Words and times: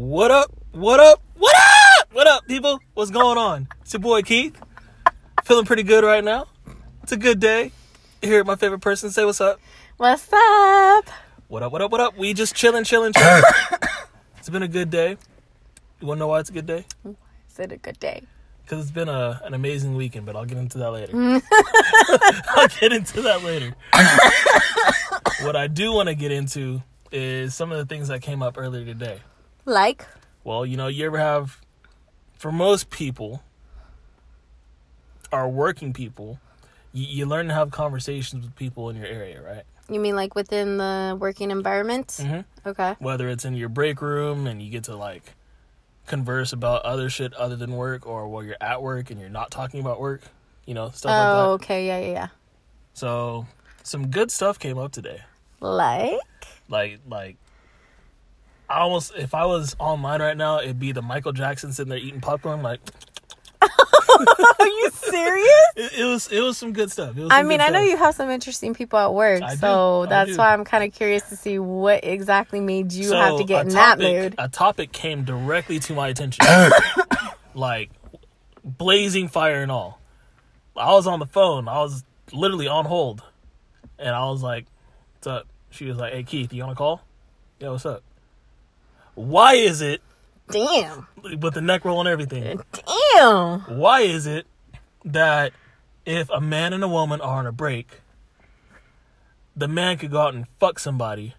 What 0.00 0.30
up? 0.30 0.50
What 0.72 0.98
up? 0.98 1.22
What 1.36 1.54
up? 1.54 2.08
What 2.12 2.26
up, 2.26 2.46
people? 2.46 2.80
What's 2.94 3.10
going 3.10 3.36
on? 3.36 3.68
It's 3.82 3.92
your 3.92 4.00
boy 4.00 4.22
Keith. 4.22 4.58
Feeling 5.44 5.66
pretty 5.66 5.82
good 5.82 6.04
right 6.04 6.24
now. 6.24 6.46
It's 7.02 7.12
a 7.12 7.18
good 7.18 7.38
day. 7.38 7.72
Here, 8.22 8.42
my 8.42 8.56
favorite 8.56 8.78
person 8.78 9.10
say 9.10 9.26
what's 9.26 9.42
up. 9.42 9.60
What's 9.98 10.26
up? 10.32 11.04
What 11.48 11.62
up? 11.62 11.70
What 11.70 11.82
up? 11.82 11.92
What 11.92 12.00
up? 12.00 12.16
We 12.16 12.32
just 12.32 12.54
chilling, 12.54 12.84
chilling, 12.84 13.12
chilling. 13.12 13.42
it's 14.38 14.48
been 14.48 14.62
a 14.62 14.68
good 14.68 14.88
day. 14.88 15.18
You 16.00 16.06
wanna 16.06 16.20
know 16.20 16.28
why 16.28 16.40
it's 16.40 16.48
a 16.48 16.54
good 16.54 16.64
day? 16.64 16.86
Is 17.50 17.58
it 17.58 17.70
a 17.70 17.76
good 17.76 18.00
day? 18.00 18.22
Because 18.62 18.80
it's 18.84 18.92
been 18.92 19.10
a, 19.10 19.42
an 19.44 19.52
amazing 19.52 19.96
weekend, 19.96 20.24
but 20.24 20.34
I'll 20.34 20.46
get 20.46 20.56
into 20.56 20.78
that 20.78 20.92
later. 20.92 21.12
Mm. 21.12 21.42
I'll 22.48 22.68
get 22.68 22.94
into 22.94 23.20
that 23.20 23.44
later. 23.44 23.74
what 25.44 25.56
I 25.56 25.66
do 25.66 25.92
want 25.92 26.08
to 26.08 26.14
get 26.14 26.32
into 26.32 26.82
is 27.12 27.54
some 27.54 27.70
of 27.70 27.76
the 27.76 27.84
things 27.84 28.08
that 28.08 28.22
came 28.22 28.42
up 28.42 28.56
earlier 28.56 28.86
today. 28.86 29.20
Like? 29.70 30.04
Well, 30.42 30.66
you 30.66 30.76
know, 30.76 30.88
you 30.88 31.06
ever 31.06 31.18
have, 31.18 31.60
for 32.34 32.50
most 32.50 32.90
people, 32.90 33.42
are 35.32 35.48
working 35.48 35.92
people, 35.92 36.40
you, 36.92 37.06
you 37.06 37.26
learn 37.26 37.46
to 37.48 37.54
have 37.54 37.70
conversations 37.70 38.44
with 38.44 38.56
people 38.56 38.90
in 38.90 38.96
your 38.96 39.06
area, 39.06 39.40
right? 39.40 39.62
You 39.88 40.00
mean 40.00 40.16
like 40.16 40.34
within 40.34 40.76
the 40.78 41.16
working 41.18 41.50
environment? 41.52 42.08
Mhm. 42.20 42.44
Okay. 42.66 42.96
Whether 42.98 43.28
it's 43.28 43.44
in 43.44 43.54
your 43.54 43.68
break 43.68 44.02
room 44.02 44.46
and 44.48 44.60
you 44.60 44.70
get 44.70 44.84
to 44.84 44.96
like 44.96 45.34
converse 46.06 46.52
about 46.52 46.82
other 46.82 47.08
shit 47.08 47.32
other 47.34 47.54
than 47.54 47.72
work, 47.72 48.06
or 48.06 48.26
while 48.28 48.42
you're 48.42 48.56
at 48.60 48.82
work 48.82 49.10
and 49.12 49.20
you're 49.20 49.28
not 49.30 49.52
talking 49.52 49.80
about 49.80 50.00
work, 50.00 50.22
you 50.66 50.74
know, 50.74 50.90
stuff 50.90 51.10
like 51.16 51.28
Oh, 51.28 51.36
that. 51.36 51.64
okay. 51.64 51.86
Yeah, 51.86 51.98
yeah, 52.00 52.12
yeah. 52.12 52.28
So, 52.94 53.46
some 53.84 54.08
good 54.08 54.32
stuff 54.32 54.58
came 54.58 54.78
up 54.78 54.90
today. 54.90 55.20
Like? 55.60 56.18
Like, 56.68 56.98
like, 57.08 57.36
I 58.70 58.78
almost, 58.82 59.12
if 59.16 59.34
I 59.34 59.46
was 59.46 59.74
online 59.80 60.22
right 60.22 60.36
now, 60.36 60.60
it'd 60.60 60.78
be 60.78 60.92
the 60.92 61.02
Michael 61.02 61.32
Jackson 61.32 61.72
sitting 61.72 61.90
there 61.90 61.98
eating 61.98 62.20
popcorn. 62.20 62.62
Like, 62.62 62.78
Are 63.62 64.66
you 64.66 64.90
serious? 64.92 65.48
it, 65.74 65.92
it 65.98 66.04
was, 66.04 66.28
it 66.30 66.40
was 66.40 66.56
some 66.56 66.72
good 66.72 66.90
stuff. 66.90 67.16
It 67.16 67.22
was 67.22 67.32
I 67.32 67.42
mean, 67.42 67.60
I 67.60 67.68
know 67.68 67.80
stuff. 67.80 67.90
you 67.90 67.96
have 67.96 68.14
some 68.14 68.30
interesting 68.30 68.72
people 68.72 68.98
at 69.00 69.12
work, 69.12 69.42
I 69.42 69.56
so 69.56 70.02
I 70.02 70.06
that's 70.06 70.38
why 70.38 70.52
I'm 70.52 70.64
kind 70.64 70.84
of 70.84 70.92
curious 70.94 71.28
to 71.30 71.36
see 71.36 71.58
what 71.58 72.04
exactly 72.04 72.60
made 72.60 72.92
you 72.92 73.04
So, 73.04 73.16
have 73.16 73.38
to 73.38 73.44
get 73.44 73.66
in 73.66 73.72
that 73.74 73.98
mood. 73.98 74.36
A 74.38 74.48
topic 74.48 74.92
came 74.92 75.24
directly 75.24 75.80
to 75.80 75.94
my 75.94 76.06
attention, 76.08 76.46
like 77.54 77.90
blazing 78.64 79.26
fire 79.26 79.62
and 79.62 79.72
all. 79.72 80.00
I 80.76 80.92
was 80.92 81.08
on 81.08 81.18
the 81.18 81.26
phone. 81.26 81.66
I 81.66 81.78
was 81.78 82.04
literally 82.32 82.68
on 82.68 82.84
hold, 82.84 83.22
and 83.98 84.10
I 84.14 84.26
was 84.26 84.42
like, 84.42 84.66
"What's 85.16 85.26
up?" 85.26 85.48
She 85.70 85.86
was 85.86 85.96
like, 85.98 86.12
"Hey 86.12 86.22
Keith, 86.22 86.52
you 86.52 86.62
want 86.62 86.72
to 86.76 86.78
call?" 86.78 87.02
Yeah, 87.58 87.70
what's 87.70 87.84
up? 87.84 88.02
Why 89.14 89.54
is 89.54 89.80
it 89.80 90.02
Damn. 90.50 91.06
with 91.38 91.54
the 91.54 91.60
neck 91.60 91.84
roll 91.84 92.00
and 92.00 92.08
everything? 92.08 92.60
Damn. 92.72 93.60
Why 93.60 94.00
is 94.00 94.26
it 94.26 94.46
that 95.04 95.52
if 96.06 96.28
a 96.30 96.40
man 96.40 96.72
and 96.72 96.82
a 96.82 96.88
woman 96.88 97.20
are 97.20 97.38
on 97.38 97.46
a 97.46 97.52
break, 97.52 98.00
the 99.56 99.68
man 99.68 99.98
could 99.98 100.10
go 100.10 100.20
out 100.20 100.34
and 100.34 100.46
fuck 100.58 100.78
somebody, 100.78 101.34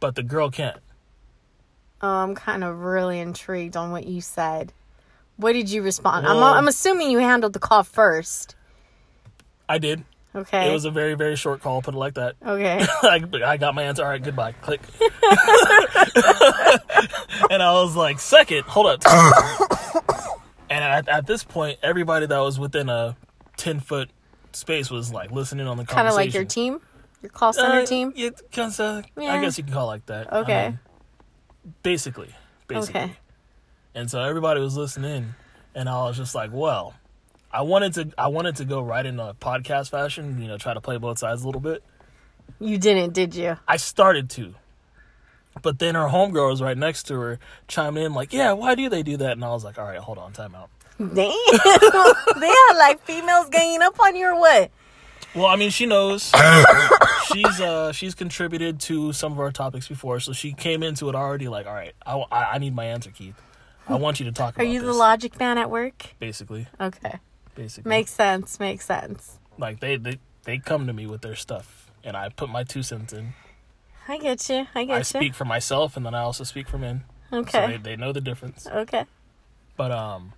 but 0.00 0.14
the 0.14 0.22
girl 0.22 0.50
can't? 0.50 0.78
Oh, 2.00 2.08
I'm 2.08 2.34
kind 2.34 2.64
of 2.64 2.80
really 2.80 3.20
intrigued 3.20 3.76
on 3.76 3.92
what 3.92 4.06
you 4.06 4.20
said. 4.20 4.72
What 5.36 5.52
did 5.52 5.70
you 5.70 5.82
respond? 5.82 6.26
I'm, 6.26 6.42
I'm 6.42 6.68
assuming 6.68 7.10
you 7.10 7.18
handled 7.18 7.52
the 7.52 7.58
call 7.58 7.84
first. 7.84 8.56
I 9.68 9.78
did. 9.78 10.04
Okay. 10.34 10.68
It 10.68 10.72
was 10.72 10.84
a 10.86 10.90
very, 10.90 11.14
very 11.14 11.36
short 11.36 11.60
call, 11.60 11.82
put 11.82 11.94
it 11.94 11.98
like 11.98 12.14
that. 12.14 12.36
okay. 12.44 12.84
I, 13.02 13.22
I 13.44 13.56
got 13.58 13.74
my 13.74 13.82
answer. 13.82 14.02
All 14.02 14.08
right, 14.08 14.22
goodbye. 14.22 14.52
Click. 14.52 14.80
and 17.50 17.62
I 17.62 17.72
was 17.72 17.94
like, 17.96 18.18
second, 18.18 18.64
hold 18.64 18.86
up. 18.86 19.02
and 20.70 20.82
at, 20.84 21.08
at 21.08 21.26
this 21.26 21.44
point, 21.44 21.78
everybody 21.82 22.26
that 22.26 22.38
was 22.38 22.58
within 22.58 22.88
a 22.88 23.16
10 23.58 23.80
foot 23.80 24.10
space 24.52 24.90
was 24.90 25.12
like 25.12 25.30
listening 25.30 25.66
on 25.66 25.76
the 25.76 25.84
call. 25.84 25.96
kind 25.96 26.08
of 26.08 26.14
like 26.14 26.32
your 26.32 26.44
team, 26.44 26.80
your 27.20 27.30
call 27.30 27.52
center 27.52 27.80
Uh, 27.80 27.86
team. 27.86 28.12
Yeah, 28.16 28.30
kind 28.52 28.72
of, 28.80 29.04
Yeah. 29.16 29.34
I 29.34 29.40
guess 29.40 29.58
you 29.58 29.64
can 29.64 29.72
call 29.72 29.84
it 29.84 29.92
like 29.92 30.06
that. 30.06 30.32
Okay. 30.32 30.68
mean, 30.68 30.78
basically. 31.82 32.34
Basically. 32.68 33.00
Okay. 33.02 33.12
And 33.94 34.10
so 34.10 34.22
everybody 34.22 34.60
was 34.60 34.76
listening, 34.76 35.34
and 35.74 35.88
I 35.88 36.04
was 36.04 36.16
just 36.16 36.34
like, 36.34 36.50
well, 36.52 36.94
I 37.52 37.62
wanted 37.62 37.94
to, 37.94 38.12
I 38.16 38.28
wanted 38.28 38.56
to 38.56 38.64
go 38.64 38.80
right 38.82 39.04
in 39.04 39.20
a 39.20 39.34
podcast 39.34 39.90
fashion, 39.90 40.40
you 40.40 40.48
know, 40.48 40.56
try 40.56 40.72
to 40.74 40.80
play 40.80 40.96
both 40.96 41.18
sides 41.18 41.42
a 41.42 41.46
little 41.46 41.60
bit. 41.60 41.82
You 42.60 42.78
didn't, 42.78 43.12
did 43.12 43.34
you? 43.34 43.58
I 43.68 43.76
started 43.76 44.30
to. 44.30 44.54
But 45.60 45.78
then 45.78 45.94
her 45.94 46.06
homegirl 46.08 46.50
was 46.50 46.62
right 46.62 46.78
next 46.78 47.04
to 47.08 47.14
her, 47.20 47.38
chiming 47.68 48.04
in 48.04 48.14
like, 48.14 48.32
"Yeah, 48.32 48.52
why 48.52 48.74
do 48.74 48.88
they 48.88 49.02
do 49.02 49.18
that?" 49.18 49.32
And 49.32 49.44
I 49.44 49.50
was 49.50 49.64
like, 49.64 49.78
"All 49.78 49.84
right, 49.84 49.98
hold 49.98 50.16
on, 50.16 50.32
time 50.32 50.54
out." 50.54 50.70
Damn. 50.98 51.14
they 51.16 52.46
had 52.48 52.74
like 52.78 53.04
females 53.04 53.48
ganging 53.50 53.82
up 53.82 54.00
on 54.00 54.16
you 54.16 54.28
or 54.28 54.38
what? 54.38 54.70
Well, 55.34 55.46
I 55.46 55.56
mean, 55.56 55.70
she 55.70 55.84
knows. 55.84 56.32
she's 57.32 57.60
uh 57.60 57.92
she's 57.92 58.14
contributed 58.14 58.80
to 58.80 59.12
some 59.12 59.32
of 59.32 59.40
our 59.40 59.52
topics 59.52 59.88
before, 59.88 60.20
so 60.20 60.32
she 60.32 60.52
came 60.54 60.82
into 60.82 61.08
it 61.10 61.14
already 61.14 61.48
like, 61.48 61.66
"All 61.66 61.74
right, 61.74 61.92
I, 62.06 62.16
I, 62.32 62.44
I 62.54 62.58
need 62.58 62.74
my 62.74 62.86
answer, 62.86 63.10
Keith. 63.10 63.34
I 63.88 63.96
want 63.96 64.20
you 64.20 64.26
to 64.26 64.32
talk 64.32 64.58
Are 64.58 64.64
you 64.64 64.80
this." 64.80 64.86
the 64.86 64.94
logic 64.94 65.38
man 65.38 65.58
at 65.58 65.68
work? 65.70 66.14
basically, 66.18 66.66
Okay. 66.80 67.18
Basically, 67.54 67.88
Makes 67.88 68.12
sense. 68.12 68.58
Makes 68.60 68.86
sense. 68.86 69.38
like 69.58 69.80
they, 69.80 69.96
they 69.96 70.18
they 70.44 70.58
come 70.58 70.86
to 70.86 70.92
me 70.92 71.06
with 71.06 71.20
their 71.22 71.36
stuff, 71.36 71.90
and 72.04 72.16
I 72.16 72.28
put 72.30 72.48
my 72.48 72.64
two 72.64 72.82
cents 72.82 73.12
in. 73.12 73.34
I 74.08 74.18
get 74.18 74.48
you. 74.48 74.66
I 74.74 74.84
get 74.84 74.92
I 74.92 74.96
you. 74.96 75.00
I 75.00 75.02
speak 75.02 75.34
for 75.34 75.44
myself, 75.44 75.96
and 75.96 76.04
then 76.04 76.14
I 76.14 76.20
also 76.22 76.42
speak 76.44 76.68
for 76.68 76.78
men, 76.78 77.04
Okay. 77.32 77.50
so 77.50 77.66
they, 77.68 77.76
they 77.76 77.96
know 77.96 78.12
the 78.12 78.20
difference. 78.20 78.66
okay. 78.66 79.04
But 79.76 79.92
um, 79.92 80.32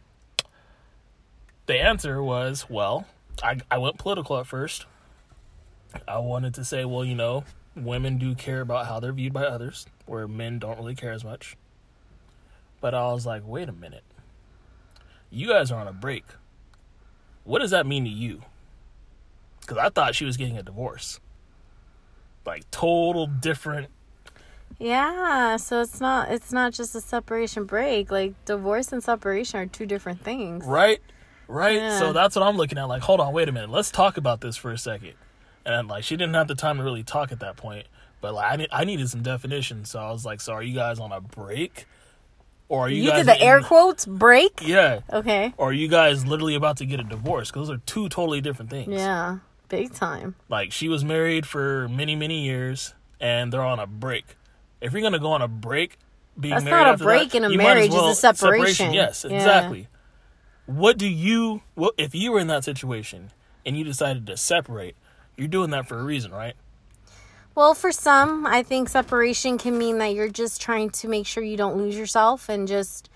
the 1.67 1.81
answer 1.81 2.23
was 2.23 2.67
well. 2.69 3.07
I 3.43 3.59
I 3.71 3.79
went 3.79 3.99
political 3.99 4.39
at 4.39 4.47
first. 4.47 4.87
I 6.07 6.19
wanted 6.19 6.55
to 6.55 6.65
say, 6.65 6.85
well, 6.85 7.05
you 7.05 7.15
know, 7.15 7.45
women 7.77 8.19
do 8.19 8.35
care 8.35 8.61
about 8.61 8.87
how 8.87 9.01
they're 9.01 9.13
viewed 9.13 9.33
by 9.33 9.45
others, 9.45 9.87
where 10.07 10.27
men 10.29 10.59
don't 10.59 10.77
really 10.79 10.95
care 10.95 11.13
as 11.13 11.25
much. 11.25 11.57
But 12.81 12.95
I 12.95 13.13
was 13.13 13.25
like, 13.25 13.43
wait 13.47 13.69
a 13.69 13.73
minute. 13.73 14.03
You 15.31 15.49
guys 15.49 15.71
are 15.71 15.81
on 15.81 15.89
a 15.89 15.93
break. 15.93 16.25
What 17.45 17.61
does 17.61 17.71
that 17.71 17.87
mean 17.87 18.05
to 18.05 18.11
you? 18.11 18.43
Because 19.61 19.79
I 19.79 19.89
thought 19.89 20.15
she 20.15 20.25
was 20.25 20.37
getting 20.37 20.59
a 20.59 20.63
divorce. 20.63 21.21
Like 22.45 22.71
total 22.71 23.27
different. 23.27 23.89
Yeah. 24.79 25.57
So 25.57 25.81
it's 25.81 26.01
not. 26.01 26.31
It's 26.31 26.53
not 26.53 26.73
just 26.73 26.95
a 26.95 27.01
separation 27.01 27.65
break. 27.65 28.11
Like 28.11 28.35
divorce 28.45 28.93
and 28.93 29.03
separation 29.03 29.61
are 29.61 29.67
two 29.67 29.87
different 29.87 30.21
things. 30.23 30.65
Right? 30.67 31.01
Right? 31.49 31.77
Yeah. 31.77 31.99
So 31.99 32.13
that's 32.13 32.37
what 32.37 32.43
I'm 32.43 32.57
looking 32.57 32.79
at. 32.79 32.85
Like, 32.85 33.03
hold 33.03 33.21
on, 33.21 33.33
wait 33.33 33.49
a 33.49 33.53
minute. 33.53 33.71
Let's 33.71 33.91
talk 33.91 34.17
about 34.17 34.41
this 34.41 34.57
for 34.57 34.73
a 34.73 34.79
second. 34.79 35.15
And 35.67 35.89
like, 35.89 36.05
she 36.05 36.17
didn't 36.17 36.35
have 36.35 36.49
the 36.49 36.55
time 36.55 36.79
to 36.79 36.83
really 36.83 37.03
talk 37.03 37.33
at 37.33 37.41
that 37.41 37.57
point. 37.57 37.87
But 38.21 38.35
like, 38.35 38.53
I, 38.53 38.57
need, 38.57 38.69
I 38.73 38.85
needed 38.85 39.09
some 39.11 39.23
definition. 39.23 39.85
So 39.85 39.99
I 39.99 40.11
was 40.11 40.25
like, 40.25 40.41
so 40.41 40.55
are 40.55 40.63
you 40.63 40.75
guys 40.75 40.99
on 40.99 41.13
a 41.13 41.21
break? 41.21 41.87
Or 42.75 42.87
are 42.87 42.89
you, 42.89 43.05
You, 43.05 43.11
guys 43.11 43.19
did 43.25 43.27
the 43.37 43.41
air 43.41 43.61
quotes 43.63 44.05
break. 44.05 44.61
Yeah. 44.63 45.01
Okay. 45.13 45.55
Or 45.57 45.69
are 45.71 45.73
you 45.73 45.87
guys 45.87 46.27
literally 46.27 46.57
about 46.57 46.79
to 46.79 46.87
get 46.87 46.99
a 46.99 47.05
divorce? 47.05 47.51
Because 47.51 47.69
those 47.69 47.77
are 47.77 47.81
two 47.87 48.09
totally 48.09 48.41
different 48.41 48.71
things. 48.71 48.89
Yeah. 48.93 49.39
Big 49.69 49.95
time. 49.95 50.35
Like, 50.49 50.73
she 50.73 50.89
was 50.89 51.05
married 51.05 51.47
for 51.47 51.89
many, 51.89 52.17
many 52.17 52.45
years, 52.45 52.95
and 53.21 53.53
they're 53.53 53.63
on 53.65 53.79
a 53.79 53.87
break. 53.87 54.25
If 54.81 54.93
you're 54.93 55.01
going 55.03 55.13
to 55.13 55.19
go 55.21 55.33
on 55.33 55.41
a 55.43 55.49
break, 55.49 55.99
being 56.39 56.55
That's 56.55 56.65
married 56.65 56.83
not 56.85 57.01
a 57.01 57.05
break 57.05 57.31
that, 57.31 57.39
in 57.39 57.45
a 57.45 57.51
you 57.51 57.59
might 57.59 57.65
as 57.65 57.75
marriage, 57.75 57.87
it's 57.87 57.95
a 57.95 57.99
well- 58.03 58.15
separation. 58.15 58.93
Yes, 58.93 59.25
Yeah. 59.29 59.37
exactly. 59.37 59.89
What 60.67 60.99
do 60.99 61.07
you, 61.09 61.63
Well, 61.77 61.93
if 61.97 62.15
you 62.15 62.33
were 62.33 62.41
in 62.41 62.47
that 62.49 62.65
situation 62.65 63.31
and 63.65 63.77
you 63.77 63.85
decided 63.85 64.27
to 64.27 64.37
separate, 64.37 64.97
you're 65.37 65.49
doing 65.49 65.71
that 65.71 65.87
for 65.87 65.99
a 65.99 66.03
reason, 66.03 66.33
right? 66.33 66.55
Well, 67.57 67.75
for 67.75 67.93
some, 67.93 68.47
I 68.47 68.65
think 68.65 68.89
separation 68.89 69.59
can 69.59 69.79
mean 69.79 69.99
that 69.99 70.13
you're 70.13 70.29
just 70.29 70.61
trying 70.61 70.91
to 70.91 71.09
make 71.09 71.25
sure 71.25 71.41
you 71.41 71.57
don't 71.57 71.77
lose 71.77 71.97
yourself 71.97 72.49
and 72.49 72.67
just 72.67 73.09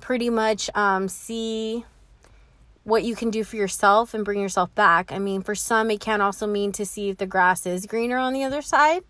pretty 0.00 0.30
much 0.30 0.68
um, 0.74 1.06
see 1.08 1.84
what 2.82 3.04
you 3.04 3.14
can 3.14 3.30
do 3.30 3.44
for 3.44 3.54
yourself 3.54 4.12
and 4.12 4.24
bring 4.24 4.40
yourself 4.40 4.74
back. 4.74 5.12
I 5.12 5.20
mean, 5.20 5.42
for 5.42 5.54
some, 5.54 5.92
it 5.92 6.00
can 6.00 6.20
also 6.20 6.44
mean 6.44 6.72
to 6.72 6.84
see 6.84 7.08
if 7.10 7.18
the 7.18 7.26
grass 7.26 7.66
is 7.66 7.86
greener 7.86 8.18
on 8.18 8.32
the 8.32 8.42
other 8.42 8.62
side, 8.62 9.04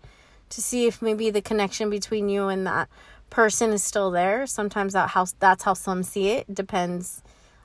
to 0.50 0.60
see 0.60 0.86
if 0.86 1.00
maybe 1.00 1.30
the 1.30 1.40
connection 1.40 1.88
between 1.88 2.28
you 2.28 2.48
and 2.48 2.66
that 2.66 2.90
person 3.30 3.72
is 3.72 3.82
still 3.82 4.10
there. 4.10 4.46
Sometimes 4.46 4.92
that 4.92 5.08
how 5.10 5.26
that's 5.38 5.64
how 5.64 5.72
some 5.72 6.02
see 6.02 6.28
it. 6.28 6.54
Depends 6.54 7.22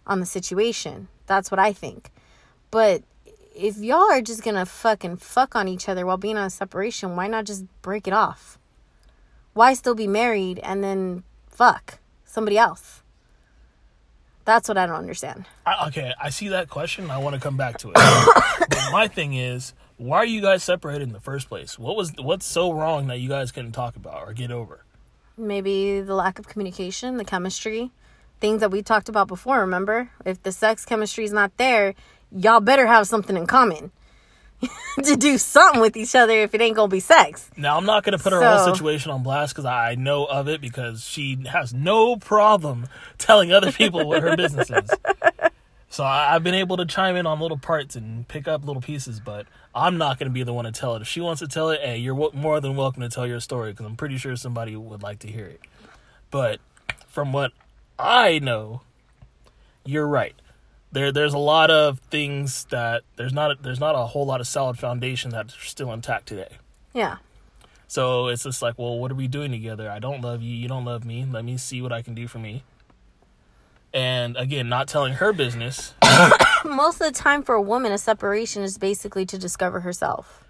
on 0.07 0.21
the 0.21 0.25
situation. 0.25 1.09
That's 1.27 1.51
what 1.51 1.59
I 1.59 1.73
think. 1.73 2.11
But 2.71 3.03
if 3.55 3.77
y'all 3.77 4.11
are 4.11 4.21
just 4.21 4.43
gonna 4.43 4.65
fucking 4.65 5.17
fuck 5.17 5.55
on 5.55 5.67
each 5.67 5.89
other 5.89 6.05
while 6.05 6.17
being 6.17 6.37
on 6.37 6.45
a 6.45 6.49
separation, 6.49 7.15
why 7.15 7.27
not 7.27 7.45
just 7.45 7.65
break 7.81 8.07
it 8.07 8.13
off? 8.13 8.57
Why 9.53 9.73
still 9.73 9.95
be 9.95 10.07
married 10.07 10.59
and 10.59 10.83
then 10.83 11.23
fuck 11.47 11.99
somebody 12.25 12.57
else? 12.57 13.01
That's 14.45 14.67
what 14.67 14.77
I 14.77 14.85
don't 14.85 14.95
understand. 14.95 15.45
I, 15.65 15.87
okay, 15.89 16.13
I 16.19 16.29
see 16.29 16.47
that 16.49 16.69
question. 16.69 17.11
I 17.11 17.19
want 17.19 17.35
to 17.35 17.41
come 17.41 17.57
back 17.57 17.77
to 17.79 17.89
it. 17.89 17.93
but 18.69 18.79
my 18.91 19.07
thing 19.07 19.33
is, 19.33 19.73
why 19.97 20.17
are 20.17 20.25
you 20.25 20.41
guys 20.41 20.63
separated 20.63 21.03
in 21.03 21.13
the 21.13 21.19
first 21.19 21.49
place? 21.49 21.77
What 21.77 21.95
was 21.95 22.13
what's 22.17 22.45
so 22.45 22.71
wrong 22.71 23.07
that 23.07 23.19
you 23.19 23.29
guys 23.29 23.51
couldn't 23.51 23.73
talk 23.73 23.95
about 23.95 24.27
or 24.27 24.33
get 24.33 24.51
over? 24.51 24.85
maybe 25.39 26.01
the 26.01 26.15
lack 26.15 26.37
of 26.37 26.47
communication, 26.47 27.17
the 27.17 27.25
chemistry, 27.25 27.91
things 28.39 28.59
that 28.59 28.71
we 28.71 28.81
talked 28.81 29.09
about 29.09 29.27
before, 29.27 29.59
remember? 29.61 30.09
If 30.25 30.43
the 30.43 30.51
sex 30.51 30.85
chemistry 30.85 31.23
is 31.23 31.33
not 31.33 31.55
there, 31.57 31.95
y'all 32.31 32.59
better 32.59 32.85
have 32.87 33.07
something 33.07 33.35
in 33.37 33.45
common 33.47 33.91
to 35.03 35.15
do 35.15 35.37
something 35.37 35.81
with 35.81 35.95
each 35.95 36.15
other 36.15 36.33
if 36.33 36.53
it 36.53 36.61
ain't 36.61 36.75
gonna 36.75 36.89
be 36.89 36.99
sex. 36.99 37.49
Now 37.57 37.77
I'm 37.77 37.85
not 37.85 38.03
gonna 38.03 38.17
put 38.17 38.33
her 38.33 38.41
whole 38.43 38.65
So- 38.65 38.73
situation 38.73 39.11
on 39.11 39.23
blast 39.23 39.53
because 39.53 39.65
I 39.65 39.95
know 39.95 40.25
of 40.25 40.47
it 40.47 40.61
because 40.61 41.03
she 41.03 41.37
has 41.49 41.73
no 41.73 42.17
problem 42.17 42.87
telling 43.17 43.51
other 43.53 43.71
people 43.71 44.05
what 44.07 44.21
her 44.21 44.35
business 44.35 44.69
is. 44.69 44.89
So 45.91 46.03
I, 46.03 46.35
I've 46.35 46.43
been 46.43 46.53
able 46.53 46.77
to 46.77 46.85
chime 46.85 47.15
in 47.15 47.25
on 47.25 47.39
little 47.39 47.57
parts 47.57 47.95
and 47.95 48.27
pick 48.27 48.47
up 48.47 48.63
little 48.63 48.79
pieces, 48.81 49.19
but 49.19 49.47
I'm 49.73 49.97
not 49.97 50.19
gonna 50.19 50.29
be 50.29 50.43
the 50.43 50.53
one 50.53 50.65
to 50.65 50.71
tell 50.71 50.95
it. 50.95 51.01
If 51.01 51.07
she 51.07 51.19
wants 51.19 51.39
to 51.41 51.47
tell 51.47 51.71
it, 51.71 51.81
hey, 51.81 51.97
you're 51.97 52.13
w- 52.13 52.31
more 52.39 52.61
than 52.61 52.75
welcome 52.75 53.01
to 53.01 53.09
tell 53.09 53.25
your 53.25 53.39
story 53.39 53.71
because 53.71 53.87
I'm 53.87 53.95
pretty 53.95 54.17
sure 54.17 54.35
somebody 54.35 54.75
would 54.75 55.01
like 55.01 55.17
to 55.19 55.27
hear 55.27 55.47
it. 55.47 55.61
But 56.29 56.59
from 57.07 57.33
what 57.33 57.53
I 57.97 58.37
know, 58.37 58.81
you're 59.83 60.07
right. 60.07 60.35
There, 60.91 61.11
there's 61.11 61.33
a 61.33 61.37
lot 61.39 61.69
of 61.69 61.99
things 61.99 62.65
that 62.71 63.03
there's 63.15 63.33
not 63.33 63.61
there's 63.61 63.79
not 63.79 63.95
a 63.95 64.05
whole 64.07 64.25
lot 64.25 64.41
of 64.41 64.47
solid 64.47 64.79
foundation 64.79 65.29
that's 65.31 65.53
still 65.67 65.91
intact 65.93 66.27
today. 66.27 66.57
Yeah. 66.93 67.17
So 67.87 68.27
it's 68.27 68.43
just 68.43 68.61
like, 68.61 68.77
well, 68.77 68.97
what 68.99 69.11
are 69.11 69.15
we 69.15 69.27
doing 69.27 69.51
together? 69.51 69.89
I 69.89 69.99
don't 69.99 70.21
love 70.21 70.41
you. 70.41 70.55
You 70.55 70.67
don't 70.67 70.85
love 70.85 71.05
me. 71.05 71.25
Let 71.29 71.43
me 71.45 71.57
see 71.57 71.81
what 71.81 71.91
I 71.91 72.01
can 72.01 72.13
do 72.15 72.27
for 72.27 72.39
me. 72.39 72.63
And 73.93 74.37
again, 74.37 74.69
not 74.69 74.87
telling 74.87 75.13
her 75.13 75.33
business. 75.33 75.93
Most 76.65 77.01
of 77.01 77.07
the 77.07 77.11
time 77.11 77.41
for 77.41 77.55
a 77.55 77.61
woman, 77.61 77.91
a 77.91 77.97
separation 77.97 78.61
is 78.61 78.77
basically 78.77 79.25
to 79.27 79.37
discover 79.37 79.79
herself. 79.79 80.43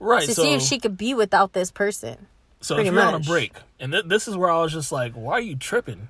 Right. 0.00 0.26
To 0.26 0.34
so 0.34 0.42
see 0.42 0.54
if 0.54 0.62
she 0.62 0.78
could 0.78 0.96
be 0.96 1.12
without 1.12 1.52
this 1.52 1.70
person. 1.70 2.26
so 2.60 2.78
if 2.78 2.86
you're 2.86 3.00
on 3.02 3.14
a 3.14 3.18
break, 3.20 3.52
and 3.78 3.92
th- 3.92 4.06
this 4.06 4.26
is 4.28 4.36
where 4.36 4.50
I 4.50 4.62
was 4.62 4.72
just 4.72 4.92
like, 4.92 5.12
why 5.12 5.34
are 5.34 5.40
you 5.40 5.56
tripping? 5.56 6.08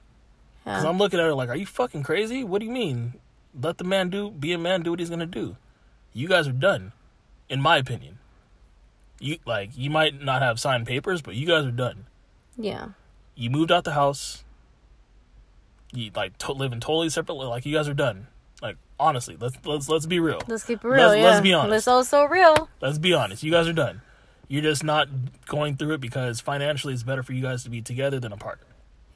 Because 0.65 0.85
Yeah. 0.85 0.91
I'm 0.91 0.99
looking 0.99 1.19
at 1.19 1.25
her 1.25 1.35
like, 1.35 1.49
are 1.49 1.56
you 1.56 1.67
fucking 1.67 2.03
crazy? 2.05 2.44
What 2.44 2.61
do 2.61 2.67
you 2.67 2.73
mean? 2.73 3.15
Let 3.61 3.79
the 3.79 3.85
man 3.85 4.11
do, 4.11 4.31
be 4.31 4.53
a 4.53 4.58
man, 4.58 4.82
do 4.82 4.91
what 4.91 5.00
he's 5.00 5.11
gonna 5.11 5.26
do. 5.26 5.56
You 6.12 6.29
guys 6.29 6.47
are 6.49 6.53
done, 6.53 6.93
in 7.49 7.61
my 7.61 7.76
opinion. 7.79 8.19
You 9.19 9.38
like, 9.47 9.70
you 9.76 9.88
might 9.91 10.20
not 10.20 10.43
have 10.43 10.61
signed 10.61 10.87
papers, 10.87 11.23
but 11.23 11.35
you 11.35 11.47
guys 11.47 11.64
are 11.64 11.70
done. 11.70 12.06
Yeah. 12.58 12.88
you 13.35 13.50
moved 13.50 13.70
out 13.70 13.85
the 13.85 13.93
house. 13.93 14.44
You 15.93 16.11
like 16.14 16.37
to- 16.38 16.53
living 16.53 16.81
totally 16.81 17.08
separately. 17.11 17.47
Like 17.47 17.64
you 17.67 17.75
guys 17.75 17.88
are 17.88 17.94
done. 17.94 18.26
Like 18.62 18.76
honestly, 18.99 19.37
let's 19.38 19.56
let's 19.64 19.88
let's 19.88 20.06
be 20.06 20.20
real. 20.20 20.41
Let's 20.49 20.64
keep 20.64 20.85
it 20.85 20.88
real. 20.88 21.09
Let's- 21.09 21.19
yeah. 21.19 21.25
let's 21.25 21.41
be 21.41 21.52
honest. 21.55 21.70
Let's 21.70 21.88
also 21.88 22.25
real. 22.25 22.69
Let's 22.81 22.99
be 22.99 23.12
honest. 23.14 23.43
You 23.43 23.50
guys 23.52 23.69
are 23.69 23.73
done. 23.73 24.02
You're 24.49 24.62
just 24.62 24.85
not 24.85 25.09
going 25.47 25.76
through 25.76 25.94
it 25.94 26.00
because 26.00 26.41
financially 26.41 26.94
it's 26.94 27.02
better 27.02 27.23
for 27.23 27.32
you 27.32 27.43
guys 27.43 27.64
to 27.64 27.70
be 27.70 27.82
together 27.82 28.20
than 28.20 28.32
apart. 28.32 28.61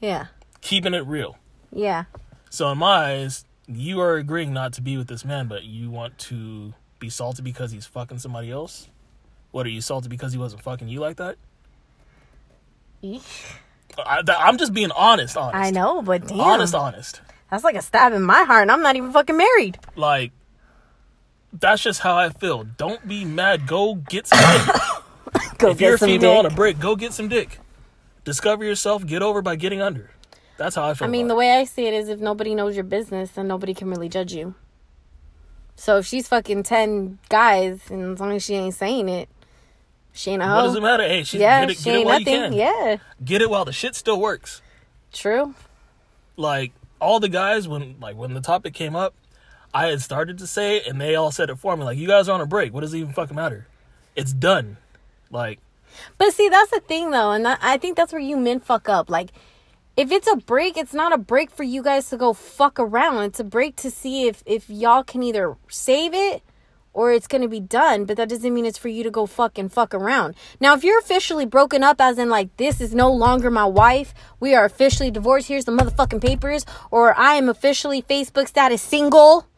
Yeah. 0.01 0.27
Keeping 0.61 0.93
it 0.95 1.07
real. 1.07 1.39
Yeah. 1.73 2.05
So 2.51 2.71
in 2.71 2.79
my 2.79 3.13
eyes, 3.13 3.45
you 3.73 4.01
are 4.01 4.17
agreeing 4.17 4.53
not 4.53 4.73
to 4.75 4.83
be 4.83 4.97
with 4.97 5.09
this 5.09 5.25
man, 5.25 5.47
but 5.47 5.65
you 5.65 5.91
want 5.91 6.19
to 6.19 6.75
be 6.99 7.09
salty 7.09 7.43
because 7.43 7.71
he's 7.71 7.87
fucking 7.87 8.19
somebody 8.19 8.51
else. 8.51 8.89
What 9.51 9.67
are 9.67 9.71
you 9.71 9.81
salty 9.81 10.09
because 10.09 10.33
he 10.33 10.39
wasn't 10.39 10.63
fucking 10.63 10.89
you 10.89 11.01
like 11.01 11.17
that? 11.17 11.37
Eesh. 13.03 13.55
I, 13.99 14.23
I'm 14.39 14.59
just 14.59 14.73
being 14.73 14.93
honest. 14.93 15.37
Honest. 15.37 15.57
I 15.57 15.71
know, 15.71 16.03
but 16.03 16.27
damn. 16.27 16.41
Honest. 16.41 16.75
Honest. 16.75 17.21
That's 17.51 17.65
like 17.65 17.75
a 17.75 17.83
stab 17.83 18.13
in 18.13 18.23
my 18.23 18.45
heart, 18.45 18.63
and 18.63 18.71
I'm 18.71 18.83
not 18.83 18.97
even 18.97 19.13
fucking 19.13 19.37
married. 19.37 19.79
like 19.97 20.33
that's 21.53 21.83
just 21.83 22.01
how 22.01 22.17
I 22.17 22.29
feel. 22.31 22.65
Don't 22.65 23.07
be 23.07 23.25
mad. 23.25 23.67
Go 23.67 23.97
get 23.97 24.27
some 24.29 24.39
dick. 24.39 24.75
Go 25.59 25.71
if 25.71 25.81
you're 25.81 25.95
a 25.95 25.99
female 25.99 26.33
on 26.33 26.47
a 26.47 26.51
break, 26.51 26.79
go 26.79 26.97
get 26.97 27.13
some 27.13 27.29
dick. 27.29 27.59
Discover 28.25 28.65
yourself. 28.65 29.05
Get 29.05 29.21
over 29.21 29.43
by 29.43 29.57
getting 29.57 29.83
under. 29.83 30.11
That's 30.61 30.77
how 30.77 30.85
I 30.91 30.93
feel. 30.93 31.09
I 31.09 31.11
mean, 31.11 31.27
the 31.27 31.33
about 31.33 31.39
way 31.39 31.53
I 31.53 31.65
see 31.65 31.87
it 31.87 31.95
is 31.95 32.11
if 32.11 32.21
nobody 32.21 32.55
knows 32.55 32.75
your 32.75 32.85
business, 32.85 33.31
then 33.31 33.49
nobody 33.49 33.73
can 33.73 33.89
really 33.89 34.11
judge 34.11 34.35
you. 34.35 34.55
So 35.75 35.97
if 35.97 36.05
she's 36.05 36.29
fucking 36.29 36.65
10 36.65 37.19
guys, 37.31 37.81
and 37.91 38.13
as 38.13 38.21
long 38.21 38.33
as 38.33 38.45
she 38.45 38.57
ain't 38.57 38.75
saying 38.75 39.09
it, 39.09 39.31
she 40.13 40.33
ain't 40.33 40.43
a 40.43 40.47
hoe. 40.47 40.57
what 40.57 40.63
does 40.65 40.77
it 40.77 40.83
matter? 40.83 41.03
Hey, 41.03 41.23
she's 41.25 41.41
yeah, 41.41 41.61
get 41.63 41.71
it, 41.71 41.77
she 41.79 41.85
get 41.85 41.95
it 41.95 41.97
ain't 42.01 42.07
while 42.07 42.19
nothing. 42.21 42.35
you 42.35 42.41
can. 42.41 42.53
Yeah, 42.53 42.97
Get 43.25 43.41
it 43.41 43.49
while 43.49 43.65
the 43.65 43.73
shit 43.73 43.95
still 43.95 44.21
works. 44.21 44.61
true. 45.15 45.55
Like 46.37 46.73
all 47.01 47.21
the 47.21 47.31
guys 47.31 47.67
when 47.67 47.97
like 47.99 48.17
when 48.17 48.35
the 48.35 48.43
topic 48.43 48.75
came 48.75 48.95
up, 48.95 49.15
I 49.73 49.87
had 49.87 50.03
started 50.03 50.37
to 50.39 50.47
say 50.47 50.77
it, 50.77 50.87
and 50.87 51.01
they 51.01 51.15
all 51.15 51.31
said 51.31 51.49
it 51.49 51.57
for 51.57 51.75
me. 51.75 51.85
Like 51.85 51.97
you 51.97 52.07
guys 52.07 52.29
are 52.29 52.33
on 52.35 52.43
a 52.43 52.47
break. 52.47 52.75
What 52.75 52.81
does 52.83 52.93
it 52.93 52.99
even 52.99 53.15
fucking 53.15 53.35
matter? 53.37 53.67
It's 54.15 54.35
done. 54.35 54.77
Like 55.31 55.59
But 56.19 56.35
see, 56.35 56.51
that's 56.51 56.71
the 56.71 56.81
thing 56.81 57.13
though, 57.13 57.31
and 57.31 57.47
that, 57.47 57.61
I 57.63 57.79
think 57.79 57.97
that's 57.97 58.13
where 58.13 58.21
you 58.21 58.37
men 58.37 58.61
fuck 58.61 58.91
up. 58.91 59.09
Like, 59.09 59.31
if 60.01 60.11
it's 60.11 60.27
a 60.27 60.37
break, 60.37 60.79
it's 60.79 60.95
not 60.95 61.13
a 61.13 61.19
break 61.19 61.51
for 61.51 61.63
you 61.63 61.83
guys 61.83 62.09
to 62.09 62.17
go 62.17 62.33
fuck 62.33 62.81
around. 62.81 63.25
It's 63.25 63.41
a 63.41 63.45
break 63.45 63.77
to 63.77 63.91
see 63.91 64.27
if 64.27 64.43
if 64.47 64.71
y'all 64.71 65.05
can 65.05 65.23
either 65.23 65.59
save 65.69 66.15
it 66.15 66.43
or 66.95 67.13
it's 67.13 67.27
gonna 67.27 67.49
be 67.49 67.61
done. 67.61 68.07
But 68.07 68.17
that 68.17 68.31
doesn't 68.31 68.55
mean 68.55 68.65
it's 68.65 68.79
for 68.79 68.89
you 68.89 69.05
to 69.05 69.11
go 69.11 69.27
fucking 69.27 69.69
fuck 69.69 69.93
around. 69.93 70.37
Now, 70.59 70.75
if 70.75 70.83
you're 70.85 70.99
officially 70.99 71.45
broken 71.45 71.85
up, 71.85 72.01
as 72.01 72.17
in 72.17 72.31
like 72.31 72.57
this 72.57 72.81
is 72.81 72.95
no 72.95 73.13
longer 73.13 73.51
my 73.51 73.67
wife, 73.67 74.15
we 74.41 74.55
are 74.55 74.65
officially 74.65 75.11
divorced. 75.11 75.49
Here's 75.49 75.67
the 75.67 75.73
motherfucking 75.73 76.23
papers, 76.23 76.65
or 76.91 77.15
I 77.19 77.35
am 77.35 77.51
officially 77.51 78.01
Facebook 78.01 78.49
status 78.49 78.81
single. 78.81 79.49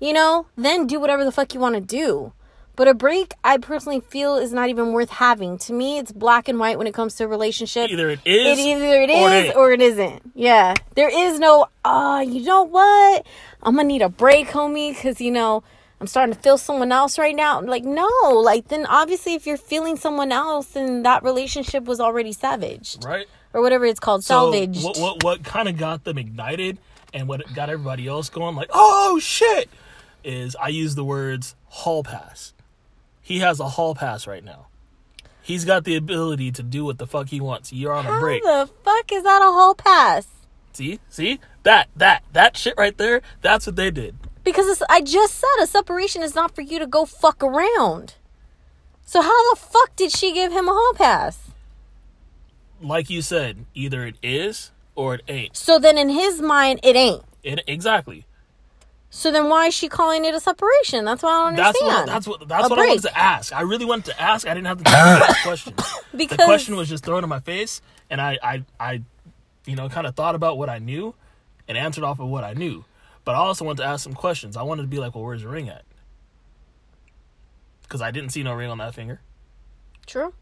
You 0.00 0.12
know, 0.12 0.48
then 0.56 0.88
do 0.88 0.98
whatever 0.98 1.24
the 1.24 1.30
fuck 1.30 1.54
you 1.54 1.60
want 1.60 1.76
to 1.76 1.80
do. 1.80 2.32
But 2.76 2.88
a 2.88 2.94
break, 2.94 3.34
I 3.44 3.58
personally 3.58 4.00
feel, 4.00 4.36
is 4.36 4.52
not 4.52 4.68
even 4.68 4.92
worth 4.92 5.10
having. 5.10 5.58
To 5.58 5.72
me, 5.72 5.98
it's 5.98 6.10
black 6.10 6.48
and 6.48 6.58
white 6.58 6.76
when 6.76 6.86
it 6.88 6.94
comes 6.94 7.14
to 7.16 7.24
a 7.24 7.28
relationship. 7.28 7.88
either 7.90 8.10
it 8.10 8.20
is, 8.24 8.58
It 8.58 8.62
either 8.62 9.02
it 9.02 9.10
or 9.10 9.30
it 9.30 9.46
is 9.46 9.54
or 9.54 9.72
it 9.72 9.80
isn't. 9.80 10.22
Yeah. 10.34 10.74
There 10.96 11.08
is 11.08 11.38
no, 11.38 11.66
ah, 11.84 12.20
you 12.20 12.42
know 12.42 12.64
what? 12.64 13.24
I'm 13.62 13.74
going 13.74 13.86
to 13.86 13.92
need 13.92 14.02
a 14.02 14.08
break, 14.08 14.48
homie, 14.48 14.92
because, 14.92 15.20
you 15.20 15.30
know, 15.30 15.62
I'm 16.00 16.08
starting 16.08 16.34
to 16.34 16.40
feel 16.40 16.58
someone 16.58 16.90
else 16.90 17.16
right 17.18 17.36
now. 17.36 17.60
Like, 17.60 17.84
no. 17.84 18.08
Like, 18.44 18.68
then 18.68 18.86
obviously, 18.86 19.34
if 19.34 19.46
you're 19.46 19.56
feeling 19.56 19.96
someone 19.96 20.32
else, 20.32 20.66
then 20.68 21.04
that 21.04 21.22
relationship 21.22 21.84
was 21.84 22.00
already 22.00 22.32
savaged. 22.32 23.04
right? 23.04 23.26
Or 23.52 23.62
whatever 23.62 23.84
it's 23.86 24.00
called, 24.00 24.24
So 24.24 24.50
salvaged. 24.50 24.82
what 24.82 24.98
what 24.98 25.22
what 25.22 25.44
kind 25.44 25.68
of 25.68 25.76
got 25.78 26.02
them 26.02 26.18
ignited 26.18 26.76
and 27.14 27.28
what 27.28 27.40
got 27.54 27.70
everybody 27.70 28.08
else 28.08 28.28
going 28.28 28.56
like, 28.56 28.68
"Oh 28.74 29.20
shit." 29.20 29.70
Is 30.24 30.56
I 30.60 30.68
use 30.68 30.96
the 30.96 31.04
words 31.04 31.54
hall 31.68 32.02
pass. 32.02 32.52
He 33.24 33.38
has 33.38 33.58
a 33.58 33.70
hall 33.70 33.94
pass 33.94 34.26
right 34.26 34.44
now. 34.44 34.66
He's 35.40 35.64
got 35.64 35.84
the 35.84 35.96
ability 35.96 36.52
to 36.52 36.62
do 36.62 36.84
what 36.84 36.98
the 36.98 37.06
fuck 37.06 37.30
he 37.30 37.40
wants. 37.40 37.72
You're 37.72 37.94
on 37.94 38.06
a 38.06 38.20
break. 38.20 38.44
How 38.44 38.66
the 38.66 38.72
fuck 38.84 39.10
is 39.10 39.22
that 39.22 39.40
a 39.40 39.46
hall 39.46 39.74
pass? 39.74 40.28
See? 40.74 41.00
See? 41.08 41.40
That 41.62 41.88
that 41.96 42.22
that 42.34 42.58
shit 42.58 42.74
right 42.76 42.96
there, 42.98 43.22
that's 43.40 43.66
what 43.66 43.76
they 43.76 43.90
did. 43.90 44.14
Because 44.44 44.68
it's, 44.68 44.82
I 44.90 45.00
just 45.00 45.36
said 45.36 45.62
a 45.62 45.66
separation 45.66 46.22
is 46.22 46.34
not 46.34 46.54
for 46.54 46.60
you 46.60 46.78
to 46.78 46.86
go 46.86 47.06
fuck 47.06 47.42
around. 47.42 48.16
So 49.06 49.22
how 49.22 49.54
the 49.54 49.58
fuck 49.58 49.96
did 49.96 50.12
she 50.12 50.34
give 50.34 50.52
him 50.52 50.68
a 50.68 50.72
hall 50.72 50.92
pass? 50.94 51.50
Like 52.82 53.08
you 53.08 53.22
said, 53.22 53.64
either 53.72 54.06
it 54.06 54.16
is 54.22 54.70
or 54.94 55.14
it 55.14 55.22
ain't. 55.28 55.56
So 55.56 55.78
then 55.78 55.96
in 55.96 56.10
his 56.10 56.42
mind, 56.42 56.80
it 56.82 56.94
ain't. 56.94 57.22
It 57.42 57.62
exactly. 57.66 58.26
So 59.16 59.30
then 59.30 59.48
why 59.48 59.68
is 59.68 59.74
she 59.74 59.88
calling 59.88 60.24
it 60.24 60.34
a 60.34 60.40
separation? 60.40 61.04
That's 61.04 61.22
what 61.22 61.30
I 61.30 61.44
don't 61.44 61.54
That's 61.56 61.80
understand. 61.80 62.08
what 62.08 62.12
that's 62.12 62.26
what 62.26 62.48
that's 62.48 62.66
A 62.66 62.68
what 62.68 62.78
I 62.80 62.86
wanted 62.88 63.02
to 63.02 63.16
ask. 63.16 63.52
I 63.52 63.60
really 63.60 63.84
wanted 63.84 64.06
to 64.06 64.20
ask. 64.20 64.44
I 64.44 64.54
didn't 64.54 64.66
have 64.66 64.78
to 64.82 64.90
ask 64.90 65.42
question. 65.44 65.74
Because 66.16 66.36
the 66.36 66.44
question 66.44 66.74
was 66.74 66.88
just 66.88 67.04
thrown 67.04 67.22
in 67.22 67.30
my 67.30 67.38
face 67.38 67.80
and 68.10 68.20
I, 68.20 68.38
I, 68.42 68.64
I 68.78 69.02
you 69.66 69.76
know, 69.76 69.88
kind 69.88 70.06
of 70.08 70.16
thought 70.16 70.34
about 70.34 70.58
what 70.58 70.68
I 70.68 70.78
knew 70.78 71.14
and 71.68 71.78
answered 71.78 72.02
off 72.02 72.18
of 72.18 72.26
what 72.26 72.42
I 72.42 72.54
knew. 72.54 72.84
But 73.24 73.36
I 73.36 73.38
also 73.38 73.64
wanted 73.64 73.82
to 73.82 73.88
ask 73.88 74.02
some 74.02 74.14
questions. 74.14 74.56
I 74.56 74.62
wanted 74.62 74.82
to 74.82 74.88
be 74.88 74.98
like, 74.98 75.14
well, 75.14 75.24
where's 75.24 75.42
the 75.42 75.48
ring 75.48 75.68
at? 75.68 75.84
Because 77.82 78.02
I 78.02 78.10
didn't 78.10 78.30
see 78.30 78.42
no 78.42 78.52
ring 78.52 78.68
on 78.68 78.78
that 78.78 78.94
finger. 78.94 79.20
True. 80.06 80.34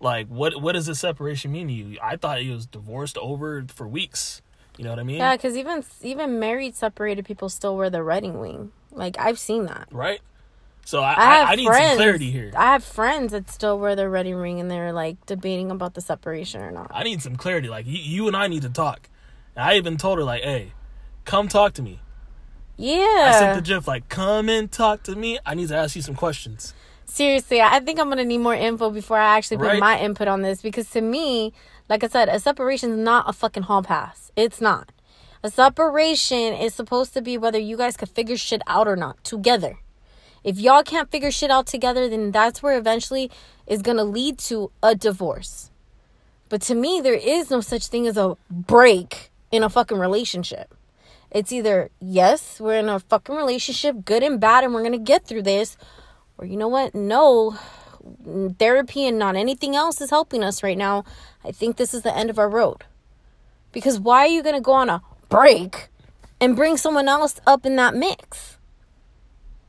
Like, 0.00 0.26
what 0.26 0.60
what 0.60 0.72
does 0.72 0.86
this 0.86 0.98
separation 0.98 1.52
mean 1.52 1.68
to 1.68 1.72
you? 1.72 1.98
I 2.02 2.16
thought 2.16 2.40
he 2.40 2.50
was 2.50 2.66
divorced 2.66 3.16
over 3.18 3.64
for 3.72 3.86
weeks. 3.86 4.42
You 4.76 4.84
know 4.84 4.90
what 4.90 4.98
I 4.98 5.04
mean? 5.04 5.16
Yeah, 5.18 5.36
because 5.36 5.56
even 5.56 5.84
even 6.02 6.38
married 6.38 6.76
separated 6.76 7.24
people 7.24 7.48
still 7.48 7.76
wear 7.76 7.90
the 7.90 8.04
wedding 8.04 8.38
ring. 8.38 8.72
Like 8.92 9.16
I've 9.18 9.38
seen 9.38 9.66
that. 9.66 9.88
Right? 9.90 10.20
So 10.84 11.00
I, 11.00 11.12
I 11.14 11.14
I, 11.16 11.42
I 11.52 11.54
need 11.56 11.66
friends. 11.66 11.88
some 11.90 11.96
clarity 11.96 12.30
here. 12.30 12.52
I 12.56 12.72
have 12.72 12.84
friends 12.84 13.32
that 13.32 13.50
still 13.50 13.78
wear 13.78 13.96
their 13.96 14.10
wedding 14.10 14.36
ring 14.36 14.60
and 14.60 14.70
they're 14.70 14.92
like 14.92 15.24
debating 15.26 15.70
about 15.70 15.94
the 15.94 16.00
separation 16.00 16.60
or 16.62 16.70
not. 16.70 16.90
I 16.94 17.02
need 17.02 17.22
some 17.22 17.36
clarity. 17.36 17.68
Like, 17.68 17.86
you, 17.86 17.98
you 17.98 18.26
and 18.28 18.36
I 18.36 18.46
need 18.46 18.62
to 18.62 18.68
talk. 18.68 19.08
And 19.56 19.64
I 19.64 19.74
even 19.76 19.96
told 19.96 20.18
her, 20.18 20.24
like, 20.24 20.42
hey, 20.42 20.72
come 21.24 21.48
talk 21.48 21.72
to 21.74 21.82
me. 21.82 22.00
Yeah. 22.76 23.32
I 23.34 23.38
sent 23.38 23.54
the 23.56 23.62
GIF, 23.68 23.88
like, 23.88 24.08
come 24.08 24.48
and 24.48 24.70
talk 24.70 25.02
to 25.04 25.16
me. 25.16 25.38
I 25.44 25.54
need 25.54 25.68
to 25.68 25.76
ask 25.76 25.96
you 25.96 26.02
some 26.02 26.14
questions. 26.14 26.72
Seriously, 27.04 27.60
I 27.60 27.80
think 27.80 27.98
I'm 27.98 28.08
gonna 28.08 28.24
need 28.24 28.38
more 28.38 28.54
info 28.54 28.90
before 28.90 29.16
I 29.18 29.36
actually 29.36 29.56
put 29.58 29.66
Right. 29.68 29.80
my 29.80 29.98
input 30.00 30.28
on 30.28 30.42
this 30.42 30.60
because 30.60 30.90
to 30.90 31.00
me, 31.00 31.52
like 31.88 32.04
I 32.04 32.08
said, 32.08 32.28
a 32.28 32.38
separation 32.38 32.90
is 32.90 32.98
not 32.98 33.28
a 33.28 33.32
fucking 33.32 33.64
hall 33.64 33.82
pass. 33.82 34.30
It's 34.36 34.60
not. 34.60 34.92
A 35.42 35.50
separation 35.50 36.54
is 36.54 36.74
supposed 36.74 37.14
to 37.14 37.22
be 37.22 37.38
whether 37.38 37.58
you 37.58 37.76
guys 37.76 37.96
can 37.96 38.08
figure 38.08 38.36
shit 38.36 38.62
out 38.66 38.88
or 38.88 38.96
not 38.96 39.22
together. 39.22 39.78
If 40.42 40.58
y'all 40.58 40.82
can't 40.82 41.10
figure 41.10 41.30
shit 41.30 41.50
out 41.50 41.66
together, 41.66 42.08
then 42.08 42.32
that's 42.32 42.62
where 42.62 42.78
eventually 42.78 43.30
is 43.66 43.82
gonna 43.82 44.04
lead 44.04 44.38
to 44.38 44.70
a 44.82 44.94
divorce. 44.94 45.70
But 46.48 46.62
to 46.62 46.74
me, 46.74 47.00
there 47.00 47.14
is 47.14 47.50
no 47.50 47.60
such 47.60 47.88
thing 47.88 48.06
as 48.06 48.16
a 48.16 48.36
break 48.50 49.30
in 49.50 49.62
a 49.62 49.68
fucking 49.68 49.98
relationship. 49.98 50.74
It's 51.30 51.52
either, 51.52 51.90
yes, 52.00 52.60
we're 52.60 52.78
in 52.78 52.88
a 52.88 53.00
fucking 53.00 53.34
relationship, 53.34 54.04
good 54.04 54.22
and 54.22 54.38
bad, 54.40 54.64
and 54.64 54.72
we're 54.72 54.82
going 54.82 54.92
to 54.92 54.98
get 54.98 55.26
through 55.26 55.42
this. 55.42 55.76
Or, 56.38 56.46
you 56.46 56.56
know 56.56 56.68
what? 56.68 56.94
No, 56.94 57.58
therapy 58.58 59.06
and 59.06 59.18
not 59.18 59.36
anything 59.36 59.76
else 59.76 60.00
is 60.00 60.10
helping 60.10 60.42
us 60.42 60.62
right 60.62 60.78
now. 60.78 61.04
I 61.44 61.52
think 61.52 61.76
this 61.76 61.94
is 61.94 62.02
the 62.02 62.16
end 62.16 62.30
of 62.30 62.38
our 62.38 62.48
road. 62.48 62.84
Because 63.72 64.00
why 64.00 64.20
are 64.20 64.28
you 64.28 64.42
going 64.42 64.54
to 64.54 64.60
go 64.60 64.72
on 64.72 64.88
a 64.88 65.02
break 65.28 65.88
and 66.40 66.56
bring 66.56 66.76
someone 66.76 67.08
else 67.08 67.40
up 67.46 67.66
in 67.66 67.76
that 67.76 67.94
mix? 67.94 68.56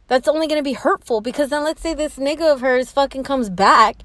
That's 0.08 0.28
only 0.28 0.48
going 0.48 0.60
to 0.60 0.64
be 0.64 0.74
hurtful 0.74 1.22
because 1.22 1.50
then 1.50 1.64
let's 1.64 1.82
say 1.82 1.94
this 1.94 2.18
nigga 2.18 2.54
of 2.54 2.62
hers 2.62 2.92
fucking 2.92 3.24
comes 3.24 3.50
back 3.50 3.98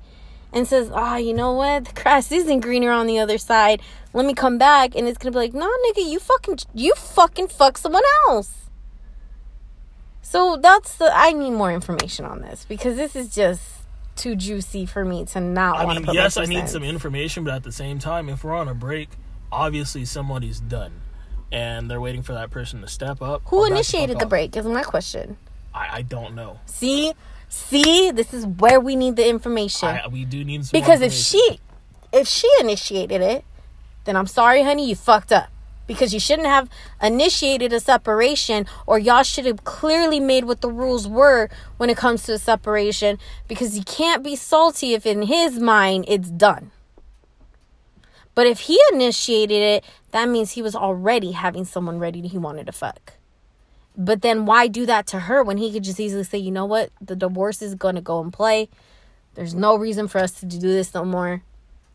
and 0.53 0.67
says, 0.67 0.91
"Ah, 0.93 1.15
oh, 1.15 1.17
you 1.17 1.33
know 1.33 1.53
what? 1.53 1.87
The 1.87 1.93
grass 2.03 2.31
isn't 2.33 2.61
greener 2.61 2.91
on 2.91 3.07
the 3.07 3.19
other 3.19 3.39
side. 3.39 3.81
Let 4.13 4.27
me 4.27 4.35
come 4.35 4.59
back." 4.59 4.95
And 4.95 5.09
it's 5.09 5.19
gonna 5.19 5.33
be 5.33 5.39
like, 5.39 5.55
"Nah, 5.55 5.71
nigga, 5.87 6.05
you 6.05 6.19
fucking, 6.19 6.59
you 6.75 6.95
fucking 6.95 7.49
fuck 7.49 7.79
someone 7.79 8.03
else." 8.29 8.63
So 10.21 10.57
that's 10.57 10.97
the. 10.97 11.11
I 11.17 11.33
need 11.33 11.51
more 11.51 11.73
information 11.73 12.25
on 12.25 12.43
this 12.43 12.65
because 12.69 12.97
this 12.97 13.15
is 13.15 13.35
just 13.35 13.82
too 14.23 14.37
juicy 14.37 14.87
for 14.87 15.05
me 15.05 15.25
to 15.27 15.41
not. 15.41 15.79
I 15.79 15.87
mean, 15.87 16.07
yes, 16.13 16.37
I 16.37 16.47
need 16.47 16.69
some 16.69 16.83
information, 16.83 17.45
but 17.45 17.55
at 17.55 17.63
the 17.63 17.73
same 17.73 17.99
time, 17.99 18.29
if 18.29 18.45
we're 18.45 18.55
on 18.55 18.69
a 18.69 18.75
break, 18.75 19.11
obviously 19.51 20.05
somebody's 20.05 20.61
done, 20.61 20.93
and 21.51 21.91
they're 21.91 22.01
waiting 22.01 22.23
for 22.23 22.33
that 22.35 22.51
person 22.51 22.81
to 22.83 22.89
step 22.89 23.21
up. 23.21 23.43
Who 23.47 23.65
initiated 23.65 24.17
the, 24.17 24.21
the 24.21 24.27
break? 24.27 24.57
Is 24.57 24.67
my 24.67 24.83
question. 24.83 25.37
I, 25.75 25.99
I 25.99 26.03
don't 26.03 26.35
know. 26.35 26.61
See, 26.67 27.13
See, 27.55 28.11
this 28.13 28.33
is 28.33 28.47
where 28.47 28.81
we 28.81 28.97
need 28.97 29.17
the 29.17 29.29
information. 29.29 29.91
I, 29.91 30.09
we 30.09 30.25
do 30.25 30.43
need 30.43 30.65
some 30.65 30.81
because 30.81 31.03
if 31.03 31.13
she, 31.13 31.61
if 32.11 32.27
she 32.27 32.49
initiated 32.61 33.21
it, 33.21 33.45
then 34.05 34.17
I'm 34.17 34.27
sorry, 34.27 34.63
honey, 34.63 34.89
you 34.89 34.97
fucked 34.97 35.33
up 35.33 35.51
because 35.93 36.15
you 36.15 36.21
shouldn't 36.21 36.49
have 36.49 36.71
initiated 37.03 37.73
a 37.73 37.81
separation 37.81 38.67
or 38.87 38.99
y'all 38.99 39.23
should 39.23 39.45
have 39.45 39.65
clearly 39.65 40.21
made 40.21 40.45
what 40.45 40.63
the 40.63 40.71
rules 40.71 41.07
were 41.07 41.49
when 41.77 41.91
it 41.91 41.97
comes 41.97 42.23
to 42.25 42.33
a 42.33 42.39
separation 42.39 43.19
because 43.47 43.77
you 43.77 43.85
can't 43.85 44.23
be 44.23 44.35
salty 44.35 44.95
if 44.95 45.05
in 45.05 45.23
his 45.23 45.59
mind 45.59 46.07
it's 46.09 46.31
done. 46.31 46.71
But 48.35 48.47
if 48.47 48.61
he 48.61 48.81
initiated 48.93 49.63
it, 49.63 49.85
that 50.13 50.29
means 50.29 50.53
he 50.53 50.63
was 50.63 50.75
already 50.75 51.33
having 51.33 51.67
someone 51.67 51.99
ready 51.99 52.27
he 52.27 52.39
wanted 52.39 52.67
to 52.67 52.73
fuck. 52.73 53.15
But 53.95 54.23
then 54.23 54.47
why 54.47 54.69
do 54.69 54.87
that 54.87 55.07
to 55.09 55.21
her 55.21 55.43
when 55.43 55.59
he 55.59 55.71
could 55.71 55.85
just 55.85 56.01
easily 56.01 56.25
say, 56.25 56.39
you 56.39 56.51
know 56.51 56.65
what, 56.65 56.91
the 57.01 57.15
divorce 57.15 57.61
is 57.61 57.75
going 57.75 57.97
to 57.97 58.01
go 58.01 58.23
and 58.23 58.33
play. 58.33 58.71
There's 59.35 59.55
no 59.55 59.77
reason 59.77 60.09
for 60.09 60.19
us 60.19 60.41
to 60.41 60.47
do 60.47 60.59
this 60.59 60.95
no 60.95 61.05
more. 61.05 61.43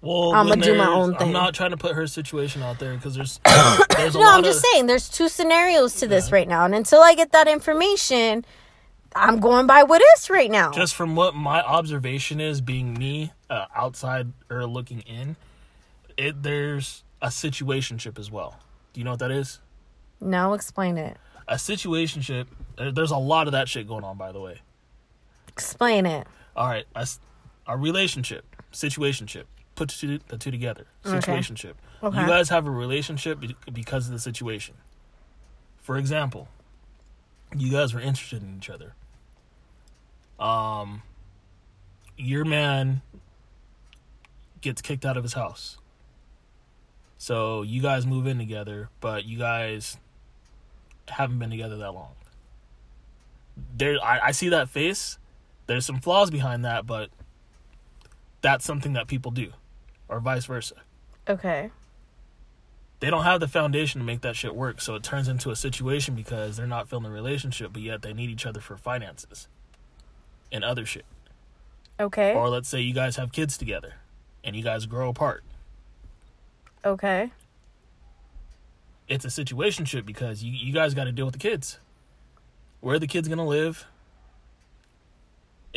Well, 0.01 0.33
I'm 0.33 0.47
gonna 0.47 0.63
do 0.63 0.75
my 0.75 0.87
own 0.87 1.15
thing. 1.15 1.27
I'm 1.27 1.33
not 1.33 1.53
trying 1.53 1.71
to 1.71 1.77
put 1.77 1.95
her 1.95 2.05
situation 2.07 2.61
out 2.61 2.79
there 2.79 2.93
because 2.93 3.15
there's, 3.15 3.39
there's 3.95 4.15
no. 4.15 4.29
I'm 4.29 4.43
just 4.43 4.59
of, 4.59 4.65
saying 4.71 4.85
there's 4.85 5.09
two 5.09 5.27
scenarios 5.27 5.95
to 5.95 6.07
this 6.07 6.29
yeah. 6.29 6.35
right 6.35 6.47
now, 6.47 6.65
and 6.65 6.75
until 6.75 7.01
I 7.01 7.15
get 7.15 7.31
that 7.31 7.47
information, 7.47 8.45
I'm 9.15 9.39
going 9.39 9.65
by 9.65 9.83
what 9.83 10.01
is 10.15 10.29
right 10.29 10.51
now. 10.51 10.71
Just 10.71 10.95
from 10.95 11.15
what 11.15 11.35
my 11.35 11.61
observation 11.61 12.39
is, 12.39 12.61
being 12.61 12.93
me 12.93 13.33
uh, 13.49 13.65
outside 13.75 14.31
or 14.49 14.67
looking 14.67 14.99
in, 15.01 15.35
it 16.15 16.43
there's 16.43 17.03
a 17.21 17.27
situationship 17.27 18.19
as 18.19 18.29
well. 18.29 18.59
Do 18.93 18.99
you 18.99 19.03
know 19.03 19.11
what 19.11 19.19
that 19.19 19.31
is? 19.31 19.59
No, 20.21 20.53
explain 20.53 20.97
it 20.97 21.17
a 21.47 21.55
situationship. 21.55 22.47
There's 22.77 23.11
a 23.11 23.17
lot 23.17 23.47
of 23.47 23.53
that 23.53 23.69
shit 23.69 23.87
going 23.87 24.03
on, 24.03 24.17
by 24.17 24.31
the 24.31 24.39
way. 24.39 24.61
Explain 25.47 26.05
it. 26.05 26.27
All 26.55 26.67
right, 26.67 26.85
a, 26.95 27.07
a 27.67 27.77
relationship, 27.77 28.45
situationship. 28.71 29.45
Put 29.77 29.89
the 29.89 29.95
two, 29.95 30.19
the 30.27 30.37
two 30.37 30.51
together. 30.51 30.87
Situationship. 31.05 31.75
Okay. 32.03 32.07
Okay. 32.07 32.21
You 32.21 32.27
guys 32.27 32.49
have 32.49 32.67
a 32.67 32.71
relationship 32.71 33.39
because 33.71 34.07
of 34.07 34.11
the 34.11 34.19
situation. 34.19 34.75
For 35.81 35.97
example, 35.97 36.49
you 37.55 37.71
guys 37.71 37.93
were 37.93 38.01
interested 38.01 38.41
in 38.43 38.57
each 38.57 38.69
other. 38.69 38.95
Um, 40.39 41.03
your 42.17 42.43
man 42.43 43.01
gets 44.61 44.81
kicked 44.81 45.05
out 45.05 45.15
of 45.15 45.23
his 45.23 45.33
house. 45.33 45.77
So 47.17 47.61
you 47.61 47.81
guys 47.81 48.05
move 48.05 48.27
in 48.27 48.37
together, 48.37 48.89
but 48.99 49.25
you 49.25 49.37
guys 49.37 49.97
haven't 51.07 51.39
been 51.39 51.49
together 51.49 51.77
that 51.77 51.91
long. 51.93 52.11
There, 53.75 53.97
I, 54.03 54.19
I 54.25 54.31
see 54.31 54.49
that 54.49 54.69
face. 54.69 55.17
There's 55.67 55.85
some 55.85 55.99
flaws 55.99 56.29
behind 56.29 56.65
that, 56.65 56.85
but 56.85 57.09
that's 58.41 58.65
something 58.65 58.93
that 58.93 59.07
people 59.07 59.31
do, 59.31 59.53
or 60.09 60.19
vice 60.19 60.45
versa. 60.45 60.75
Okay. 61.27 61.71
They 62.99 63.09
don't 63.09 63.23
have 63.23 63.39
the 63.39 63.47
foundation 63.47 63.99
to 64.01 64.05
make 64.05 64.21
that 64.21 64.35
shit 64.35 64.55
work, 64.55 64.81
so 64.81 64.95
it 64.95 65.03
turns 65.03 65.27
into 65.27 65.51
a 65.51 65.55
situation 65.55 66.15
because 66.15 66.57
they're 66.57 66.65
not 66.65 66.89
feeling 66.89 67.03
the 67.03 67.11
relationship, 67.11 67.71
but 67.73 67.81
yet 67.81 68.01
they 68.01 68.13
need 68.13 68.29
each 68.29 68.45
other 68.45 68.59
for 68.59 68.75
finances 68.75 69.47
and 70.51 70.63
other 70.63 70.85
shit. 70.85 71.05
Okay. 71.99 72.33
Or 72.33 72.49
let's 72.49 72.69
say 72.69 72.81
you 72.81 72.93
guys 72.93 73.17
have 73.17 73.31
kids 73.31 73.57
together 73.57 73.95
and 74.43 74.55
you 74.55 74.63
guys 74.63 74.85
grow 74.85 75.09
apart. 75.09 75.43
Okay 76.83 77.31
it's 79.07 79.25
a 79.25 79.29
situationship 79.29 80.05
because 80.05 80.43
you, 80.43 80.51
you 80.51 80.73
guys 80.73 80.93
got 80.93 81.05
to 81.05 81.11
deal 81.11 81.25
with 81.25 81.33
the 81.33 81.39
kids. 81.39 81.79
Where 82.81 82.95
are 82.95 82.99
the 82.99 83.07
kids 83.07 83.27
going 83.27 83.37
to 83.37 83.43
live? 83.43 83.85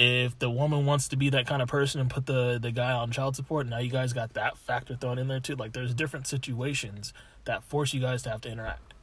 If 0.03 0.39
the 0.39 0.49
woman 0.49 0.87
wants 0.87 1.09
to 1.09 1.17
be 1.17 1.29
that 1.29 1.47
kind 1.47 1.61
of 1.61 1.69
person 1.69 2.01
and 2.01 2.09
put 2.09 2.25
the, 2.25 2.59
the 2.59 2.71
guy 2.71 2.93
on 2.93 3.11
child 3.11 3.37
support, 3.37 3.67
now 3.67 3.77
you 3.79 3.91
guys 3.91 4.15
got 4.15 4.33
that 4.33 4.57
factor 4.57 4.97
thrown 4.97 5.19
in 5.19 5.29
there 5.29 5.41
too. 5.41 5.57
Like 5.57 5.75
there's 5.75 5.93
different 5.93 6.27
situations 6.27 7.13
that 7.45 7.63
force 7.65 7.93
you 7.93 8.01
guys 8.01 8.23
to 8.23 8.31
have 8.31 8.41
to 8.43 8.51
interact. 8.51 8.95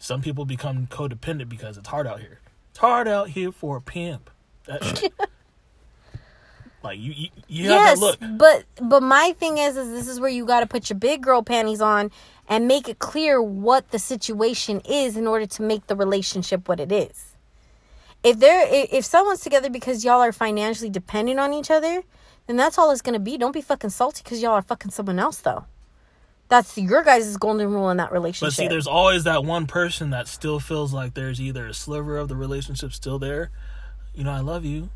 Some 0.00 0.20
people 0.20 0.44
become 0.44 0.88
codependent 0.88 1.48
because 1.48 1.78
it's 1.78 1.86
hard 1.86 2.08
out 2.08 2.18
here. 2.18 2.40
It's 2.70 2.80
hard 2.80 3.06
out 3.06 3.28
here 3.28 3.52
for 3.52 3.76
a 3.76 3.80
pimp. 3.80 4.28
Like 6.82 6.98
you, 6.98 7.12
you, 7.12 7.28
you 7.46 7.64
yes, 7.70 8.00
look. 8.00 8.18
But 8.20 8.64
but 8.80 9.02
my 9.02 9.34
thing 9.38 9.58
is, 9.58 9.76
is 9.76 9.90
this 9.90 10.08
is 10.08 10.18
where 10.18 10.30
you 10.30 10.44
got 10.44 10.60
to 10.60 10.66
put 10.66 10.90
your 10.90 10.98
big 10.98 11.22
girl 11.22 11.42
panties 11.42 11.80
on 11.80 12.10
and 12.48 12.66
make 12.66 12.88
it 12.88 12.98
clear 12.98 13.40
what 13.40 13.90
the 13.92 13.98
situation 13.98 14.80
is 14.80 15.16
in 15.16 15.26
order 15.26 15.46
to 15.46 15.62
make 15.62 15.86
the 15.86 15.94
relationship 15.94 16.68
what 16.68 16.80
it 16.80 16.90
is. 16.90 17.31
If 18.22 18.38
there, 18.38 18.66
if 18.70 19.04
someone's 19.04 19.40
together 19.40 19.68
because 19.68 20.04
y'all 20.04 20.20
are 20.20 20.32
financially 20.32 20.90
dependent 20.90 21.40
on 21.40 21.52
each 21.52 21.70
other, 21.70 22.02
then 22.46 22.56
that's 22.56 22.78
all 22.78 22.90
it's 22.90 23.02
gonna 23.02 23.18
be. 23.18 23.36
Don't 23.36 23.52
be 23.52 23.60
fucking 23.60 23.90
salty 23.90 24.22
because 24.22 24.40
y'all 24.40 24.52
are 24.52 24.62
fucking 24.62 24.90
someone 24.90 25.18
else 25.18 25.38
though. 25.38 25.64
That's 26.48 26.76
your 26.76 27.02
guys' 27.02 27.36
golden 27.36 27.72
rule 27.72 27.88
in 27.90 27.96
that 27.96 28.12
relationship. 28.12 28.48
But 28.48 28.52
see, 28.54 28.68
there's 28.68 28.86
always 28.86 29.24
that 29.24 29.44
one 29.44 29.66
person 29.66 30.10
that 30.10 30.28
still 30.28 30.60
feels 30.60 30.92
like 30.92 31.14
there's 31.14 31.40
either 31.40 31.66
a 31.66 31.74
sliver 31.74 32.18
of 32.18 32.28
the 32.28 32.36
relationship 32.36 32.92
still 32.92 33.18
there. 33.18 33.50
You 34.14 34.24
know, 34.24 34.32
I 34.32 34.40
love 34.40 34.64
you, 34.64 34.90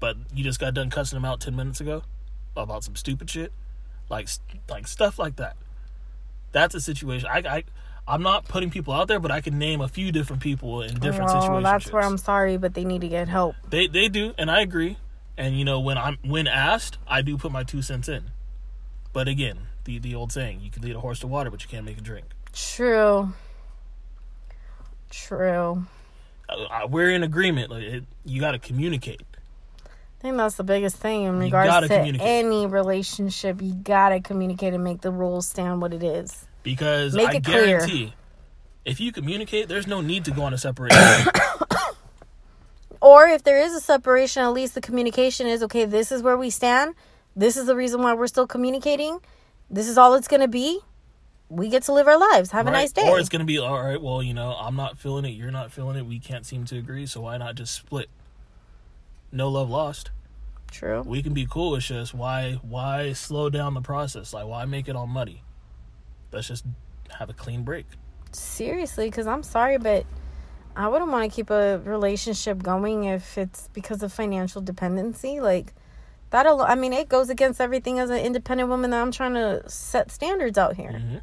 but 0.00 0.16
you 0.34 0.42
just 0.42 0.58
got 0.58 0.74
done 0.74 0.90
cussing 0.90 1.16
them 1.16 1.24
out 1.24 1.40
ten 1.40 1.54
minutes 1.54 1.80
ago 1.80 2.02
about 2.56 2.84
some 2.84 2.96
stupid 2.96 3.28
shit, 3.28 3.52
like 4.08 4.28
like 4.68 4.86
stuff 4.86 5.18
like 5.18 5.36
that. 5.36 5.56
That's 6.52 6.74
a 6.74 6.80
situation. 6.80 7.28
I, 7.30 7.42
I 7.46 7.64
I'm 8.06 8.22
not 8.22 8.46
putting 8.46 8.70
people 8.70 8.92
out 8.92 9.08
there, 9.08 9.18
but 9.18 9.30
I 9.30 9.40
can 9.40 9.58
name 9.58 9.80
a 9.80 9.88
few 9.88 10.12
different 10.12 10.42
people 10.42 10.82
in 10.82 10.94
different 10.94 11.30
situations. 11.30 11.32
well, 11.32 11.40
situations. 11.40 11.64
That's 11.64 11.92
where 11.92 12.02
I'm 12.02 12.18
sorry, 12.18 12.56
but 12.56 12.74
they 12.74 12.84
need 12.84 13.00
to 13.00 13.08
get 13.08 13.28
help. 13.28 13.56
They 13.68 13.86
they 13.86 14.08
do, 14.08 14.34
and 14.36 14.50
I 14.50 14.60
agree. 14.60 14.98
And 15.36 15.58
you 15.58 15.64
know, 15.64 15.80
when 15.80 15.96
I'm 15.96 16.18
when 16.24 16.46
asked, 16.46 16.98
I 17.06 17.22
do 17.22 17.38
put 17.38 17.50
my 17.50 17.62
two 17.62 17.82
cents 17.82 18.08
in. 18.08 18.24
But 19.12 19.28
again, 19.28 19.58
the 19.84 19.98
the 19.98 20.14
old 20.14 20.32
saying, 20.32 20.60
you 20.60 20.70
can 20.70 20.82
lead 20.82 20.96
a 20.96 21.00
horse 21.00 21.20
to 21.20 21.26
water, 21.26 21.50
but 21.50 21.62
you 21.62 21.68
can't 21.68 21.84
make 21.84 21.98
it 21.98 22.04
drink. 22.04 22.26
True. 22.52 23.32
True. 25.10 25.86
Uh, 26.48 26.86
we're 26.88 27.10
in 27.10 27.22
agreement. 27.22 27.70
Like 27.70 27.84
it, 27.84 28.04
you 28.24 28.40
got 28.40 28.52
to 28.52 28.58
communicate 28.58 29.22
I 30.24 30.28
think 30.28 30.38
that's 30.38 30.54
the 30.54 30.64
biggest 30.64 30.96
thing 30.96 31.24
in 31.24 31.38
regards 31.38 31.88
to 31.88 31.94
any 31.94 32.66
relationship. 32.66 33.60
You 33.60 33.74
gotta 33.74 34.20
communicate 34.20 34.72
and 34.72 34.82
make 34.82 35.02
the 35.02 35.10
rules 35.10 35.46
stand 35.46 35.82
what 35.82 35.92
it 35.92 36.02
is. 36.02 36.46
Because 36.64 37.14
make 37.14 37.28
I 37.28 37.38
guarantee, 37.38 38.06
clear. 38.06 38.12
if 38.84 38.98
you 38.98 39.12
communicate, 39.12 39.68
there's 39.68 39.86
no 39.86 40.00
need 40.00 40.24
to 40.24 40.32
go 40.32 40.42
on 40.42 40.52
a 40.52 40.58
separation. 40.58 40.98
or 43.00 43.28
if 43.28 43.44
there 43.44 43.60
is 43.60 43.72
a 43.74 43.80
separation, 43.80 44.42
at 44.42 44.52
least 44.52 44.74
the 44.74 44.80
communication 44.80 45.46
is 45.46 45.62
okay. 45.62 45.84
This 45.84 46.10
is 46.10 46.20
where 46.20 46.36
we 46.36 46.50
stand. 46.50 46.96
This 47.36 47.56
is 47.56 47.66
the 47.66 47.76
reason 47.76 48.02
why 48.02 48.14
we're 48.14 48.26
still 48.26 48.48
communicating. 48.48 49.20
This 49.70 49.88
is 49.88 49.96
all 49.96 50.14
it's 50.14 50.26
gonna 50.26 50.48
be. 50.48 50.80
We 51.48 51.68
get 51.68 51.84
to 51.84 51.92
live 51.92 52.08
our 52.08 52.18
lives. 52.18 52.50
Have 52.50 52.66
right. 52.66 52.74
a 52.74 52.78
nice 52.78 52.90
day. 52.90 53.08
Or 53.08 53.20
it's 53.20 53.28
gonna 53.28 53.44
be 53.44 53.58
all 53.58 53.80
right. 53.80 54.00
Well, 54.00 54.24
you 54.24 54.34
know, 54.34 54.56
I'm 54.58 54.74
not 54.74 54.98
feeling 54.98 55.24
it. 55.24 55.36
You're 55.36 55.52
not 55.52 55.70
feeling 55.70 55.96
it. 55.96 56.04
We 56.04 56.18
can't 56.18 56.44
seem 56.44 56.64
to 56.64 56.78
agree. 56.78 57.06
So 57.06 57.20
why 57.20 57.36
not 57.36 57.54
just 57.54 57.72
split? 57.74 58.08
no 59.34 59.48
love 59.48 59.68
lost. 59.68 60.10
True. 60.70 61.02
We 61.02 61.22
can 61.22 61.34
be 61.34 61.46
cool. 61.48 61.76
It's 61.76 61.86
just 61.86 62.14
why 62.14 62.58
why 62.62 63.12
slow 63.12 63.50
down 63.50 63.74
the 63.74 63.80
process? 63.80 64.32
Like 64.32 64.46
why 64.46 64.64
make 64.64 64.88
it 64.88 64.96
all 64.96 65.06
muddy? 65.06 65.42
Let's 66.34 66.48
just 66.48 66.64
have 67.18 67.30
a 67.30 67.32
clean 67.32 67.62
break. 67.62 67.86
Seriously, 68.32 69.06
because 69.08 69.26
I'm 69.26 69.42
sorry, 69.42 69.78
but 69.78 70.04
I 70.76 70.88
wouldn't 70.88 71.10
want 71.10 71.30
to 71.30 71.34
keep 71.34 71.50
a 71.50 71.78
relationship 71.84 72.62
going 72.62 73.04
if 73.04 73.38
it's 73.38 73.68
because 73.72 74.02
of 74.02 74.12
financial 74.12 74.60
dependency. 74.60 75.40
Like 75.40 75.72
That 76.30 76.46
al- 76.46 76.62
I 76.62 76.74
mean, 76.74 76.92
it 76.92 77.08
goes 77.08 77.30
against 77.30 77.60
everything 77.60 78.00
as 78.00 78.10
an 78.10 78.18
independent 78.18 78.68
woman 78.68 78.90
that 78.90 79.00
I'm 79.00 79.12
trying 79.12 79.34
to 79.34 79.62
set 79.70 80.10
standards 80.10 80.58
out 80.58 80.74
here. 80.74 80.90
Mhm. 80.90 81.20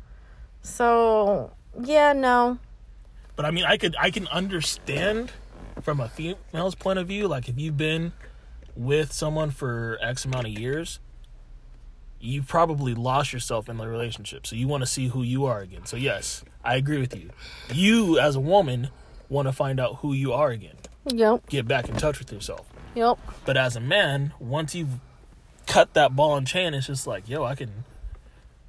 So 0.61 1.51
yeah, 1.81 2.13
no. 2.13 2.57
But 3.35 3.45
I 3.45 3.51
mean, 3.51 3.65
I 3.65 3.77
could 3.77 3.95
I 3.99 4.09
can 4.11 4.27
understand 4.27 5.31
from 5.81 5.99
a 5.99 6.07
female's 6.09 6.75
point 6.75 6.99
of 6.99 7.07
view. 7.07 7.27
Like 7.27 7.49
if 7.49 7.57
you've 7.59 7.77
been 7.77 8.13
with 8.75 9.11
someone 9.11 9.51
for 9.51 9.97
X 10.01 10.23
amount 10.25 10.47
of 10.47 10.53
years, 10.57 10.99
you've 12.23 12.47
probably 12.47 12.93
lost 12.93 13.33
yourself 13.33 13.69
in 13.69 13.77
the 13.77 13.87
relationship. 13.87 14.45
So 14.45 14.55
you 14.55 14.67
want 14.67 14.81
to 14.81 14.87
see 14.87 15.07
who 15.07 15.23
you 15.23 15.45
are 15.45 15.59
again. 15.59 15.85
So 15.85 15.97
yes, 15.97 16.43
I 16.63 16.75
agree 16.75 16.99
with 16.99 17.15
you. 17.15 17.29
You 17.73 18.19
as 18.19 18.35
a 18.35 18.39
woman 18.39 18.89
want 19.29 19.47
to 19.47 19.51
find 19.51 19.79
out 19.79 19.97
who 19.97 20.13
you 20.13 20.33
are 20.33 20.49
again. 20.49 20.75
Yep. 21.05 21.47
Get 21.47 21.67
back 21.67 21.89
in 21.89 21.95
touch 21.95 22.19
with 22.19 22.31
yourself. 22.31 22.67
Yep. 22.95 23.17
But 23.45 23.57
as 23.57 23.75
a 23.75 23.79
man, 23.79 24.33
once 24.39 24.75
you've 24.75 24.99
cut 25.67 25.93
that 25.93 26.15
ball 26.15 26.35
and 26.35 26.45
chain, 26.45 26.73
it's 26.73 26.87
just 26.87 27.07
like, 27.07 27.27
yo, 27.27 27.43
I 27.43 27.55
can. 27.55 27.85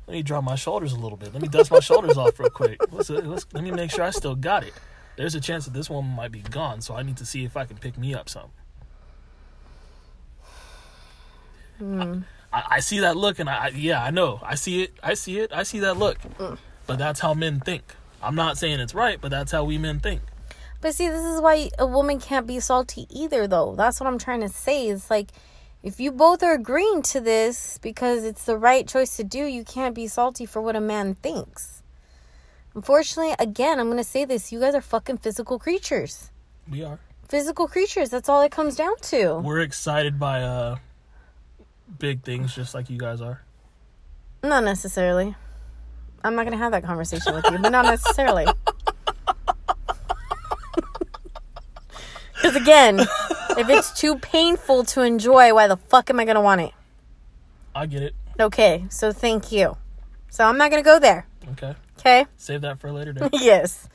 Let 0.07 0.15
me 0.15 0.23
drop 0.23 0.43
my 0.43 0.57
shoulders 0.57 0.93
a 0.93 0.99
little 0.99 1.17
bit. 1.17 1.33
Let 1.33 1.43
me 1.43 1.49
dust 1.49 1.71
my 1.71 1.81
shoulders 1.81 2.17
off 2.17 2.39
real 2.39 2.51
quick. 2.51 2.81
Let's, 2.91 3.09
let's, 3.11 3.47
let 3.53 3.63
me 3.63 3.71
make 3.71 3.91
sure 3.91 4.05
I 4.05 4.11
still 4.11 4.35
got 4.35 4.65
it. 4.65 4.73
There's 5.17 5.35
a 5.35 5.41
chance 5.41 5.65
that 5.67 5.75
this 5.75 5.91
woman 5.91 6.13
might 6.13 6.33
be 6.33 6.41
gone, 6.41 6.81
so 6.81 6.95
I 6.95 7.03
need 7.03 7.19
to 7.19 7.27
see 7.27 7.45
if 7.45 7.57
I 7.57 7.67
can 7.67 7.77
pick 7.77 7.99
me 7.99 8.15
up 8.15 8.29
some. 8.29 8.51
I, 11.81 12.23
I 12.53 12.81
see 12.81 13.01
that 13.01 13.17
look, 13.17 13.39
and 13.39 13.49
I 13.49 13.67
I- 13.67 13.69
yeah, 13.75 14.03
I 14.03 14.11
know. 14.11 14.41
I 14.43 14.55
see 14.57 14.83
it. 14.83 14.93
I 15.03 15.15
see 15.15 15.39
it. 15.41 15.53
I 15.53 15.63
see 15.63 15.81
that 15.81 15.97
look. 15.97 16.19
But 16.87 16.99
that's 16.99 17.21
how 17.21 17.35
men 17.35 17.61
think. 17.61 17.83
I'm 18.23 18.35
not 18.35 18.59
saying 18.59 18.81
it's 18.81 18.95
right, 18.95 19.19
but 19.21 19.31
that's 19.31 19.53
how 19.53 19.65
we 19.65 19.79
men 19.79 20.01
think. 20.01 20.21
But 20.81 20.95
see, 20.95 21.09
this 21.09 21.25
is 21.25 21.41
why 21.41 21.71
a 21.79 21.87
woman 21.87 22.19
can't 22.21 22.47
be 22.47 22.59
salty 22.61 23.07
either, 23.09 23.47
though. 23.47 23.75
That's 23.77 24.01
what 24.01 24.07
I'm 24.09 24.19
trying 24.19 24.41
to 24.41 24.49
say. 24.49 24.89
It's 24.89 25.11
like 25.11 25.29
if 25.83 25.99
you 26.01 26.13
both 26.13 26.43
are 26.43 26.53
agreeing 26.55 27.03
to 27.03 27.21
this 27.21 27.79
because 27.79 28.25
it's 28.25 28.45
the 28.45 28.57
right 28.59 28.87
choice 28.87 29.17
to 29.17 29.25
do, 29.25 29.45
you 29.45 29.65
can't 29.65 29.95
be 29.95 30.07
salty 30.07 30.45
for 30.47 30.61
what 30.61 30.77
a 30.77 30.81
man 30.81 31.15
thinks. 31.15 31.83
Unfortunately, 32.75 33.35
again, 33.39 33.79
I'm 33.79 33.87
going 33.87 33.99
to 33.99 34.05
say 34.05 34.25
this 34.25 34.51
you 34.53 34.61
guys 34.61 34.75
are 34.75 34.81
fucking 34.81 35.19
physical 35.19 35.59
creatures. 35.59 36.31
We 36.71 36.83
are. 36.85 36.99
Physical 37.29 37.67
creatures. 37.69 38.11
That's 38.11 38.29
all 38.29 38.43
it 38.43 38.51
comes 38.53 38.77
down 38.77 38.97
to. 39.03 39.39
We're 39.39 39.61
excited 39.61 40.19
by 40.19 40.43
uh 40.43 40.77
big 41.99 42.23
things, 42.23 42.55
just 42.55 42.75
like 42.75 42.91
you 42.91 42.99
guys 42.99 43.21
are. 43.21 43.43
Not 44.43 44.65
necessarily. 44.65 45.35
I'm 46.25 46.35
not 46.35 46.43
going 46.45 46.53
to 46.53 46.59
have 46.59 46.73
that 46.73 46.85
conversation 46.85 47.35
with 47.35 47.45
you, 47.51 47.59
but 47.59 47.71
not 47.71 47.85
necessarily. 47.85 48.47
Because 52.43 52.57
again, 52.57 52.99
if 52.99 53.69
it's 53.71 53.93
too 53.93 54.17
painful 54.17 54.83
to 54.87 55.03
enjoy, 55.03 55.55
why 55.55 55.69
the 55.69 55.77
fuck 55.77 56.11
am 56.11 56.19
I 56.19 56.25
going 56.25 56.35
to 56.35 56.41
want 56.41 56.61
it? 56.61 56.73
I 57.73 57.87
get 57.87 58.03
it. 58.03 58.17
Okay, 58.41 58.85
so 58.89 59.13
thank 59.13 59.53
you. 59.53 59.77
So 60.29 60.45
I'm 60.45 60.59
not 60.59 60.73
going 60.73 60.83
to 60.83 60.85
go 60.85 60.99
there. 60.99 61.25
Okay. 61.53 61.77
Okay? 62.01 62.27
Save 62.37 62.63
that 62.63 62.81
for 62.81 62.89
a 62.89 62.93
later 62.93 63.13
day. 63.13 63.29
yes. 63.33 63.89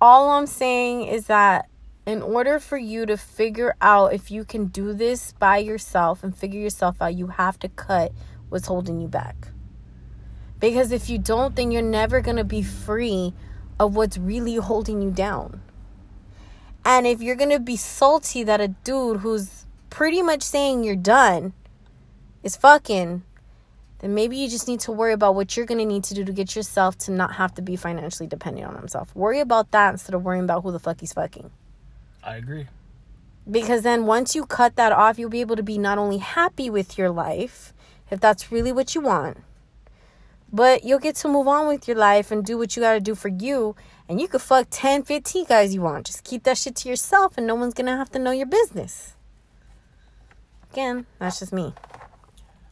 All 0.00 0.30
I'm 0.30 0.46
saying 0.46 1.02
is 1.02 1.26
that 1.26 1.68
in 2.06 2.22
order 2.22 2.60
for 2.60 2.78
you 2.78 3.04
to 3.04 3.16
figure 3.16 3.74
out 3.80 4.14
if 4.14 4.30
you 4.30 4.44
can 4.44 4.66
do 4.66 4.92
this 4.92 5.32
by 5.32 5.58
yourself 5.58 6.22
and 6.22 6.34
figure 6.34 6.60
yourself 6.60 7.02
out, 7.02 7.14
you 7.14 7.26
have 7.26 7.58
to 7.58 7.68
cut 7.68 8.12
what's 8.48 8.68
holding 8.68 9.00
you 9.00 9.08
back. 9.08 9.48
Because 10.60 10.92
if 10.92 11.10
you 11.10 11.18
don't, 11.18 11.56
then 11.56 11.72
you're 11.72 11.82
never 11.82 12.20
going 12.20 12.36
to 12.36 12.44
be 12.44 12.62
free 12.62 13.34
of 13.80 13.96
what's 13.96 14.16
really 14.16 14.54
holding 14.54 15.02
you 15.02 15.10
down. 15.10 15.60
And 16.84 17.06
if 17.06 17.20
you're 17.20 17.36
going 17.36 17.50
to 17.50 17.58
be 17.58 17.76
salty 17.76 18.44
that 18.44 18.60
a 18.60 18.68
dude 18.68 19.18
who's 19.18 19.66
pretty 19.90 20.22
much 20.22 20.42
saying 20.42 20.84
you're 20.84 20.94
done 20.94 21.52
is 22.44 22.56
fucking, 22.56 23.24
then 23.98 24.14
maybe 24.14 24.36
you 24.36 24.48
just 24.48 24.68
need 24.68 24.78
to 24.80 24.92
worry 24.92 25.12
about 25.12 25.34
what 25.34 25.56
you're 25.56 25.66
going 25.66 25.80
to 25.80 25.84
need 25.84 26.04
to 26.04 26.14
do 26.14 26.24
to 26.24 26.32
get 26.32 26.54
yourself 26.54 26.96
to 26.98 27.10
not 27.10 27.34
have 27.34 27.52
to 27.56 27.62
be 27.62 27.74
financially 27.74 28.28
dependent 28.28 28.68
on 28.68 28.76
himself. 28.76 29.14
Worry 29.16 29.40
about 29.40 29.72
that 29.72 29.90
instead 29.90 30.14
of 30.14 30.22
worrying 30.22 30.44
about 30.44 30.62
who 30.62 30.70
the 30.70 30.78
fuck 30.78 31.00
he's 31.00 31.12
fucking. 31.12 31.50
I 32.26 32.36
agree. 32.36 32.66
Because 33.48 33.82
then 33.82 34.04
once 34.04 34.34
you 34.34 34.44
cut 34.44 34.74
that 34.74 34.90
off, 34.90 35.18
you'll 35.18 35.30
be 35.30 35.40
able 35.40 35.54
to 35.54 35.62
be 35.62 35.78
not 35.78 35.96
only 35.96 36.18
happy 36.18 36.68
with 36.68 36.98
your 36.98 37.10
life, 37.10 37.72
if 38.10 38.18
that's 38.18 38.50
really 38.50 38.72
what 38.72 38.96
you 38.96 39.00
want, 39.00 39.38
but 40.52 40.82
you'll 40.82 40.98
get 40.98 41.14
to 41.16 41.28
move 41.28 41.46
on 41.46 41.68
with 41.68 41.86
your 41.86 41.96
life 41.96 42.32
and 42.32 42.44
do 42.44 42.58
what 42.58 42.74
you 42.74 42.82
got 42.82 42.94
to 42.94 43.00
do 43.00 43.14
for 43.14 43.28
you. 43.28 43.76
And 44.08 44.20
you 44.20 44.26
could 44.26 44.42
fuck 44.42 44.66
10, 44.70 45.04
15 45.04 45.44
guys 45.44 45.72
you 45.72 45.82
want. 45.82 46.06
Just 46.06 46.24
keep 46.24 46.42
that 46.42 46.58
shit 46.58 46.74
to 46.76 46.88
yourself 46.88 47.38
and 47.38 47.46
no 47.46 47.54
one's 47.54 47.74
going 47.74 47.86
to 47.86 47.96
have 47.96 48.10
to 48.10 48.18
know 48.18 48.32
your 48.32 48.46
business. 48.46 49.14
Again, 50.72 51.06
that's 51.20 51.38
just 51.38 51.52
me. 51.52 51.72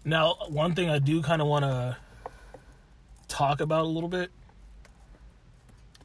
Now, 0.05 0.35
one 0.49 0.75
thing 0.75 0.91
I 0.91 0.99
do 0.99 1.23
kind 1.23 1.41
of 1.41 1.47
want 1.47 1.65
to 1.65 1.97
talk 3.29 3.61
about 3.61 3.85
a 3.85 3.89
little 3.89 4.09
bit, 4.09 4.31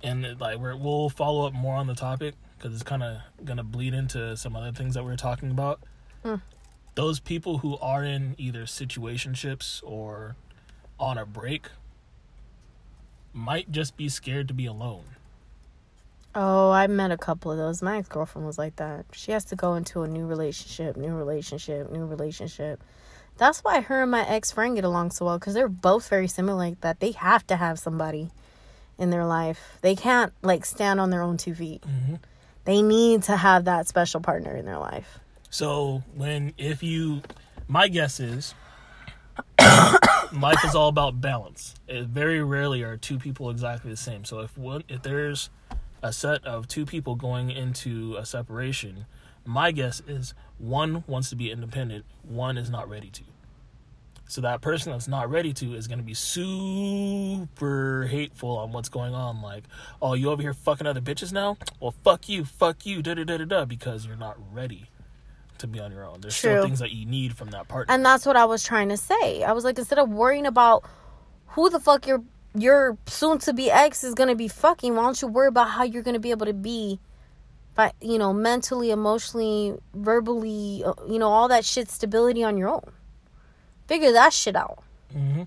and 0.01 0.39
like 0.39 0.57
we're, 0.57 0.75
we'll 0.75 1.09
follow 1.09 1.45
up 1.47 1.53
more 1.53 1.75
on 1.75 1.87
the 1.87 1.95
topic 1.95 2.35
because 2.59 2.73
it's 2.73 2.83
kind 2.83 3.03
of 3.03 3.21
gonna 3.45 3.63
bleed 3.63 3.93
into 3.93 4.35
some 4.35 4.55
other 4.55 4.71
things 4.71 4.93
that 4.93 5.03
we 5.03 5.11
are 5.11 5.17
talking 5.17 5.49
about. 5.49 5.79
Hmm. 6.23 6.35
Those 6.95 7.19
people 7.19 7.59
who 7.59 7.77
are 7.77 8.03
in 8.03 8.35
either 8.37 8.63
situationships 8.63 9.81
or 9.83 10.35
on 10.99 11.17
a 11.17 11.25
break 11.25 11.67
might 13.31 13.71
just 13.71 13.95
be 13.95 14.09
scared 14.09 14.47
to 14.49 14.53
be 14.53 14.65
alone. 14.65 15.03
Oh, 16.35 16.71
I 16.71 16.87
met 16.87 17.11
a 17.11 17.17
couple 17.17 17.51
of 17.51 17.57
those. 17.57 17.81
My 17.81 17.97
ex 17.97 18.07
girlfriend 18.07 18.45
was 18.45 18.57
like 18.57 18.75
that. 18.75 19.05
She 19.13 19.31
has 19.31 19.45
to 19.45 19.55
go 19.55 19.75
into 19.75 20.03
a 20.03 20.07
new 20.07 20.25
relationship, 20.25 20.97
new 20.97 21.15
relationship, 21.15 21.91
new 21.91 22.05
relationship. 22.05 22.83
That's 23.37 23.59
why 23.61 23.81
her 23.81 24.03
and 24.03 24.11
my 24.11 24.27
ex 24.27 24.51
friend 24.51 24.75
get 24.75 24.83
along 24.83 25.11
so 25.11 25.25
well 25.25 25.39
because 25.39 25.53
they're 25.53 25.69
both 25.69 26.09
very 26.09 26.27
similar 26.27 26.57
like 26.57 26.81
that. 26.81 26.99
They 26.99 27.11
have 27.11 27.47
to 27.47 27.55
have 27.55 27.79
somebody 27.79 28.29
in 28.97 29.09
their 29.09 29.25
life. 29.25 29.79
They 29.81 29.95
can't 29.95 30.33
like 30.41 30.65
stand 30.65 30.99
on 30.99 31.09
their 31.09 31.21
own 31.21 31.37
two 31.37 31.55
feet. 31.55 31.81
Mm-hmm. 31.81 32.15
They 32.65 32.81
need 32.81 33.23
to 33.23 33.37
have 33.37 33.65
that 33.65 33.87
special 33.87 34.21
partner 34.21 34.55
in 34.55 34.65
their 34.65 34.77
life. 34.77 35.19
So 35.49 36.03
when 36.15 36.53
if 36.57 36.83
you, 36.83 37.21
my 37.67 37.87
guess 37.87 38.19
is, 38.19 38.53
life 39.59 40.63
is 40.65 40.75
all 40.75 40.89
about 40.89 41.19
balance. 41.21 41.75
It 41.87 42.05
very 42.05 42.43
rarely 42.43 42.83
are 42.83 42.97
two 42.97 43.17
people 43.17 43.49
exactly 43.49 43.91
the 43.91 43.97
same. 43.97 44.25
So 44.25 44.39
if 44.39 44.57
one, 44.57 44.83
if 44.87 45.01
there's 45.01 45.49
a 46.01 46.13
set 46.13 46.45
of 46.45 46.67
two 46.67 46.85
people 46.85 47.15
going 47.15 47.49
into 47.49 48.15
a 48.17 48.25
separation, 48.25 49.05
my 49.45 49.71
guess 49.71 50.01
is 50.07 50.33
one 50.57 51.03
wants 51.07 51.29
to 51.29 51.35
be 51.35 51.51
independent, 51.51 52.05
one 52.23 52.57
is 52.57 52.69
not 52.69 52.89
ready 52.89 53.09
to. 53.09 53.23
So 54.29 54.41
that 54.41 54.61
person 54.61 54.91
that's 54.91 55.07
not 55.07 55.27
ready 55.31 55.53
to 55.53 55.73
is 55.73 55.87
going 55.87 55.97
to 55.97 56.05
be 56.05 56.13
super 56.13 58.05
hateful 58.05 58.59
on 58.59 58.71
what's 58.71 58.87
going 58.87 59.15
on. 59.15 59.41
Like, 59.41 59.63
oh, 60.03 60.13
you 60.13 60.29
over 60.29 60.39
here 60.39 60.53
fucking 60.53 60.85
other 60.85 61.01
bitches 61.01 61.33
now? 61.33 61.57
Well, 61.79 61.95
fuck 62.03 62.29
you, 62.29 62.45
fuck 62.45 62.85
you, 62.85 63.01
da 63.01 63.15
da 63.15 63.23
da 63.23 63.37
da 63.37 63.45
da, 63.45 63.65
because 63.65 64.05
you're 64.05 64.15
not 64.15 64.37
ready 64.53 64.85
to 65.57 65.65
be 65.65 65.79
on 65.79 65.91
your 65.91 66.05
own. 66.05 66.21
There's 66.21 66.39
True. 66.39 66.51
still 66.51 66.63
things 66.63 66.77
that 66.77 66.91
you 66.91 67.07
need 67.07 67.35
from 67.35 67.49
that 67.49 67.67
partner. 67.67 67.91
And 67.91 68.05
that's 68.05 68.23
what 68.23 68.35
I 68.35 68.45
was 68.45 68.63
trying 68.63 68.89
to 68.89 68.97
say. 68.97 69.41
I 69.41 69.51
was 69.51 69.63
like, 69.63 69.79
instead 69.79 69.97
of 69.97 70.09
worrying 70.09 70.45
about 70.45 70.83
who 71.47 71.71
the 71.71 71.79
fuck 71.79 72.05
your 72.05 72.23
your 72.53 72.99
soon 73.07 73.39
to 73.39 73.53
be 73.53 73.71
ex 73.71 74.03
is 74.03 74.13
gonna 74.13 74.35
be 74.35 74.47
fucking, 74.47 74.95
why 74.95 75.03
don't 75.03 75.19
you 75.23 75.27
worry 75.27 75.47
about 75.47 75.69
how 75.69 75.81
you're 75.81 76.03
gonna 76.03 76.19
be 76.19 76.29
able 76.29 76.45
to 76.45 76.53
be, 76.53 76.99
but 77.73 77.95
you 77.99 78.19
know, 78.19 78.31
mentally, 78.31 78.91
emotionally, 78.91 79.75
verbally, 79.95 80.83
uh, 80.85 80.93
you 81.07 81.17
know, 81.17 81.29
all 81.29 81.47
that 81.47 81.65
shit 81.65 81.89
stability 81.89 82.43
on 82.43 82.57
your 82.57 82.69
own. 82.69 82.91
Figure 83.89 84.11
that 84.11 84.33
shit 84.33 84.55
out. 84.55 84.83
hmm 85.11 85.41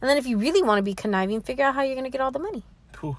And 0.00 0.08
then 0.08 0.16
if 0.16 0.24
you 0.24 0.38
really 0.38 0.62
want 0.62 0.78
to 0.78 0.82
be 0.84 0.94
conniving, 0.94 1.40
figure 1.40 1.64
out 1.64 1.74
how 1.74 1.82
you're 1.82 1.96
gonna 1.96 2.10
get 2.10 2.20
all 2.20 2.30
the 2.30 2.38
money. 2.38 2.62
Whew. 3.00 3.16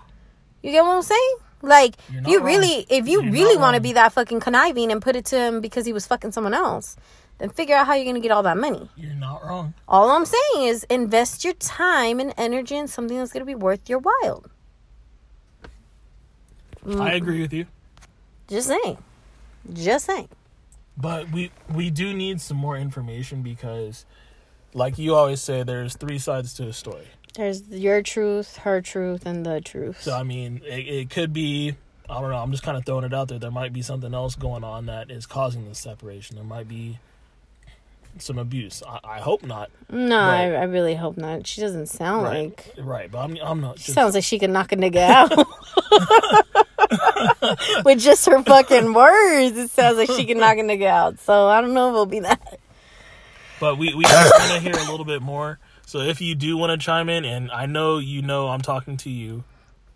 You 0.62 0.71
get 0.71 0.84
what 0.84 0.95
I'm 0.95 1.02
saying? 1.02 1.36
Like, 1.62 1.95
if 2.08 2.26
you 2.28 2.38
wrong. 2.38 2.47
really, 2.47 2.86
if 2.89 3.06
you 3.10 3.21
You're 3.23 3.32
really 3.34 3.58
want 3.58 3.76
to 3.76 3.82
be 3.82 3.91
that 3.91 4.13
fucking 4.13 4.39
conniving 4.39 4.89
and 4.89 5.02
put 5.02 5.17
it 5.17 5.26
to 5.26 5.38
him 5.38 5.60
because 5.60 5.86
he 5.86 5.91
was 5.91 6.08
fucking 6.08 6.32
someone 6.32 6.54
else, 6.54 6.95
then 7.39 7.49
figure 7.49 7.76
out 7.76 7.88
how 7.88 7.93
you're 7.93 8.06
gonna 8.06 8.21
get 8.21 8.32
all 8.32 8.43
that 8.43 8.58
money. 8.58 8.89
You're 8.95 9.13
not 9.15 9.43
wrong. 9.45 9.73
All 9.86 10.10
I'm 10.12 10.26
saying 10.26 10.67
is 10.69 10.86
invest 10.86 11.43
your 11.43 11.56
time 11.56 12.21
and 12.21 12.34
energy 12.38 12.78
in 12.78 12.88
something 12.88 13.17
that's 13.17 13.34
going 13.34 13.41
to 13.41 13.45
be 13.45 13.56
worth 13.56 13.89
your 13.89 13.99
while. 13.99 14.45
I 16.88 17.13
agree 17.13 17.41
with 17.41 17.52
you. 17.52 17.65
Just 18.47 18.67
saying. 18.67 18.97
Just 19.73 20.06
saying. 20.06 20.30
But 20.97 21.32
we 21.32 21.52
we 21.73 21.89
do 21.89 22.13
need 22.13 22.39
some 22.39 22.58
more 22.58 22.78
information 22.78 23.41
because, 23.41 24.06
like 24.73 24.97
you 24.97 25.15
always 25.15 25.41
say, 25.41 25.63
there's 25.63 25.95
three 25.95 26.19
sides 26.19 26.53
to 26.55 26.67
a 26.67 26.73
story. 26.73 27.07
There's 27.36 27.67
your 27.69 28.01
truth, 28.03 28.57
her 28.57 28.81
truth, 28.81 29.25
and 29.25 29.45
the 29.45 29.59
truth. 29.62 30.01
So 30.03 30.15
I 30.15 30.23
mean, 30.23 30.62
it, 30.65 30.88
it 30.88 31.09
could 31.09 31.33
be. 31.33 31.75
I 32.09 32.21
don't 32.21 32.29
know. 32.29 32.38
I'm 32.38 32.51
just 32.51 32.63
kind 32.63 32.77
of 32.77 32.86
throwing 32.86 33.05
it 33.05 33.13
out 33.13 33.29
there. 33.29 33.39
There 33.39 33.49
might 33.49 33.73
be 33.73 33.81
something 33.81 34.13
else 34.13 34.36
going 34.36 34.63
on 34.63 34.86
that 34.88 35.09
is 35.09 35.25
causing 35.25 35.67
this 35.67 35.79
separation. 35.79 36.36
There 36.36 36.45
might 36.45 36.67
be 36.67 36.99
some 38.19 38.38
abuse. 38.38 38.83
I, 38.88 38.99
I 39.03 39.19
hope 39.19 39.41
not. 39.43 39.71
no, 39.89 40.19
I, 40.19 40.51
I 40.51 40.63
really 40.65 40.93
hope 40.95 41.17
not. 41.17 41.47
She 41.47 41.62
doesn't 41.62 41.88
sound 41.88 42.23
Right. 42.25 42.49
like. 42.49 42.73
Right, 42.86 43.09
but 43.12 43.19
I'm 43.19 43.38
I'm 43.41 43.62
not. 43.62 43.79
She 43.79 43.86
Just, 43.86 43.95
sounds 43.95 44.13
like 44.15 44.23
she 44.23 44.38
could 44.38 44.49
knock 44.51 44.71
a 44.71 44.75
nigga 44.75 44.97
out. 44.97 45.31
With 47.86 47.99
just 47.99 48.25
her 48.27 48.41
fucking 48.43 48.93
words, 48.93 49.57
it 49.57 49.69
sounds 49.71 49.97
like 49.97 50.09
she 50.12 50.25
can 50.25 50.38
knock 50.38 50.57
a 50.57 50.62
nigga 50.62 50.86
out. 50.88 51.19
So 51.19 51.47
I 51.47 51.62
don't 51.62 51.73
know 51.73 51.89
if 51.89 51.93
it'll 51.93 52.05
be 52.05 52.19
that. 52.19 52.59
But 53.63 53.78
we 53.78 53.93
we 53.93 54.04
want 54.04 54.52
to 54.52 54.60
hear 54.60 54.73
a 54.73 54.91
little 54.91 55.06
bit 55.06 55.21
more. 55.21 55.58
So 55.86 55.99
if 55.99 56.19
you 56.19 56.36
do 56.36 56.58
want 56.58 56.78
to 56.78 56.86
chime 56.86 57.08
in, 57.08 57.23
and 57.23 57.49
I 57.49 57.65
know 57.65 57.97
you 57.97 58.21
know 58.21 58.49
I'm 58.49 58.60
talking 58.60 58.97
to 58.97 59.10
you, 59.10 59.45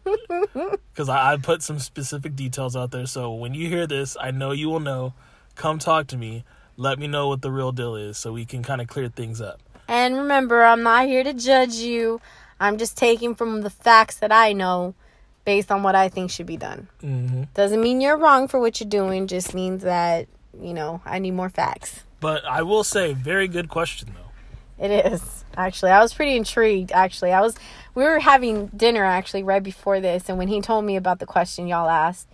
because 0.06 1.10
I, 1.10 1.34
I 1.34 1.38
put 1.38 1.62
some 1.62 1.78
specific 1.78 2.34
details 2.34 2.78
out 2.78 2.92
there. 2.92 3.06
So 3.06 3.34
when 3.34 3.54
you 3.54 3.68
hear 3.68 3.86
this, 3.86 4.16
I 4.22 4.32
know 4.32 4.52
you 4.52 4.70
will 4.70 4.80
know. 4.80 5.14
Come 5.56 5.80
talk 5.80 6.08
to 6.08 6.18
me. 6.18 6.46
Let 6.78 6.98
me 6.98 7.08
know 7.08 7.28
what 7.28 7.42
the 7.42 7.52
real 7.52 7.74
deal 7.74 7.98
is, 7.98 8.18
so 8.18 8.32
we 8.32 8.46
can 8.46 8.64
kind 8.64 8.80
of 8.80 8.88
clear 8.88 9.10
things 9.10 9.42
up. 9.42 9.60
And 9.90 10.16
remember, 10.16 10.64
I'm 10.64 10.84
not 10.84 11.08
here 11.08 11.26
to 11.26 11.34
judge 11.34 11.74
you. 11.76 12.22
I'm 12.62 12.78
just 12.78 12.96
taking 12.96 13.36
from 13.36 13.64
the 13.64 13.70
facts 13.70 14.16
that 14.20 14.32
I 14.32 14.54
know 14.54 14.96
based 15.44 15.72
on 15.74 15.84
what 15.84 15.94
I 15.96 16.08
think 16.08 16.32
should 16.32 16.46
be 16.46 16.58
done. 16.58 16.88
hmm 17.02 17.44
Doesn't 17.54 17.82
mean 17.82 18.00
you're 18.00 18.18
wrong 18.18 18.48
for 18.48 18.62
what 18.62 18.80
you're 18.80 18.90
doing, 18.90 19.28
just 19.28 19.54
means 19.54 19.84
that, 19.84 20.28
you 20.58 20.74
know, 20.74 21.02
I 21.06 21.20
need 21.20 21.32
more 21.32 21.50
facts. 21.50 22.04
But 22.20 22.46
I 22.46 22.64
will 22.64 22.84
say, 22.84 23.14
very 23.14 23.48
good 23.48 23.70
question 23.70 24.10
though. 24.14 24.84
It 24.84 25.06
is. 25.12 25.44
Actually, 25.56 25.92
I 25.92 26.02
was 26.02 26.14
pretty 26.14 26.36
intrigued 26.36 26.92
actually. 26.92 27.32
I 27.32 27.42
was 27.42 27.56
we 27.96 28.04
were 28.04 28.20
having 28.20 28.68
dinner 28.68 29.04
actually 29.04 29.44
right 29.44 29.64
before 29.64 30.00
this 30.00 30.30
and 30.30 30.38
when 30.38 30.48
he 30.48 30.62
told 30.62 30.86
me 30.86 30.96
about 30.96 31.20
the 31.20 31.26
question 31.26 31.68
y'all 31.68 31.90
asked, 31.90 32.28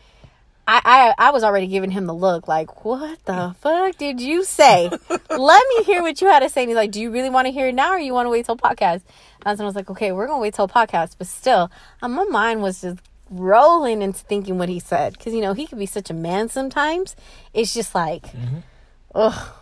I, 0.68 0.82
I 1.18 1.28
I 1.28 1.32
was 1.32 1.44
already 1.44 1.68
giving 1.68 1.92
him 1.92 2.06
the 2.06 2.14
look 2.14 2.48
like, 2.48 2.86
"What 2.86 3.24
the 3.26 3.56
fuck 3.60 3.98
did 3.98 4.22
you 4.22 4.44
say? 4.44 4.90
Let 5.10 5.64
me 5.78 5.84
hear 5.84 6.02
what 6.02 6.22
you 6.22 6.28
had 6.28 6.40
to 6.40 6.50
say." 6.50 6.64
And 6.64 6.70
he's 6.70 6.78
like, 6.78 6.92
"Do 6.92 7.02
you 7.02 7.12
really 7.12 7.30
want 7.30 7.48
to 7.48 7.52
hear 7.52 7.68
it 7.68 7.76
now 7.76 7.92
or 7.92 8.00
you 8.00 8.14
want 8.14 8.26
to 8.28 8.30
wait 8.30 8.46
till 8.46 8.58
podcast?" 8.58 9.02
And 9.46 9.60
I 9.60 9.64
was 9.66 9.76
like, 9.76 9.90
"Okay, 9.90 10.12
we're 10.14 10.28
going 10.28 10.40
to 10.40 10.42
wait 10.42 10.54
till 10.54 10.70
podcast." 10.70 11.16
But 11.18 11.28
still, 11.28 11.70
uh, 12.02 12.08
my 12.08 12.24
mind 12.26 12.62
was 12.62 12.82
just 12.82 13.00
rolling 13.30 14.02
into 14.02 14.20
thinking 14.20 14.58
what 14.58 14.70
he 14.70 14.80
said 14.80 15.18
cuz 15.18 15.34
you 15.34 15.42
know, 15.42 15.54
he 15.54 15.66
could 15.66 15.80
be 15.80 15.86
such 15.86 16.10
a 16.10 16.14
man 16.14 16.48
sometimes. 16.50 17.16
It's 17.54 17.74
just 17.74 17.96
like 17.96 18.26
ugh. 19.16 19.54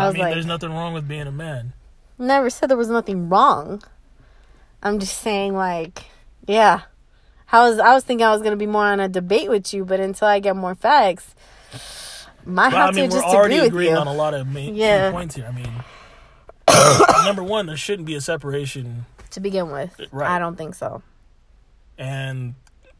I 0.00 0.08
I, 0.08 0.12
mean, 0.12 0.22
like- 0.22 0.34
there's 0.34 0.46
nothing 0.46 0.70
wrong 0.72 0.92
with 0.94 1.06
being 1.08 1.26
a 1.26 1.32
man. 1.32 1.72
never 2.18 2.50
said 2.50 2.68
there 2.70 2.76
was 2.76 2.88
nothing 2.88 3.28
wrong. 3.28 3.82
I'm 4.82 4.98
just 4.98 5.18
saying, 5.20 5.54
like, 5.54 6.04
yeah. 6.46 6.82
I 7.52 7.68
was 7.68 7.78
I 7.78 7.94
was 7.94 8.04
thinking 8.04 8.24
I 8.26 8.32
was 8.32 8.42
gonna 8.42 8.56
be 8.56 8.66
more 8.66 8.84
on 8.86 9.00
a 9.00 9.08
debate 9.08 9.50
with 9.50 9.74
you, 9.74 9.84
but 9.84 9.98
until 10.00 10.28
I 10.28 10.38
get 10.40 10.54
more 10.56 10.74
facts, 10.74 11.34
might 12.44 12.70
But 12.70 12.76
have 12.78 12.88
I 12.90 12.92
mean, 12.92 13.10
to 13.10 13.16
we're 13.16 13.22
just 13.22 13.34
already 13.34 13.54
agree 13.56 13.62
with 13.64 13.72
agreeing 13.72 13.92
you. 13.94 13.98
on 13.98 14.06
a 14.06 14.14
lot 14.14 14.34
of 14.34 14.46
main 14.46 14.74
Yeah. 14.76 15.10
points 15.10 15.34
here. 15.34 15.46
I 15.46 15.52
mean, 15.52 15.84
number 17.24 17.42
one, 17.42 17.66
there 17.66 17.76
shouldn't 17.76 18.06
be 18.06 18.14
a 18.14 18.20
separation, 18.20 19.06
to 19.30 19.40
begin 19.40 19.70
with, 19.70 19.98
uh, 20.00 20.04
Right. 20.12 20.30
I 20.30 20.38
don't 20.38 20.56
think 20.56 20.74
so. 20.74 21.02
and 21.98 22.54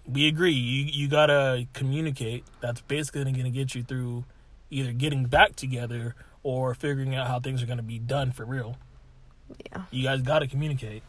we 0.07 0.27
agree. 0.27 0.53
You 0.53 0.85
you 0.87 1.09
gotta 1.09 1.67
communicate. 1.73 2.45
That's 2.61 2.81
basically 2.83 3.23
going 3.25 3.45
to 3.45 3.51
get 3.51 3.75
you 3.77 3.83
through 3.85 4.25
either 4.71 4.93
getting 4.93 5.27
back 5.27 5.55
together 5.57 6.15
or 6.43 6.75
figuring 6.75 7.15
out 7.15 7.27
how 7.27 7.41
things 7.41 7.63
are 7.63 7.67
going 7.67 7.79
to 7.79 7.83
be 7.83 7.99
done 7.99 8.33
for 8.33 8.45
real. 8.45 8.77
Yeah. 9.73 9.83
You 9.91 10.03
guys 10.03 10.23
got 10.23 10.41
to 10.41 10.47
communicate. 10.47 11.03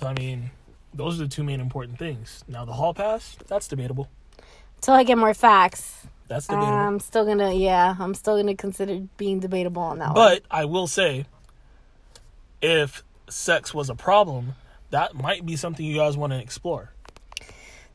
So 0.00 0.06
I 0.06 0.12
mean, 0.14 0.50
those 0.92 1.20
are 1.20 1.24
the 1.24 1.28
two 1.28 1.42
main 1.44 1.60
important 1.60 1.98
things. 1.98 2.44
Now 2.48 2.64
the 2.64 2.72
hall 2.72 2.94
pass, 2.94 3.36
that's 3.46 3.68
debatable. 3.68 4.08
Until 4.76 4.94
I 4.94 5.04
get 5.04 5.16
more 5.16 5.34
facts, 5.34 6.06
That's 6.28 6.46
debatable. 6.46 6.68
I'm 6.68 7.00
still 7.00 7.24
gonna 7.24 7.52
yeah, 7.54 7.96
I'm 7.98 8.14
still 8.14 8.36
gonna 8.36 8.54
consider 8.54 9.00
being 9.16 9.40
debatable 9.40 9.82
on 9.82 9.98
that 9.98 10.08
one. 10.08 10.14
But 10.14 10.42
I 10.50 10.66
will 10.66 10.86
say, 10.86 11.24
if 12.60 13.02
sex 13.28 13.72
was 13.72 13.88
a 13.88 13.94
problem, 13.94 14.54
that 14.90 15.14
might 15.14 15.44
be 15.46 15.56
something 15.56 15.84
you 15.84 15.96
guys 15.96 16.16
want 16.16 16.32
to 16.32 16.38
explore. 16.38 16.92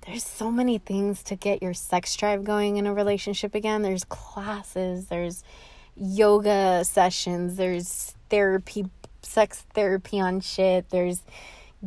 There's 0.07 0.25
so 0.25 0.49
many 0.49 0.79
things 0.79 1.21
to 1.23 1.35
get 1.35 1.61
your 1.61 1.75
sex 1.75 2.15
drive 2.15 2.43
going 2.43 2.77
in 2.77 2.87
a 2.87 2.93
relationship 2.93 3.53
again. 3.53 3.83
There's 3.83 4.03
classes, 4.03 5.05
there's 5.07 5.43
yoga 6.01 6.83
sessions, 6.83 7.55
there's 7.57 8.15
therapy, 8.29 8.85
sex 9.21 9.65
therapy 9.73 10.19
on 10.19 10.41
shit, 10.41 10.89
there's 10.89 11.21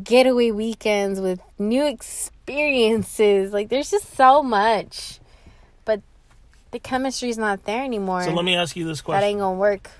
getaway 0.03 0.51
weekends 0.51 1.21
with 1.21 1.41
new 1.59 1.87
experiences. 1.87 3.53
Like, 3.53 3.69
there's 3.69 3.91
just 3.91 4.15
so 4.15 4.43
much. 4.43 5.19
But 5.85 6.01
the 6.71 6.79
chemistry's 6.79 7.39
not 7.39 7.65
there 7.65 7.83
anymore. 7.85 8.23
So 8.25 8.33
let 8.33 8.45
me 8.45 8.55
ask 8.57 8.77
you 8.77 8.87
this 8.87 9.01
question. 9.01 9.21
that 9.21 9.27
ain't 9.27 9.41
gonna 9.41 9.59
work. 9.59 9.91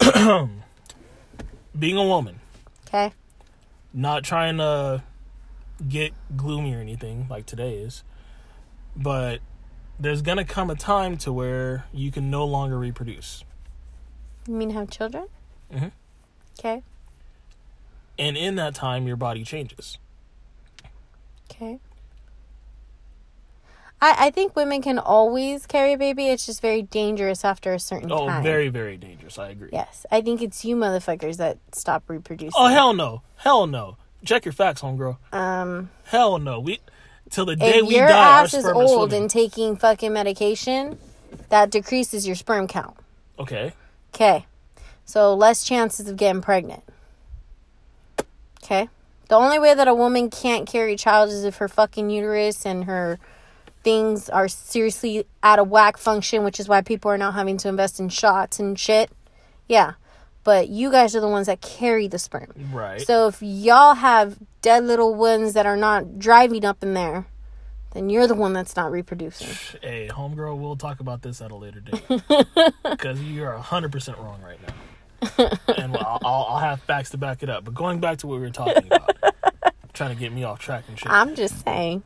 Being 1.78 1.96
a 1.96 2.04
woman, 2.04 2.40
Okay? 2.88 3.12
not 3.92 4.22
trying 4.24 4.58
to 4.58 5.02
get 5.88 6.12
gloomy 6.36 6.74
or 6.74 6.80
anything 6.80 7.26
like 7.30 7.46
today 7.46 7.74
is, 7.76 8.02
but 8.96 9.40
there's 10.00 10.22
gonna 10.22 10.44
come 10.44 10.70
a 10.70 10.74
time 10.74 11.16
to 11.18 11.32
where 11.32 11.84
you 11.92 12.10
can 12.10 12.30
no 12.30 12.44
longer 12.44 12.78
reproduce, 12.78 13.44
You 14.48 14.54
mean 14.54 14.70
have 14.70 14.90
children? 14.90 15.26
Mhm. 15.72 15.92
Okay. 16.58 16.82
and 18.18 18.36
in 18.36 18.56
that 18.56 18.74
time, 18.74 19.06
your 19.06 19.16
body 19.16 19.44
changes. 19.44 19.98
Okay. 21.50 21.78
I, 24.02 24.26
I 24.26 24.30
think 24.30 24.56
women 24.56 24.80
can 24.82 24.98
always 24.98 25.66
carry 25.66 25.92
a 25.94 25.98
baby. 25.98 26.28
It's 26.28 26.46
just 26.46 26.60
very 26.62 26.82
dangerous 26.82 27.44
after 27.44 27.72
a 27.74 27.78
certain 27.78 28.10
Oh, 28.10 28.26
time. 28.26 28.40
Oh, 28.40 28.42
very, 28.42 28.68
very 28.68 28.96
dangerous. 28.96 29.38
I 29.38 29.50
agree. 29.50 29.68
Yes. 29.72 30.06
I 30.10 30.20
think 30.22 30.40
it's 30.42 30.64
you 30.64 30.76
motherfuckers 30.76 31.36
that 31.36 31.58
stop 31.72 32.04
reproducing. 32.08 32.52
Oh 32.56 32.68
hell 32.68 32.92
no, 32.94 33.22
hell 33.36 33.66
no. 33.66 33.96
Check 34.24 34.44
your 34.44 34.52
facts, 34.52 34.82
homegirl. 34.82 35.16
Um, 35.32 35.88
Hell 36.04 36.38
no. 36.38 36.60
We 36.60 36.80
till 37.30 37.46
the 37.46 37.56
day 37.56 37.78
if 37.78 37.86
we 37.86 37.96
your 37.96 38.08
die, 38.08 38.14
our 38.14 38.44
ass 38.44 38.54
is 38.54 38.64
sperm 38.64 38.76
old 38.76 39.10
swimming. 39.10 39.22
and 39.22 39.30
taking 39.30 39.76
fucking 39.76 40.12
medication, 40.12 40.98
that 41.48 41.70
decreases 41.70 42.26
your 42.26 42.36
sperm 42.36 42.66
count. 42.66 42.96
okay. 43.38 43.72
Okay. 44.14 44.46
So 45.04 45.34
less 45.34 45.64
chances 45.64 46.08
of 46.08 46.16
getting 46.16 46.42
pregnant. 46.42 46.82
Okay. 48.62 48.88
The 49.28 49.36
only 49.36 49.58
way 49.58 49.74
that 49.74 49.86
a 49.88 49.94
woman 49.94 50.30
can't 50.30 50.66
carry 50.66 50.94
a 50.94 50.96
child 50.96 51.30
is 51.30 51.44
if 51.44 51.56
her 51.56 51.68
fucking 51.68 52.10
uterus 52.10 52.66
and 52.66 52.84
her 52.84 53.18
things 53.82 54.28
are 54.28 54.48
seriously 54.48 55.24
out 55.42 55.58
of 55.58 55.68
whack 55.68 55.96
function, 55.96 56.44
which 56.44 56.60
is 56.60 56.68
why 56.68 56.82
people 56.82 57.10
are 57.10 57.18
now 57.18 57.30
having 57.30 57.56
to 57.58 57.68
invest 57.68 58.00
in 58.00 58.08
shots 58.08 58.58
and 58.58 58.78
shit. 58.78 59.10
Yeah. 59.68 59.92
But 60.42 60.68
you 60.68 60.90
guys 60.90 61.14
are 61.14 61.20
the 61.20 61.28
ones 61.28 61.46
that 61.46 61.60
carry 61.60 62.08
the 62.08 62.18
sperm. 62.18 62.52
Right. 62.72 63.00
So 63.00 63.28
if 63.28 63.40
y'all 63.40 63.94
have 63.94 64.36
dead 64.62 64.84
little 64.84 65.14
ones 65.14 65.54
that 65.54 65.66
are 65.66 65.76
not 65.76 66.18
driving 66.18 66.64
up 66.64 66.82
in 66.82 66.94
there, 66.94 67.26
then 67.92 68.08
you're 68.10 68.26
the 68.26 68.34
one 68.34 68.52
that's 68.52 68.76
not 68.76 68.90
reproducing. 68.92 69.48
hey, 69.82 70.08
homegirl, 70.12 70.58
we'll 70.58 70.76
talk 70.76 71.00
about 71.00 71.22
this 71.22 71.40
at 71.40 71.50
a 71.50 71.56
later 71.56 71.80
date 71.80 72.02
because 72.90 73.20
you 73.22 73.44
are 73.44 73.56
hundred 73.58 73.92
percent 73.92 74.18
wrong 74.18 74.40
right 74.42 74.58
now, 74.66 75.48
and 75.76 75.96
I'll, 75.96 76.18
I'll, 76.24 76.46
I'll 76.50 76.58
have 76.58 76.80
facts 76.82 77.10
to 77.10 77.18
back 77.18 77.42
it 77.42 77.50
up. 77.50 77.64
But 77.64 77.74
going 77.74 78.00
back 78.00 78.18
to 78.18 78.26
what 78.26 78.34
we 78.36 78.40
were 78.42 78.50
talking 78.50 78.86
about, 78.86 79.10
trying 79.92 80.14
to 80.14 80.20
get 80.20 80.32
me 80.32 80.44
off 80.44 80.58
track 80.60 80.84
and 80.88 80.98
shit. 80.98 81.10
I'm 81.10 81.34
just 81.34 81.64
saying. 81.64 82.02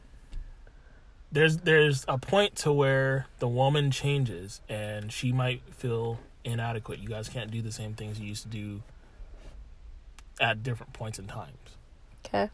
there's 1.33 1.59
there's 1.59 2.05
a 2.09 2.17
point 2.19 2.57
to 2.57 2.73
where 2.73 3.27
the 3.41 3.49
woman 3.49 3.91
changes 3.91 4.61
and 4.69 5.13
she 5.13 5.33
might 5.33 5.63
feel 5.75 6.19
inadequate. 6.45 6.99
You 7.01 7.09
guys 7.09 7.29
can't 7.29 7.51
do 7.51 7.61
the 7.63 7.73
same 7.73 7.95
things 7.95 8.19
you 8.19 8.27
used 8.27 8.43
to 8.45 8.49
do 8.49 8.83
at 10.41 10.63
different 10.63 10.93
points 10.93 11.19
in 11.19 11.27
times. 11.27 11.57
Okay. 12.25 12.51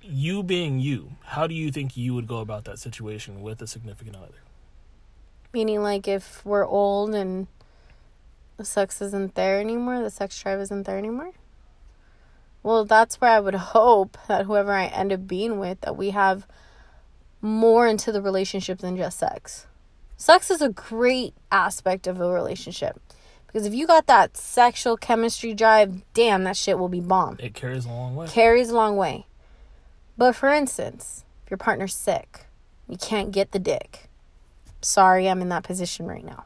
You 0.00 0.42
being 0.42 0.80
you, 0.80 1.12
how 1.24 1.46
do 1.46 1.54
you 1.54 1.70
think 1.70 1.96
you 1.96 2.14
would 2.14 2.26
go 2.26 2.38
about 2.38 2.64
that 2.64 2.78
situation 2.78 3.42
with 3.42 3.60
a 3.60 3.66
significant 3.66 4.16
other? 4.16 4.42
Meaning, 5.52 5.82
like, 5.82 6.08
if 6.08 6.44
we're 6.44 6.66
old 6.66 7.14
and 7.14 7.46
the 8.56 8.64
sex 8.64 9.00
isn't 9.02 9.34
there 9.34 9.60
anymore, 9.60 10.02
the 10.02 10.10
sex 10.10 10.40
drive 10.40 10.60
isn't 10.60 10.84
there 10.84 10.98
anymore? 10.98 11.32
Well, 12.62 12.84
that's 12.84 13.20
where 13.20 13.30
I 13.30 13.40
would 13.40 13.54
hope 13.74 14.16
that 14.28 14.46
whoever 14.46 14.72
I 14.72 14.86
end 14.86 15.12
up 15.12 15.26
being 15.26 15.58
with, 15.58 15.80
that 15.82 15.96
we 15.96 16.10
have 16.10 16.46
more 17.40 17.86
into 17.86 18.12
the 18.12 18.22
relationship 18.22 18.78
than 18.78 18.96
just 18.96 19.18
sex. 19.18 19.66
Sex 20.16 20.50
is 20.50 20.60
a 20.60 20.70
great 20.70 21.34
aspect 21.52 22.06
of 22.06 22.20
a 22.20 22.32
relationship. 22.32 23.00
Because 23.58 23.66
if 23.66 23.74
you 23.74 23.88
got 23.88 24.06
that 24.06 24.36
sexual 24.36 24.96
chemistry 24.96 25.52
drive, 25.52 26.02
damn, 26.14 26.44
that 26.44 26.56
shit 26.56 26.78
will 26.78 26.88
be 26.88 27.00
bomb. 27.00 27.38
It 27.40 27.54
carries 27.54 27.86
a 27.86 27.88
long 27.88 28.14
way. 28.14 28.28
carries 28.28 28.70
a 28.70 28.74
long 28.76 28.96
way. 28.96 29.26
But 30.16 30.36
for 30.36 30.48
instance, 30.48 31.24
if 31.44 31.50
your 31.50 31.58
partner's 31.58 31.92
sick, 31.92 32.46
you 32.88 32.96
can't 32.96 33.32
get 33.32 33.50
the 33.50 33.58
dick. 33.58 34.08
Sorry, 34.80 35.28
I'm 35.28 35.42
in 35.42 35.48
that 35.48 35.64
position 35.64 36.06
right 36.06 36.24
now. 36.24 36.44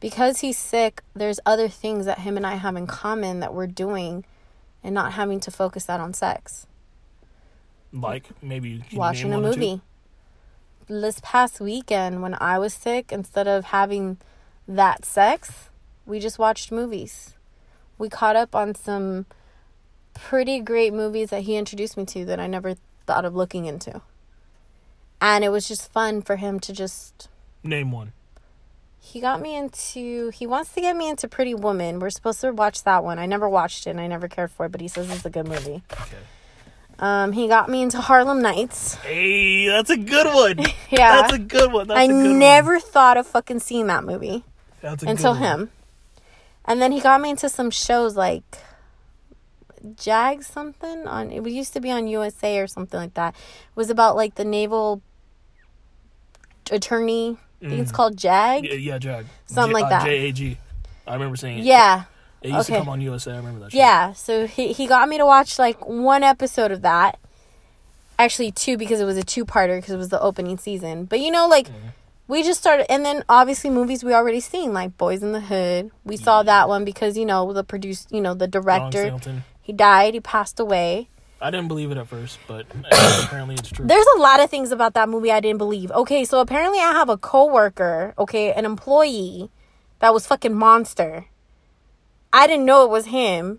Because 0.00 0.40
he's 0.40 0.58
sick, 0.58 1.04
there's 1.14 1.38
other 1.46 1.68
things 1.68 2.04
that 2.04 2.18
him 2.18 2.36
and 2.36 2.44
I 2.44 2.56
have 2.56 2.74
in 2.74 2.88
common 2.88 3.38
that 3.38 3.54
we're 3.54 3.68
doing 3.68 4.24
and 4.82 4.92
not 4.92 5.12
having 5.12 5.38
to 5.38 5.52
focus 5.52 5.84
that 5.84 6.00
on 6.00 6.12
sex. 6.12 6.66
Like 7.92 8.24
maybe 8.42 8.82
Watching 8.92 9.32
a 9.32 9.40
movie. 9.40 9.82
This 10.88 11.20
past 11.22 11.60
weekend, 11.60 12.22
when 12.22 12.34
I 12.40 12.58
was 12.58 12.74
sick, 12.74 13.12
instead 13.12 13.46
of 13.46 13.66
having 13.66 14.18
that 14.76 15.04
sex, 15.04 15.68
we 16.06 16.20
just 16.20 16.38
watched 16.38 16.70
movies. 16.72 17.34
We 17.98 18.08
caught 18.08 18.36
up 18.36 18.54
on 18.54 18.74
some 18.74 19.26
pretty 20.14 20.60
great 20.60 20.92
movies 20.92 21.30
that 21.30 21.42
he 21.42 21.56
introduced 21.56 21.96
me 21.96 22.04
to 22.06 22.24
that 22.26 22.40
I 22.40 22.46
never 22.46 22.74
thought 23.06 23.24
of 23.24 23.34
looking 23.34 23.66
into. 23.66 24.00
And 25.20 25.44
it 25.44 25.50
was 25.50 25.68
just 25.68 25.92
fun 25.92 26.22
for 26.22 26.36
him 26.36 26.60
to 26.60 26.72
just 26.72 27.28
Name 27.62 27.92
one. 27.92 28.12
he 28.98 29.20
got 29.20 29.40
me 29.42 29.54
into 29.54 30.30
he 30.30 30.46
wants 30.46 30.72
to 30.74 30.80
get 30.80 30.96
me 30.96 31.10
into 31.10 31.28
Pretty 31.28 31.54
Woman. 31.54 31.98
We're 32.00 32.08
supposed 32.10 32.40
to 32.40 32.52
watch 32.52 32.84
that 32.84 33.04
one. 33.04 33.18
I 33.18 33.26
never 33.26 33.48
watched 33.48 33.86
it 33.86 33.90
and 33.90 34.00
I 34.00 34.06
never 34.06 34.28
cared 34.28 34.50
for 34.50 34.66
it, 34.66 34.72
but 34.72 34.80
he 34.80 34.88
says 34.88 35.10
it's 35.10 35.26
a 35.26 35.30
good 35.30 35.46
movie. 35.46 35.82
Okay. 35.92 36.16
Um, 36.98 37.32
he 37.32 37.48
got 37.48 37.68
me 37.70 37.82
into 37.82 37.98
Harlem 38.00 38.40
Nights. 38.42 38.94
Hey, 38.96 39.66
that's 39.68 39.90
a 39.90 39.96
good 39.96 40.26
one. 40.26 40.64
Yeah. 40.90 41.22
That's 41.22 41.34
a 41.34 41.38
good 41.38 41.72
one. 41.72 41.86
That's 41.88 42.00
I 42.00 42.04
a 42.04 42.08
good 42.08 42.36
never 42.36 42.80
thought 42.80 43.16
of 43.16 43.26
fucking 43.26 43.60
seeing 43.60 43.86
that 43.86 44.02
movie 44.04 44.30
One. 44.30 44.42
Until 44.82 45.34
him. 45.34 45.70
And 46.64 46.80
then 46.80 46.92
he 46.92 47.00
got 47.00 47.20
me 47.20 47.30
into 47.30 47.48
some 47.48 47.70
shows 47.70 48.16
like 48.16 48.42
Jag 49.96 50.42
something 50.42 51.06
on 51.06 51.30
it 51.30 51.44
used 51.46 51.72
to 51.72 51.80
be 51.80 51.90
on 51.90 52.06
USA 52.06 52.58
or 52.58 52.66
something 52.66 53.00
like 53.00 53.14
that. 53.14 53.34
It 53.34 53.76
was 53.76 53.88
about 53.90 54.14
like 54.14 54.34
the 54.34 54.44
naval 54.44 55.00
attorney. 56.70 57.38
I 57.62 57.68
think 57.68 57.80
it's 57.82 57.92
Mm. 57.92 57.94
called 57.94 58.16
Jag. 58.16 58.64
Yeah, 58.64 58.72
yeah, 58.74 58.98
Jag. 58.98 59.26
Something 59.46 59.76
J- 59.76 59.82
like 59.82 59.90
that. 59.90 60.02
Uh, 60.02 60.10
JAG. 60.10 60.58
I 61.06 61.12
remember 61.14 61.36
seeing 61.36 61.58
it. 61.58 61.64
Yeah. 61.64 62.04
It 62.42 62.48
used 62.52 62.70
okay. 62.70 62.78
to 62.78 62.84
come 62.84 62.88
on 62.88 63.00
USA. 63.02 63.32
I 63.32 63.36
remember 63.36 63.60
that. 63.60 63.72
Shit. 63.72 63.78
Yeah, 63.78 64.12
so 64.14 64.46
he 64.46 64.72
he 64.72 64.86
got 64.86 65.08
me 65.08 65.18
to 65.18 65.26
watch 65.26 65.58
like 65.58 65.86
one 65.86 66.22
episode 66.22 66.70
of 66.72 66.80
that. 66.82 67.18
Actually, 68.18 68.50
two 68.52 68.76
because 68.78 69.00
it 69.00 69.04
was 69.04 69.16
a 69.16 69.22
two-parter 69.22 69.78
because 69.78 69.92
it 69.94 69.96
was 69.98 70.08
the 70.10 70.20
opening 70.20 70.56
season. 70.58 71.04
But 71.04 71.20
you 71.20 71.30
know, 71.30 71.46
like 71.48 71.68
we 72.30 72.44
just 72.44 72.60
started, 72.60 72.90
and 72.90 73.04
then 73.04 73.24
obviously 73.28 73.70
movies 73.70 74.04
we 74.04 74.14
already 74.14 74.38
seen 74.38 74.72
like 74.72 74.96
Boys 74.96 75.20
in 75.22 75.32
the 75.32 75.40
Hood. 75.40 75.90
We 76.04 76.16
saw 76.16 76.44
that 76.44 76.68
one 76.68 76.84
because 76.84 77.18
you 77.18 77.26
know 77.26 77.52
the 77.52 77.64
produce, 77.64 78.06
you 78.08 78.20
know 78.20 78.34
the 78.34 78.46
director. 78.46 79.18
He 79.60 79.72
died. 79.72 80.14
He 80.14 80.20
passed 80.20 80.60
away. 80.60 81.08
I 81.40 81.50
didn't 81.50 81.66
believe 81.68 81.90
it 81.90 81.98
at 81.98 82.06
first, 82.06 82.38
but 82.46 82.66
apparently 83.24 83.56
it's 83.56 83.70
true. 83.70 83.84
There's 83.84 84.06
a 84.16 84.20
lot 84.20 84.40
of 84.40 84.48
things 84.48 84.70
about 84.70 84.94
that 84.94 85.08
movie 85.08 85.32
I 85.32 85.40
didn't 85.40 85.58
believe. 85.58 85.90
Okay, 85.90 86.24
so 86.24 86.40
apparently 86.40 86.78
I 86.78 86.92
have 86.92 87.08
a 87.08 87.16
coworker, 87.16 88.14
okay, 88.16 88.52
an 88.52 88.64
employee 88.64 89.50
that 89.98 90.14
was 90.14 90.26
fucking 90.26 90.54
monster. 90.54 91.26
I 92.32 92.46
didn't 92.46 92.64
know 92.64 92.84
it 92.84 92.90
was 92.90 93.06
him. 93.06 93.58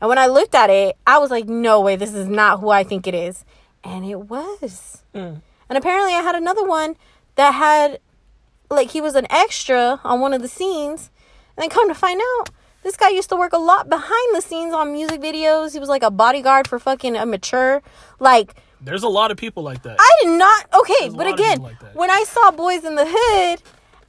And 0.00 0.08
when 0.08 0.18
I 0.18 0.26
looked 0.26 0.54
at 0.54 0.68
it, 0.68 0.96
I 1.06 1.18
was 1.18 1.30
like, 1.30 1.46
no 1.46 1.80
way, 1.80 1.96
this 1.96 2.12
is 2.12 2.26
not 2.26 2.60
who 2.60 2.68
I 2.68 2.82
think 2.82 3.06
it 3.06 3.14
is. 3.14 3.44
And 3.82 4.04
it 4.04 4.18
was. 4.18 5.02
Mm. 5.14 5.40
And 5.68 5.78
apparently 5.78 6.12
I 6.12 6.20
had 6.20 6.34
another 6.34 6.64
one 6.64 6.96
that 7.36 7.52
had 7.52 8.00
like 8.70 8.90
he 8.90 9.00
was 9.00 9.14
an 9.14 9.26
extra 9.30 10.00
on 10.04 10.20
one 10.20 10.32
of 10.32 10.42
the 10.42 10.48
scenes. 10.48 11.10
And 11.56 11.62
then 11.62 11.70
come 11.70 11.88
to 11.88 11.94
find 11.94 12.20
out, 12.20 12.50
this 12.82 12.96
guy 12.96 13.10
used 13.10 13.28
to 13.28 13.36
work 13.36 13.52
a 13.52 13.58
lot 13.58 13.88
behind 13.88 14.34
the 14.34 14.40
scenes 14.40 14.72
on 14.72 14.92
music 14.92 15.20
videos. 15.20 15.72
He 15.72 15.78
was 15.78 15.88
like 15.90 16.02
a 16.02 16.10
bodyguard 16.10 16.66
for 16.66 16.78
fucking 16.78 17.14
a 17.16 17.26
mature 17.26 17.82
like 18.18 18.54
There's 18.80 19.02
a 19.02 19.08
lot 19.08 19.30
of 19.30 19.36
people 19.36 19.62
like 19.62 19.82
that. 19.82 19.96
I 20.00 20.10
did 20.22 20.38
not. 20.38 20.66
Okay, 20.74 20.94
There's 21.00 21.14
but 21.14 21.26
again, 21.26 21.60
like 21.60 21.80
when 21.94 22.10
I 22.10 22.24
saw 22.24 22.50
Boys 22.50 22.84
in 22.84 22.94
the 22.96 23.04
Hood, 23.06 23.62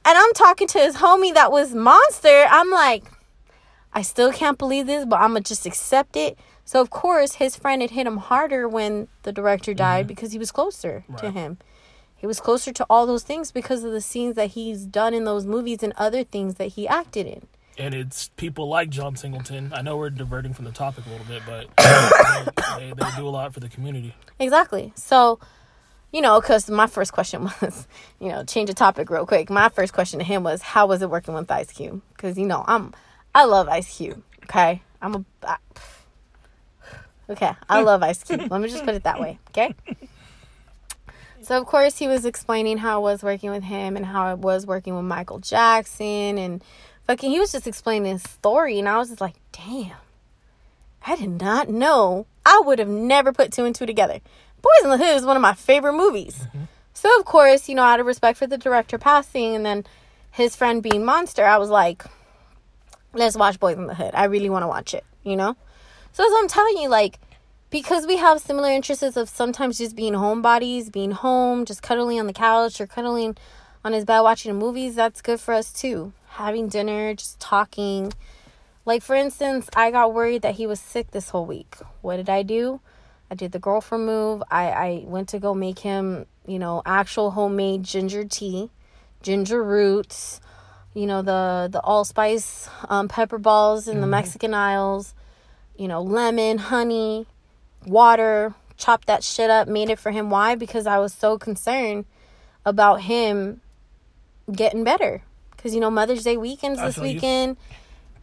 and 0.06 0.18
I'm 0.18 0.32
talking 0.34 0.66
to 0.68 0.78
his 0.78 0.96
homie 0.96 1.34
that 1.34 1.52
was 1.52 1.74
Monster, 1.74 2.46
I'm 2.50 2.70
like, 2.70 3.04
I 3.92 4.02
still 4.02 4.32
can't 4.32 4.58
believe 4.58 4.86
this, 4.86 5.04
but 5.04 5.16
I'm 5.20 5.30
gonna 5.30 5.40
just 5.42 5.66
accept 5.66 6.16
it. 6.16 6.38
So 6.64 6.80
of 6.80 6.88
course, 6.90 7.34
his 7.34 7.56
friend 7.56 7.82
had 7.82 7.90
hit 7.90 8.06
him 8.06 8.16
harder 8.16 8.66
when 8.66 9.08
the 9.22 9.32
director 9.32 9.74
died 9.74 10.06
because 10.06 10.32
he 10.32 10.38
was 10.38 10.50
closer 10.50 11.04
to 11.18 11.26
Mm-hmm. 11.26 11.36
Him. 11.38 11.58
He 12.16 12.26
was 12.26 12.40
closer 12.40 12.72
to 12.72 12.86
all 12.88 13.06
those 13.06 13.22
things 13.22 13.52
because 13.52 13.84
of 13.84 13.92
the 13.92 14.00
scenes 14.00 14.34
that 14.36 14.50
he's 14.52 14.86
done 14.86 15.12
in 15.14 15.24
those 15.24 15.44
movies 15.46 15.82
and 15.82 15.92
other 15.96 16.24
things 16.24 16.54
that 16.54 16.68
he 16.68 16.88
acted 16.88 17.26
in. 17.26 17.46
and 17.76 17.92
it's 17.92 18.28
people 18.36 18.68
like 18.68 18.88
John 18.88 19.16
Singleton. 19.16 19.72
I 19.74 19.82
know 19.82 19.96
we're 19.96 20.08
diverting 20.10 20.54
from 20.54 20.64
the 20.64 20.70
topic 20.72 21.04
a 21.06 21.10
little 21.10 21.26
bit, 21.26 21.42
but 21.44 21.68
they, 22.78 22.92
they 22.92 23.10
do 23.16 23.26
a 23.26 23.30
lot 23.30 23.52
for 23.52 23.60
the 23.60 23.68
community. 23.68 24.14
Exactly. 24.38 24.92
So, 24.94 25.38
you 26.12 26.20
know, 26.22 26.40
because 26.40 26.70
my 26.70 26.86
first 26.86 27.12
question 27.12 27.44
was, 27.60 27.86
you 28.20 28.28
know, 28.28 28.44
change 28.44 28.68
the 28.68 28.74
topic 28.74 29.10
real 29.10 29.26
quick. 29.26 29.50
My 29.50 29.68
first 29.68 29.92
question 29.92 30.18
to 30.20 30.24
him 30.24 30.44
was, 30.44 30.62
how 30.62 30.86
was 30.86 31.02
it 31.02 31.10
working 31.10 31.34
with 31.34 31.50
Ice 31.50 31.72
Cube? 31.72 32.00
Because 32.14 32.38
you 32.38 32.46
know, 32.46 32.64
I'm, 32.66 32.94
I 33.34 33.44
love 33.44 33.68
Ice 33.68 33.96
Cube. 33.98 34.22
Okay, 34.44 34.80
I'm 35.02 35.14
a, 35.16 35.24
I, 35.42 35.56
okay, 37.30 37.52
I 37.68 37.82
love 37.82 38.02
Ice 38.04 38.22
Cube. 38.22 38.46
Let 38.50 38.60
me 38.60 38.68
just 38.68 38.84
put 38.84 38.94
it 38.94 39.02
that 39.02 39.20
way. 39.20 39.38
Okay. 39.50 39.74
So 41.44 41.58
of 41.58 41.66
course 41.66 41.98
he 41.98 42.08
was 42.08 42.24
explaining 42.24 42.78
how 42.78 43.00
it 43.00 43.02
was 43.02 43.22
working 43.22 43.50
with 43.50 43.64
him 43.64 43.96
and 43.96 44.06
how 44.06 44.32
it 44.32 44.38
was 44.38 44.66
working 44.66 44.96
with 44.96 45.04
Michael 45.04 45.38
Jackson 45.38 46.38
and 46.38 46.64
fucking 47.06 47.30
he 47.30 47.38
was 47.38 47.52
just 47.52 47.66
explaining 47.66 48.12
his 48.12 48.22
story 48.22 48.78
and 48.78 48.88
I 48.88 48.98
was 48.98 49.08
just 49.08 49.20
like, 49.20 49.34
damn. 49.52 49.96
I 51.06 51.16
did 51.16 51.40
not 51.40 51.68
know. 51.68 52.26
I 52.46 52.62
would 52.64 52.78
have 52.78 52.88
never 52.88 53.32
put 53.32 53.52
two 53.52 53.64
and 53.64 53.74
two 53.74 53.84
together. 53.84 54.20
Boys 54.62 54.84
in 54.84 54.90
the 54.90 54.96
Hood 54.96 55.16
is 55.16 55.26
one 55.26 55.36
of 55.36 55.42
my 55.42 55.52
favorite 55.52 55.92
movies. 55.92 56.38
Mm-hmm. 56.38 56.64
So 56.94 57.18
of 57.18 57.26
course, 57.26 57.68
you 57.68 57.74
know, 57.74 57.82
out 57.82 58.00
of 58.00 58.06
respect 58.06 58.38
for 58.38 58.46
the 58.46 58.56
director 58.56 58.96
passing 58.96 59.54
and 59.54 59.66
then 59.66 59.84
his 60.30 60.56
friend 60.56 60.82
being 60.82 61.04
monster, 61.04 61.44
I 61.44 61.58
was 61.58 61.68
like, 61.68 62.04
let's 63.12 63.36
watch 63.36 63.60
Boys 63.60 63.76
in 63.76 63.86
the 63.86 63.94
Hood. 63.94 64.12
I 64.14 64.24
really 64.24 64.48
want 64.48 64.62
to 64.62 64.68
watch 64.68 64.94
it, 64.94 65.04
you 65.22 65.36
know? 65.36 65.56
So 66.12 66.24
as 66.24 66.32
I'm 66.36 66.48
telling 66.48 66.78
you, 66.78 66.88
like, 66.88 67.18
because 67.74 68.06
we 68.06 68.18
have 68.18 68.40
similar 68.40 68.68
interests 68.70 69.16
of 69.16 69.28
sometimes 69.28 69.78
just 69.78 69.96
being 69.96 70.12
homebodies, 70.12 70.92
being 70.92 71.10
home, 71.10 71.64
just 71.64 71.82
cuddling 71.82 72.20
on 72.20 72.28
the 72.28 72.32
couch 72.32 72.80
or 72.80 72.86
cuddling 72.86 73.36
on 73.84 73.92
his 73.92 74.04
bed 74.04 74.20
watching 74.20 74.54
movies, 74.54 74.94
that's 74.94 75.20
good 75.20 75.40
for 75.40 75.52
us 75.52 75.72
too. 75.72 76.12
Having 76.28 76.68
dinner, 76.68 77.14
just 77.14 77.40
talking. 77.40 78.12
Like, 78.84 79.02
for 79.02 79.16
instance, 79.16 79.68
I 79.74 79.90
got 79.90 80.14
worried 80.14 80.42
that 80.42 80.54
he 80.54 80.68
was 80.68 80.78
sick 80.78 81.10
this 81.10 81.30
whole 81.30 81.46
week. 81.46 81.74
What 82.00 82.18
did 82.18 82.30
I 82.30 82.44
do? 82.44 82.80
I 83.28 83.34
did 83.34 83.50
the 83.50 83.58
girlfriend 83.58 84.06
move. 84.06 84.44
I, 84.52 84.70
I 84.70 85.02
went 85.04 85.30
to 85.30 85.40
go 85.40 85.52
make 85.52 85.80
him, 85.80 86.26
you 86.46 86.60
know, 86.60 86.80
actual 86.86 87.32
homemade 87.32 87.82
ginger 87.82 88.22
tea, 88.22 88.70
ginger 89.20 89.64
roots, 89.64 90.40
you 90.94 91.06
know, 91.06 91.22
the, 91.22 91.70
the 91.72 91.80
allspice 91.80 92.68
um, 92.88 93.08
pepper 93.08 93.38
balls 93.38 93.88
in 93.88 94.00
the 94.00 94.06
Mexican 94.06 94.54
aisles, 94.54 95.12
you 95.76 95.88
know, 95.88 96.02
lemon, 96.02 96.58
honey, 96.58 97.26
water, 97.86 98.54
chopped 98.76 99.06
that 99.06 99.22
shit 99.24 99.50
up, 99.50 99.68
made 99.68 99.90
it 99.90 99.98
for 99.98 100.10
him. 100.10 100.30
Why? 100.30 100.54
Because 100.54 100.86
I 100.86 100.98
was 100.98 101.12
so 101.12 101.38
concerned 101.38 102.04
about 102.64 103.02
him 103.02 103.60
getting 104.52 104.84
better. 104.84 105.22
Because, 105.56 105.74
you 105.74 105.80
know, 105.80 105.90
Mother's 105.90 106.24
Day 106.24 106.36
weekends 106.36 106.80
this 106.80 106.96
feel 106.96 107.06
you. 107.06 107.14
weekend. 107.14 107.56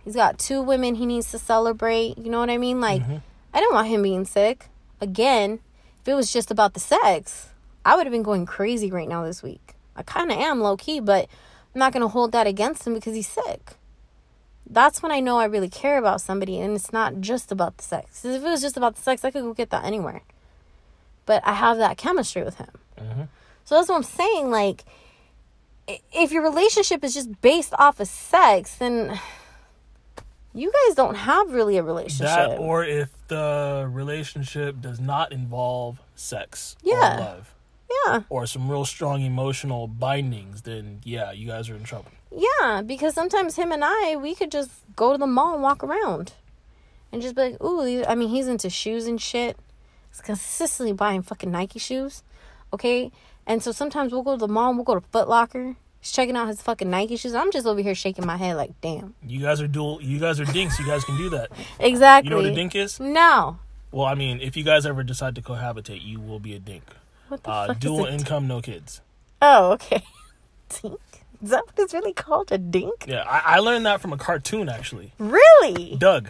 He's 0.03 0.15
got 0.15 0.39
two 0.39 0.61
women 0.61 0.95
he 0.95 1.05
needs 1.05 1.31
to 1.31 1.39
celebrate. 1.39 2.17
You 2.17 2.29
know 2.29 2.39
what 2.39 2.49
I 2.49 2.57
mean? 2.57 2.79
Like, 2.81 3.01
Mm-hmm. 3.01 3.17
I 3.53 3.59
didn't 3.59 3.73
want 3.73 3.87
him 3.89 4.01
being 4.01 4.23
sick. 4.23 4.67
Again, 5.01 5.59
if 6.01 6.07
it 6.07 6.13
was 6.13 6.31
just 6.31 6.51
about 6.51 6.73
the 6.73 6.79
sex, 6.79 7.49
I 7.83 7.95
would 7.97 8.05
have 8.05 8.11
been 8.13 8.23
going 8.23 8.45
crazy 8.45 8.89
right 8.89 9.09
now 9.09 9.25
this 9.25 9.43
week. 9.43 9.75
I 9.95 10.03
kind 10.03 10.31
of 10.31 10.37
am 10.37 10.61
low 10.61 10.77
key, 10.77 11.01
but 11.01 11.27
I'm 11.75 11.79
not 11.79 11.91
going 11.91 12.01
to 12.01 12.07
hold 12.07 12.31
that 12.31 12.47
against 12.47 12.87
him 12.87 12.93
because 12.93 13.13
he's 13.13 13.27
sick. 13.27 13.73
That's 14.73 15.03
when 15.03 15.11
I 15.11 15.19
know 15.19 15.37
I 15.37 15.45
really 15.45 15.69
care 15.69 15.97
about 15.97 16.21
somebody 16.21 16.57
and 16.59 16.75
it's 16.75 16.93
not 16.93 17.19
just 17.19 17.51
about 17.51 17.77
the 17.77 17.83
sex. 17.83 18.23
If 18.23 18.41
it 18.41 18.43
was 18.43 18.61
just 18.61 18.77
about 18.77 18.95
the 18.95 19.01
sex, 19.01 19.25
I 19.25 19.31
could 19.31 19.43
go 19.43 19.53
get 19.53 19.69
that 19.71 19.83
anywhere. 19.83 20.21
But 21.25 21.45
I 21.45 21.53
have 21.53 21.77
that 21.77 21.97
chemistry 21.97 22.43
with 22.43 22.55
him. 22.55 22.69
Mhm. 22.97 23.27
So 23.65 23.75
that's 23.75 23.89
what 23.89 23.95
I'm 23.95 24.03
saying. 24.03 24.49
Like, 24.49 24.85
if 26.13 26.31
your 26.31 26.41
relationship 26.43 27.03
is 27.03 27.13
just 27.13 27.41
based 27.41 27.73
off 27.77 27.99
of 27.99 28.07
sex, 28.07 28.75
then 28.75 29.19
you 30.53 30.71
guys 30.87 30.95
don't 30.95 31.15
have 31.15 31.51
really 31.53 31.77
a 31.77 31.83
relationship. 31.83 32.27
That, 32.27 32.57
or 32.57 32.83
if 32.85 33.09
the 33.27 33.87
relationship 33.91 34.79
does 34.81 34.99
not 34.99 35.31
involve 35.31 35.99
sex 36.15 36.75
Yeah. 36.81 37.15
or 37.15 37.19
love 37.19 37.53
yeah. 38.07 38.21
or 38.29 38.45
some 38.45 38.69
real 38.69 38.85
strong 38.85 39.21
emotional 39.21 39.87
bindings, 39.87 40.61
then 40.61 41.01
yeah, 41.03 41.31
you 41.31 41.47
guys 41.47 41.69
are 41.69 41.75
in 41.75 41.83
trouble. 41.83 42.11
Yeah, 42.35 42.81
because 42.81 43.13
sometimes 43.13 43.55
him 43.55 43.71
and 43.71 43.83
I, 43.83 44.15
we 44.15 44.35
could 44.35 44.51
just 44.51 44.71
go 44.95 45.11
to 45.11 45.17
the 45.17 45.27
mall 45.27 45.53
and 45.53 45.63
walk 45.63 45.83
around. 45.83 46.33
And 47.11 47.21
just 47.21 47.35
be 47.35 47.41
like, 47.41 47.63
ooh, 47.63 47.83
these- 47.83 48.05
I 48.07 48.15
mean, 48.15 48.29
he's 48.29 48.47
into 48.47 48.69
shoes 48.69 49.05
and 49.05 49.21
shit. 49.21 49.57
He's 50.09 50.21
consistently 50.21 50.93
buying 50.93 51.21
fucking 51.21 51.51
Nike 51.51 51.79
shoes. 51.79 52.23
Okay? 52.73 53.11
And 53.45 53.61
so 53.61 53.71
sometimes 53.73 54.13
we'll 54.13 54.23
go 54.23 54.33
to 54.35 54.37
the 54.37 54.47
mall 54.47 54.69
and 54.69 54.77
we'll 54.77 54.85
go 54.85 54.95
to 54.95 55.05
Foot 55.11 55.27
Locker. 55.27 55.75
He's 55.99 56.11
checking 56.11 56.37
out 56.37 56.47
his 56.47 56.61
fucking 56.61 56.89
Nike 56.89 57.17
shoes. 57.17 57.35
I'm 57.35 57.51
just 57.51 57.67
over 57.67 57.81
here 57.81 57.93
shaking 57.95 58.25
my 58.25 58.37
head 58.37 58.55
like, 58.55 58.71
damn. 58.79 59.13
You 59.27 59.41
guys 59.41 59.59
are 59.61 59.67
dual. 59.67 60.01
You 60.01 60.19
guys 60.19 60.39
are 60.39 60.45
dinks. 60.45 60.79
You 60.79 60.85
guys 60.85 61.03
can 61.03 61.17
do 61.17 61.29
that. 61.31 61.51
Exactly. 61.79 62.29
You 62.29 62.35
know 62.37 62.41
what 62.43 62.51
a 62.51 62.55
dink 62.55 62.75
is? 62.75 62.99
No. 62.99 63.59
Well, 63.91 64.05
I 64.05 64.15
mean, 64.15 64.39
if 64.39 64.55
you 64.55 64.63
guys 64.63 64.85
ever 64.85 65.03
decide 65.03 65.35
to 65.35 65.41
cohabitate, 65.41 66.01
you 66.03 66.19
will 66.21 66.39
be 66.39 66.55
a 66.55 66.59
dink. 66.59 66.83
What 67.27 67.43
the 67.43 67.49
Uh, 67.49 67.67
fuck 67.67 67.79
dual 67.79 68.05
income, 68.05 68.47
no 68.47 68.61
kids. 68.61 69.01
Oh, 69.41 69.73
okay. 69.73 70.01
Dink? 70.81 70.99
Is 71.43 71.49
that 71.49 71.65
what 71.65 71.73
it's 71.77 71.93
really 71.93 72.13
called? 72.13 72.51
A 72.51 72.57
dink? 72.57 73.05
Yeah, 73.07 73.23
I, 73.27 73.55
I 73.55 73.59
learned 73.59 73.85
that 73.85 74.01
from 74.01 74.13
a 74.13 74.17
cartoon 74.17 74.69
actually. 74.69 75.13
Really? 75.17 75.95
Doug. 75.97 76.29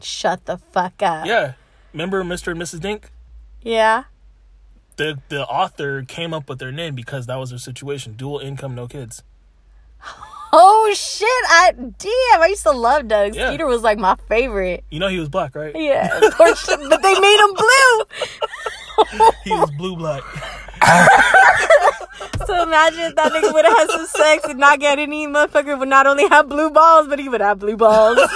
Shut 0.00 0.44
the 0.46 0.58
fuck 0.58 1.02
up. 1.02 1.26
Yeah, 1.26 1.54
remember 1.92 2.22
Mr. 2.24 2.52
and 2.52 2.60
Mrs. 2.60 2.80
Dink? 2.80 3.10
Yeah. 3.62 4.04
The 4.96 5.18
the 5.28 5.46
author 5.46 6.02
came 6.02 6.34
up 6.34 6.48
with 6.48 6.58
their 6.58 6.72
name 6.72 6.94
because 6.94 7.26
that 7.26 7.36
was 7.36 7.50
their 7.50 7.58
situation: 7.58 8.14
dual 8.14 8.38
income, 8.38 8.74
no 8.74 8.86
kids. 8.86 9.22
Oh 10.54 10.92
shit! 10.94 11.28
I 11.28 11.72
damn. 11.72 12.42
I 12.42 12.46
used 12.50 12.62
to 12.64 12.72
love 12.72 13.08
Doug. 13.08 13.34
Yeah. 13.34 13.48
Skeeter 13.48 13.66
was 13.66 13.82
like 13.82 13.98
my 13.98 14.16
favorite. 14.28 14.84
You 14.90 14.98
know 14.98 15.08
he 15.08 15.18
was 15.18 15.30
black, 15.30 15.54
right? 15.54 15.74
Yeah, 15.74 16.18
of 16.18 16.34
course, 16.34 16.66
but 16.88 17.02
they 17.02 17.20
made 17.20 17.40
him 17.40 17.54
blue. 17.54 18.04
He 19.44 19.50
was 19.50 19.70
blue 19.72 19.96
black. 19.96 20.22
So 22.46 22.60
imagine 22.64 23.00
if 23.00 23.14
that 23.16 23.32
nigga 23.32 23.52
would 23.52 23.64
have 23.64 23.76
had 23.76 23.90
some 23.90 24.06
sex 24.06 24.44
and 24.48 24.58
not 24.58 24.80
get 24.80 24.98
any 24.98 25.26
motherfucker 25.28 25.78
would 25.78 25.88
not 25.88 26.06
only 26.08 26.28
have 26.28 26.48
blue 26.48 26.70
balls, 26.70 27.06
but 27.06 27.18
he 27.20 27.28
would 27.28 27.40
have 27.40 27.60
blue 27.60 27.76
balls. 27.76 28.18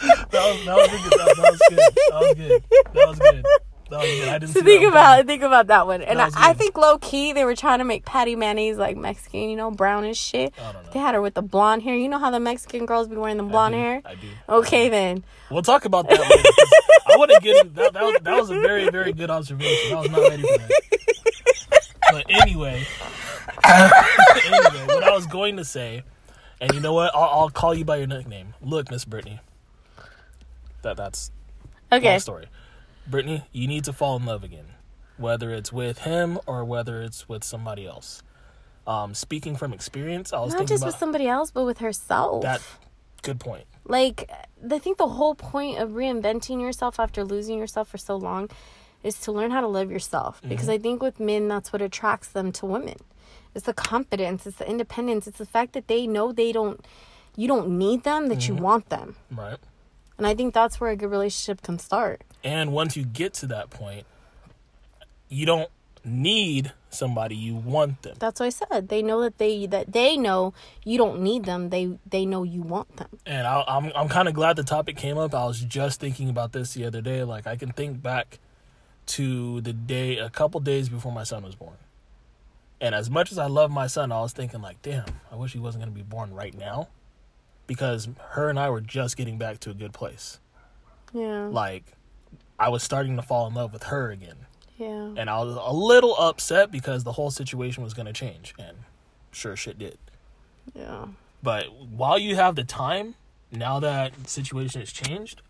That 0.00 0.32
was, 0.32 0.64
that 0.64 0.76
was 0.76 0.88
good. 1.02 1.18
That, 1.18 1.36
was 1.38 1.60
good. 1.68 1.78
That 2.10 2.20
was 2.20 2.34
good. 2.34 2.64
That 2.94 3.08
was 3.08 3.18
good. 3.18 3.44
That 3.90 3.98
was 4.00 4.08
good. 4.08 4.28
I 4.28 4.38
didn't 4.38 4.52
So 4.54 4.62
think 4.62 4.84
about 4.88 5.26
think 5.26 5.42
about 5.42 5.66
that 5.66 5.86
one. 5.86 6.02
And 6.02 6.18
That 6.18 6.32
I, 6.36 6.50
I 6.50 6.52
think 6.54 6.76
low 6.78 6.98
key 6.98 7.32
they 7.32 7.44
were 7.44 7.56
trying 7.56 7.78
to 7.80 7.84
make 7.84 8.04
Patty 8.04 8.36
Mayonnaise 8.36 8.76
like 8.78 8.96
Mexican, 8.96 9.50
you 9.50 9.56
know, 9.56 9.70
brown 9.70 10.10
shit. 10.14 10.54
I. 10.58 10.74
They 10.92 11.00
had 11.00 11.14
her 11.14 11.20
with 11.20 11.34
the 11.34 11.42
blonde 11.42 11.82
hair. 11.82 11.96
You 11.96 12.08
know 12.08 12.18
how 12.18 12.30
the 12.30 12.40
Mexican 12.40 12.86
girls 12.86 13.08
be 13.08 13.16
wearing 13.16 13.36
the 13.36 13.44
I 13.44 13.48
blonde 13.48 13.74
do. 13.74 13.78
hair? 13.78 14.02
I 14.04 14.14
do. 14.14 14.28
Okay 14.48 14.88
then. 14.88 15.24
We'll 15.50 15.62
talk 15.62 15.84
about 15.84 16.08
that 16.10 16.28
later. 16.28 16.56
I 17.06 17.12
want 17.12 17.30
to 17.32 17.36
get 17.36 17.74
that. 17.76 17.94
That 17.94 18.04
was, 18.04 18.16
that 18.22 18.36
was 18.36 18.50
a 18.50 18.56
very, 18.56 18.88
very 18.88 19.12
good 19.12 19.30
observation. 19.30 19.92
I 19.92 19.98
was 20.00 20.10
not 20.10 20.26
ready 20.26 20.44
for 20.44 20.56
that. 20.56 20.74
But 22.08 22.26
anyway, 22.28 22.88
anyway, 24.44 24.86
what 24.86 25.04
I 25.04 25.10
was 25.10 25.26
going 25.26 25.56
to 25.58 25.64
say, 25.64 26.04
and 26.60 26.72
you 26.74 26.80
know 26.80 26.92
what? 26.94 27.14
I'll, 27.14 27.40
I'll 27.42 27.50
call 27.50 27.74
you 27.74 27.84
by 27.84 27.96
your 27.98 28.06
nickname. 28.06 28.54
Look, 28.62 28.90
Miss 28.90 29.04
Brittany. 29.04 29.40
That 30.82 30.96
that's 30.96 31.30
Okay. 31.92 32.18
story. 32.18 32.46
Brittany, 33.06 33.44
you 33.52 33.66
need 33.68 33.84
to 33.84 33.92
fall 33.92 34.16
in 34.16 34.24
love 34.26 34.44
again, 34.44 34.66
whether 35.16 35.50
it's 35.52 35.72
with 35.72 36.00
him 36.00 36.38
or 36.46 36.64
whether 36.64 37.02
it's 37.02 37.28
with 37.28 37.44
somebody 37.44 37.86
else. 37.86 38.22
Um, 38.86 39.14
speaking 39.14 39.56
from 39.56 39.72
experience, 39.72 40.32
I 40.32 40.40
was 40.40 40.52
Not 40.54 40.66
just 40.68 40.82
about 40.82 40.86
with 40.88 40.96
somebody 40.98 41.26
else, 41.28 41.50
but 41.50 41.64
with 41.64 41.78
herself. 41.78 42.42
that. 42.42 42.62
Good 43.22 43.40
point. 43.40 43.64
Like 43.84 44.30
I 44.70 44.78
think 44.78 44.98
the 44.98 45.08
whole 45.08 45.34
point 45.34 45.78
of 45.78 45.90
reinventing 45.90 46.60
yourself 46.60 47.00
after 47.00 47.24
losing 47.24 47.58
yourself 47.58 47.88
for 47.88 47.98
so 47.98 48.16
long 48.16 48.50
is 49.02 49.18
to 49.20 49.32
learn 49.32 49.50
how 49.50 49.60
to 49.60 49.66
love 49.66 49.90
yourself. 49.90 50.38
Mm-hmm. 50.38 50.48
Because 50.50 50.68
I 50.68 50.78
think 50.78 51.02
with 51.02 51.20
men 51.20 51.48
that's 51.48 51.72
what 51.72 51.82
attracts 51.82 52.28
them 52.28 52.52
to 52.52 52.66
women. 52.66 52.98
It's 53.54 53.66
the 53.66 53.74
confidence, 53.74 54.46
it's 54.46 54.58
the 54.58 54.68
independence, 54.68 55.26
it's 55.26 55.38
the 55.38 55.46
fact 55.46 55.72
that 55.72 55.88
they 55.88 56.06
know 56.06 56.32
they 56.32 56.52
don't 56.52 56.84
you 57.36 57.48
don't 57.48 57.78
need 57.78 58.02
them, 58.04 58.28
that 58.28 58.48
you 58.48 58.54
mm-hmm. 58.54 58.64
want 58.64 58.88
them. 58.88 59.16
Right. 59.30 59.58
And 60.18 60.26
I 60.26 60.34
think 60.34 60.52
that's 60.52 60.80
where 60.80 60.90
a 60.90 60.96
good 60.96 61.10
relationship 61.10 61.62
can 61.62 61.78
start. 61.78 62.22
And 62.44 62.72
once 62.72 62.96
you 62.96 63.04
get 63.04 63.32
to 63.34 63.46
that 63.46 63.70
point, 63.70 64.04
you 65.28 65.46
don't 65.46 65.70
need 66.04 66.72
somebody, 66.90 67.36
you 67.36 67.54
want 67.54 68.02
them. 68.02 68.16
That's 68.18 68.40
what 68.40 68.46
I 68.46 68.50
said. 68.50 68.88
They 68.88 69.02
know 69.02 69.20
that 69.22 69.38
they 69.38 69.66
that 69.66 69.92
they 69.92 70.16
know 70.16 70.52
you 70.84 70.98
don't 70.98 71.20
need 71.20 71.44
them. 71.44 71.70
They 71.70 71.98
they 72.08 72.26
know 72.26 72.42
you 72.42 72.62
want 72.62 72.96
them. 72.96 73.08
And 73.26 73.46
I, 73.46 73.64
I'm 73.66 73.92
I'm 73.94 74.08
kind 74.08 74.28
of 74.28 74.34
glad 74.34 74.56
the 74.56 74.64
topic 74.64 74.96
came 74.96 75.18
up. 75.18 75.34
I 75.34 75.46
was 75.46 75.60
just 75.60 76.00
thinking 76.00 76.28
about 76.28 76.52
this 76.52 76.74
the 76.74 76.84
other 76.84 77.00
day. 77.00 77.24
Like 77.24 77.46
I 77.46 77.56
can 77.56 77.72
think 77.72 78.02
back 78.02 78.38
to 79.06 79.60
the 79.62 79.72
day, 79.72 80.18
a 80.18 80.30
couple 80.30 80.60
days 80.60 80.88
before 80.88 81.12
my 81.12 81.24
son 81.24 81.42
was 81.42 81.54
born. 81.54 81.76
And 82.80 82.94
as 82.94 83.10
much 83.10 83.30
as 83.30 83.38
I 83.38 83.46
love 83.46 83.70
my 83.70 83.86
son, 83.86 84.12
I 84.12 84.20
was 84.20 84.32
thinking 84.32 84.62
like, 84.62 84.80
damn, 84.82 85.04
I 85.30 85.36
wish 85.36 85.52
he 85.52 85.58
wasn't 85.58 85.82
gonna 85.82 85.94
be 85.94 86.02
born 86.02 86.32
right 86.32 86.56
now, 86.56 86.88
because 87.66 88.08
her 88.30 88.48
and 88.48 88.58
I 88.58 88.70
were 88.70 88.80
just 88.80 89.16
getting 89.16 89.36
back 89.36 89.60
to 89.60 89.70
a 89.70 89.74
good 89.74 89.92
place. 89.92 90.38
Yeah. 91.12 91.46
Like 91.46 91.84
I 92.58 92.68
was 92.68 92.82
starting 92.82 93.16
to 93.16 93.22
fall 93.22 93.46
in 93.46 93.54
love 93.54 93.72
with 93.72 93.84
her 93.84 94.10
again. 94.10 94.46
Yeah. 94.80 95.12
and 95.14 95.28
I 95.28 95.42
was 95.42 95.58
a 95.60 95.74
little 95.74 96.16
upset 96.16 96.70
because 96.72 97.04
the 97.04 97.12
whole 97.12 97.30
situation 97.30 97.82
was 97.84 97.92
going 97.92 98.06
to 98.06 98.14
change, 98.14 98.54
and 98.58 98.78
sure 99.30 99.54
shit 99.54 99.78
did. 99.78 99.98
Yeah. 100.74 101.08
But 101.42 101.64
while 101.74 102.18
you 102.18 102.36
have 102.36 102.56
the 102.56 102.64
time, 102.64 103.14
now 103.52 103.78
that 103.80 104.14
the 104.14 104.28
situation 104.28 104.80
has 104.80 104.90
changed, 104.90 105.42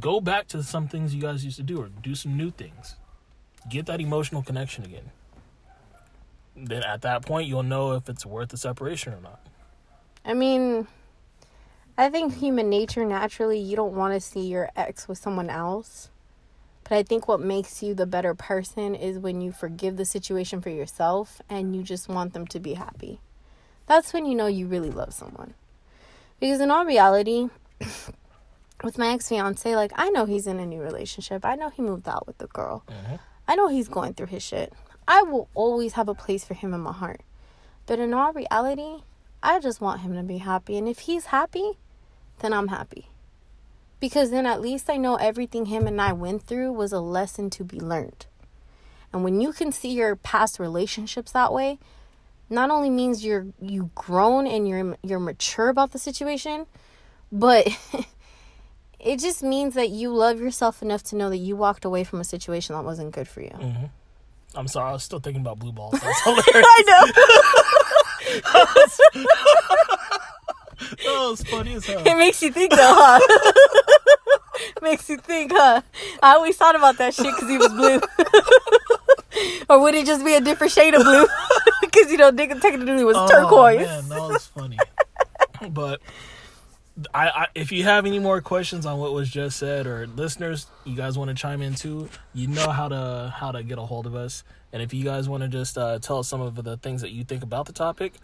go 0.00 0.20
back 0.20 0.48
to 0.48 0.64
some 0.64 0.88
things 0.88 1.14
you 1.14 1.22
guys 1.22 1.44
used 1.44 1.58
to 1.58 1.62
do 1.62 1.80
or 1.80 1.88
do 2.02 2.16
some 2.16 2.36
new 2.36 2.50
things. 2.50 2.96
Get 3.68 3.86
that 3.86 4.00
emotional 4.00 4.42
connection 4.42 4.84
again. 4.84 5.10
Then 6.56 6.82
at 6.82 7.02
that 7.02 7.24
point, 7.24 7.46
you'll 7.46 7.62
know 7.62 7.92
if 7.92 8.08
it's 8.08 8.26
worth 8.26 8.48
the 8.48 8.56
separation 8.56 9.12
or 9.12 9.20
not. 9.20 9.40
I 10.24 10.34
mean, 10.34 10.88
I 11.96 12.08
think 12.10 12.36
human 12.36 12.68
nature 12.68 13.04
naturally 13.04 13.60
you 13.60 13.76
don't 13.76 13.94
want 13.94 14.14
to 14.14 14.20
see 14.20 14.48
your 14.48 14.70
ex 14.74 15.06
with 15.06 15.18
someone 15.18 15.50
else. 15.50 16.10
But 16.90 16.96
I 16.98 17.02
think 17.04 17.28
what 17.28 17.40
makes 17.40 17.84
you 17.84 17.94
the 17.94 18.04
better 18.04 18.34
person 18.34 18.96
is 18.96 19.16
when 19.16 19.40
you 19.40 19.52
forgive 19.52 19.96
the 19.96 20.04
situation 20.04 20.60
for 20.60 20.70
yourself 20.70 21.40
and 21.48 21.76
you 21.76 21.84
just 21.84 22.08
want 22.08 22.32
them 22.32 22.48
to 22.48 22.58
be 22.58 22.74
happy. 22.74 23.20
That's 23.86 24.12
when 24.12 24.26
you 24.26 24.34
know 24.34 24.48
you 24.48 24.66
really 24.66 24.90
love 24.90 25.14
someone. 25.14 25.54
Because 26.40 26.60
in 26.60 26.68
all 26.68 26.84
reality, 26.84 27.48
with 28.82 28.98
my 28.98 29.12
ex 29.12 29.28
fiance, 29.28 29.76
like 29.76 29.92
I 29.94 30.10
know 30.10 30.24
he's 30.24 30.48
in 30.48 30.58
a 30.58 30.66
new 30.66 30.82
relationship. 30.82 31.44
I 31.44 31.54
know 31.54 31.68
he 31.68 31.80
moved 31.80 32.08
out 32.08 32.26
with 32.26 32.38
the 32.38 32.48
girl. 32.48 32.82
Mm-hmm. 32.88 33.14
I 33.46 33.54
know 33.54 33.68
he's 33.68 33.88
going 33.88 34.14
through 34.14 34.26
his 34.26 34.42
shit. 34.42 34.72
I 35.06 35.22
will 35.22 35.48
always 35.54 35.92
have 35.92 36.08
a 36.08 36.14
place 36.14 36.44
for 36.44 36.54
him 36.54 36.74
in 36.74 36.80
my 36.80 36.92
heart. 36.92 37.20
But 37.86 38.00
in 38.00 38.12
all 38.12 38.32
reality, 38.32 39.04
I 39.44 39.60
just 39.60 39.80
want 39.80 40.00
him 40.00 40.16
to 40.16 40.24
be 40.24 40.38
happy. 40.38 40.76
And 40.76 40.88
if 40.88 41.00
he's 41.00 41.26
happy, 41.26 41.78
then 42.40 42.52
I'm 42.52 42.66
happy. 42.66 43.09
Because 44.00 44.30
then 44.30 44.46
at 44.46 44.60
least 44.60 44.88
I 44.88 44.96
know 44.96 45.16
everything 45.16 45.66
him 45.66 45.86
and 45.86 46.00
I 46.00 46.12
went 46.12 46.42
through 46.42 46.72
was 46.72 46.92
a 46.92 47.00
lesson 47.00 47.50
to 47.50 47.64
be 47.64 47.78
learned. 47.78 48.26
And 49.12 49.22
when 49.22 49.40
you 49.40 49.52
can 49.52 49.72
see 49.72 49.90
your 49.90 50.16
past 50.16 50.58
relationships 50.58 51.32
that 51.32 51.52
way, 51.52 51.78
not 52.48 52.70
only 52.70 52.90
means 52.90 53.24
you're 53.24 53.46
you 53.60 53.90
grown 53.94 54.46
and 54.46 54.66
you're 54.68 54.96
you're 55.02 55.20
mature 55.20 55.68
about 55.68 55.92
the 55.92 55.98
situation, 55.98 56.66
but 57.30 57.68
it 59.00 59.18
just 59.18 59.42
means 59.42 59.74
that 59.74 59.90
you 59.90 60.12
love 60.12 60.40
yourself 60.40 60.82
enough 60.82 61.02
to 61.04 61.16
know 61.16 61.30
that 61.30 61.38
you 61.38 61.56
walked 61.56 61.84
away 61.84 62.04
from 62.04 62.20
a 62.20 62.24
situation 62.24 62.74
that 62.74 62.84
wasn't 62.84 63.12
good 63.12 63.28
for 63.28 63.40
you. 63.42 63.50
Mm-hmm. 63.50 63.86
I'm 64.54 64.66
sorry, 64.66 64.90
I 64.90 64.92
was 64.92 65.04
still 65.04 65.20
thinking 65.20 65.42
about 65.42 65.58
blue 65.60 65.72
balls. 65.72 65.92
That's 66.00 66.22
hilarious. 66.22 66.66
I 66.68 66.82
know. 66.86 68.66
that 71.04 71.28
was 71.30 71.42
funny 71.44 71.74
as 71.74 71.86
hell. 71.86 72.02
It 72.06 72.16
makes 72.16 72.42
you 72.42 72.50
think 72.50 72.70
though, 72.72 72.78
huh? 72.80 73.52
makes 74.82 75.08
you 75.08 75.18
think, 75.18 75.52
huh? 75.54 75.82
I 76.22 76.34
always 76.34 76.56
thought 76.56 76.76
about 76.76 76.98
that 76.98 77.14
shit 77.14 77.26
because 77.26 77.48
he 77.48 77.58
was 77.58 77.68
blue. 77.68 78.00
or 79.68 79.80
would 79.82 79.94
it 79.94 80.06
just 80.06 80.24
be 80.24 80.34
a 80.34 80.40
different 80.40 80.72
shade 80.72 80.94
of 80.94 81.02
blue? 81.02 81.26
Because, 81.80 82.10
you 82.10 82.18
know, 82.18 82.30
nigga 82.32 82.60
technically 82.60 83.04
was 83.04 83.16
turquoise. 83.30 83.86
Oh, 83.86 84.02
man, 84.02 84.08
that 84.08 84.20
was 84.20 84.46
funny. 84.46 84.78
but 85.70 86.00
I, 87.14 87.28
I, 87.28 87.46
if 87.54 87.72
you 87.72 87.84
have 87.84 88.06
any 88.06 88.18
more 88.18 88.40
questions 88.40 88.86
on 88.86 88.98
what 88.98 89.12
was 89.12 89.30
just 89.30 89.58
said, 89.58 89.86
or 89.86 90.06
listeners, 90.06 90.66
you 90.84 90.96
guys 90.96 91.16
want 91.16 91.28
to 91.28 91.34
chime 91.34 91.62
in 91.62 91.74
too, 91.74 92.08
you 92.34 92.46
know 92.46 92.70
how 92.70 92.88
to 92.88 93.32
how 93.34 93.52
to 93.52 93.62
get 93.62 93.78
a 93.78 93.82
hold 93.82 94.06
of 94.06 94.14
us. 94.14 94.44
And 94.72 94.82
if 94.82 94.94
you 94.94 95.04
guys 95.04 95.28
want 95.28 95.42
to 95.42 95.48
just 95.48 95.76
uh, 95.76 95.98
tell 95.98 96.18
us 96.18 96.28
some 96.28 96.40
of 96.40 96.62
the 96.62 96.76
things 96.76 97.00
that 97.02 97.10
you 97.10 97.24
think 97.24 97.42
about 97.42 97.66
the 97.66 97.72
topic, 97.72 98.14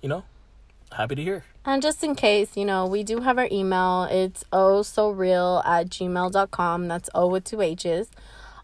you 0.00 0.08
know, 0.08 0.24
happy 0.90 1.14
to 1.16 1.22
hear. 1.22 1.44
And 1.64 1.80
just 1.80 2.02
in 2.02 2.14
case, 2.14 2.56
you 2.56 2.64
know, 2.64 2.86
we 2.86 3.04
do 3.04 3.20
have 3.20 3.38
our 3.38 3.48
email. 3.50 4.04
It's 4.10 4.44
oh 4.52 4.82
so 4.82 5.10
real 5.10 5.62
at 5.64 5.88
gmail.com. 5.88 6.88
That's 6.88 7.08
O 7.14 7.28
with 7.28 7.44
two 7.44 7.60
H's. 7.60 8.08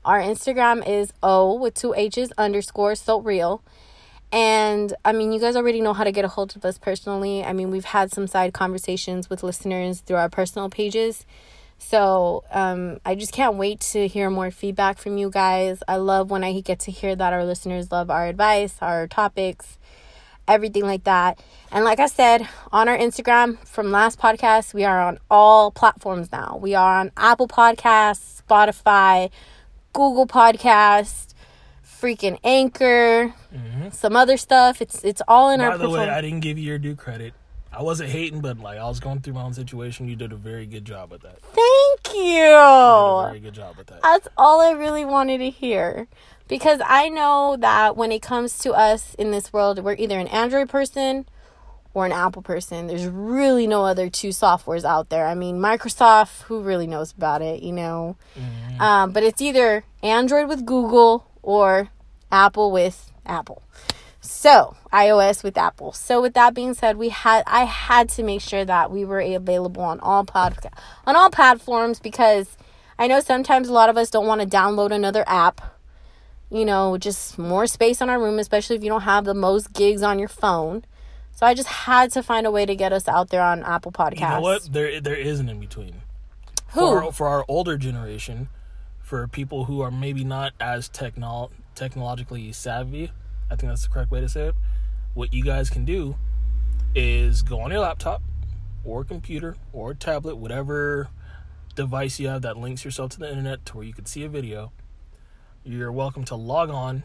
Our 0.05 0.21
Instagram 0.21 0.87
is 0.89 1.13
O 1.23 1.55
with 1.55 1.75
two 1.75 1.95
H's 1.95 2.33
underscore 2.37 2.97
so 2.97 3.21
real. 3.21 3.63
And 4.33 4.95
I 5.05 5.13
mean, 5.13 5.33
you 5.33 5.41
guys 5.41 5.57
already 5.57 5.81
know 5.81 5.95
how 5.95 6.05
to 6.05 6.13
get 6.13 6.25
a 6.25 6.29
hold 6.29 6.55
of 6.57 6.65
us 6.65 6.77
personally. 6.77 7.45
I 7.45 7.53
mean, 7.53 7.71
we've 7.71 7.85
had 7.85 8.11
some 8.11 8.27
side 8.27 8.53
conversations 8.53 9.31
with 9.31 9.43
listeners 9.43 10.01
through 10.01 10.17
our 10.17 10.29
personal 10.29 10.69
pages. 10.69 11.25
So 11.79 12.43
um, 12.51 12.99
I 13.07 13.15
just 13.15 13.33
can't 13.33 13.55
wait 13.55 13.81
to 13.93 14.09
hear 14.09 14.29
more 14.29 14.51
feedback 14.51 14.99
from 14.99 15.17
you 15.17 15.31
guys. 15.31 15.83
I 15.87 15.97
love 15.97 16.31
when 16.31 16.43
I 16.43 16.61
get 16.61 16.81
to 16.81 16.91
hear 16.91 17.15
that 17.15 17.33
our 17.33 17.45
listeners 17.45 17.93
love 17.93 18.11
our 18.11 18.27
advice, 18.27 18.77
our 18.83 19.07
topics, 19.07 19.78
everything 20.49 20.85
like 20.85 21.05
that. 21.05 21.39
And 21.71 21.85
like 21.85 22.01
I 22.01 22.07
said 22.07 22.49
on 22.73 22.89
our 22.89 22.97
Instagram 22.97 23.59
from 23.67 23.93
last 23.93 24.19
podcast, 24.19 24.75
we 24.75 24.85
are 24.85 25.01
on 25.01 25.19
all 25.31 25.71
platforms 25.71 26.33
now. 26.33 26.59
We 26.61 26.75
are 26.75 26.99
on 26.99 27.13
Apple 27.17 27.47
Podcasts, 27.47 28.43
Spotify, 28.43 29.31
Google 29.93 30.27
Podcasts, 30.27 31.35
freaking 31.85 32.39
Anchor, 32.43 33.35
mm-hmm. 33.55 33.91
some 33.91 34.17
other 34.17 34.37
stuff. 34.37 34.81
It's 34.81 35.05
it's 35.05 35.23
all 35.29 35.51
in 35.51 35.61
our 35.61 35.71
By 35.71 35.77
the 35.77 35.91
way. 35.91 36.09
I 36.09 36.21
didn't 36.21 36.41
give 36.41 36.59
you 36.59 36.65
your 36.65 36.79
due 36.79 36.97
credit. 36.97 37.35
I 37.71 37.83
wasn't 37.83 38.09
hating, 38.11 38.41
but 38.41 38.59
like 38.59 38.79
I 38.79 38.85
was 38.85 38.99
going 38.99 39.21
through 39.21 39.35
my 39.35 39.43
own 39.43 39.53
situation. 39.53 40.09
You 40.09 40.17
did 40.17 40.33
a 40.33 40.37
very 40.37 40.67
good 40.67 40.85
job 40.85 41.11
with 41.11 41.23
that. 41.23 41.41
Thank 41.43 42.15
You 42.17 42.23
did 42.23 42.53
a 42.53 43.23
you. 43.23 43.27
very 43.29 43.41
good 43.41 43.55
job 43.55 43.77
with 43.77 43.89
that. 43.89 44.03
That's 44.03 44.29
all 44.39 44.61
I 44.61 44.73
really 44.73 45.05
wanted 45.05 45.39
to 45.39 45.51
hear. 45.51 46.09
Because 46.49 46.81
I 46.85 47.09
know 47.09 47.57
that 47.61 47.97
when 47.97 48.11
it 48.11 48.23
comes 48.23 48.59
to 48.61 48.73
us 48.73 49.15
in 49.15 49.31
this 49.31 49.53
world, 49.53 49.79
we're 49.85 49.95
either 49.95 50.19
an 50.19 50.29
Android 50.29 50.69
person 50.69 51.27
or 51.95 52.07
an 52.07 52.13
Apple 52.13 52.43
person. 52.43 52.87
There's 52.87 53.07
really 53.07 53.67
no 53.67 53.85
other 53.85 54.09
two 54.09 54.29
softwares 54.29 54.85
out 54.85 55.11
there. 55.11 55.27
I 55.27 55.35
mean, 55.35 55.59
Microsoft, 55.59 56.43
who 56.43 56.63
really 56.63 56.87
knows 56.87 57.13
about 57.13 57.43
it, 57.43 57.63
you 57.63 57.73
know? 57.73 58.17
Um, 58.81 59.13
but 59.13 59.23
it's 59.23 59.41
either 59.41 59.85
Android 60.03 60.49
with 60.49 60.65
Google 60.65 61.29
or 61.43 61.91
Apple 62.33 62.71
with 62.71 63.13
Apple. 63.27 63.63
So, 64.21 64.77
iOS 64.93 65.43
with 65.43 65.57
Apple. 65.57 65.93
So, 65.93 66.21
with 66.21 66.35
that 66.35 66.55
being 66.55 66.75
said, 66.75 66.97
we 66.97 67.09
had 67.09 67.45
I 67.47 67.65
had 67.65 68.09
to 68.11 68.23
make 68.23 68.41
sure 68.41 68.65
that 68.65 68.91
we 68.91 69.05
were 69.05 69.21
available 69.21 69.83
on 69.83 70.01
all 70.01 70.25
pod 70.25 70.59
on 71.07 71.17
all 71.17 71.31
platforms 71.31 71.99
because 71.99 72.57
I 72.99 73.07
know 73.07 73.21
sometimes 73.21 73.69
a 73.69 73.73
lot 73.73 73.89
of 73.89 73.97
us 73.97 74.11
don't 74.11 74.27
want 74.27 74.41
to 74.41 74.47
download 74.47 74.91
another 74.91 75.25
app 75.27 75.63
you 76.51 76.65
know, 76.65 76.97
just 76.99 77.39
more 77.39 77.67
space 77.67 78.01
on 78.01 78.09
our 78.09 78.21
room, 78.21 78.39
especially 78.39 78.77
if 78.77 78.83
you 78.83 78.89
don't 78.89 79.03
have 79.03 79.25
the 79.25 79.35
most 79.35 79.73
gigs 79.73 80.03
on 80.03 80.19
your 80.19 80.29
phone. 80.29 80.85
So 81.33 81.47
I 81.47 81.55
just 81.55 81.69
had 81.69 82.11
to 82.13 82.23
find 82.23 82.47
a 82.47 82.51
way 82.51 82.67
to 82.67 82.75
get 82.75 82.93
us 82.93 83.07
out 83.07 83.31
there 83.31 83.43
on 83.43 83.63
Apple 83.63 83.93
Podcasts. 83.93 84.21
You 84.21 84.29
know 84.29 84.41
what? 84.41 84.73
There 84.73 85.01
there 85.01 85.15
is 85.15 85.41
an 85.41 85.49
in 85.49 85.61
between. 85.61 86.03
Who? 86.71 86.81
For 86.81 87.05
our, 87.05 87.13
for 87.13 87.29
our 87.29 87.45
older 87.49 87.77
generation, 87.79 88.49
for 89.01 89.27
people 89.29 89.67
who 89.67 89.81
are 89.81 89.91
maybe 89.91 90.25
not 90.25 90.53
as 90.61 90.89
technol 90.89 91.51
technologically 91.75 92.51
savvy, 92.53 93.13
I 93.51 93.57
think 93.57 93.71
that's 93.71 93.85
the 93.85 93.89
correct 93.89 94.11
way 94.11 94.21
to 94.21 94.29
say 94.29 94.49
it. 94.49 94.55
What 95.15 95.33
you 95.33 95.45
guys 95.45 95.71
can 95.71 95.85
do 95.85 96.17
is 96.95 97.43
go 97.43 97.61
on 97.61 97.71
your 97.71 97.81
laptop 97.81 98.23
or 98.85 99.05
computer 99.05 99.57
or 99.73 99.95
tablet, 99.95 100.37
whatever 100.37 101.09
device 101.75 102.19
you 102.19 102.27
have 102.29 102.43
that 102.43 102.57
links 102.57 102.85
yourself 102.85 103.11
to 103.13 103.19
the 103.21 103.31
internet 103.31 103.65
to 103.67 103.77
where 103.77 103.87
you 103.87 103.93
can 103.93 104.07
see 104.07 104.25
a 104.25 104.29
video. 104.29 104.73
You're 105.69 105.93
welcome 105.93 106.25
to 106.25 106.35
log 106.35 106.71
on 106.71 107.03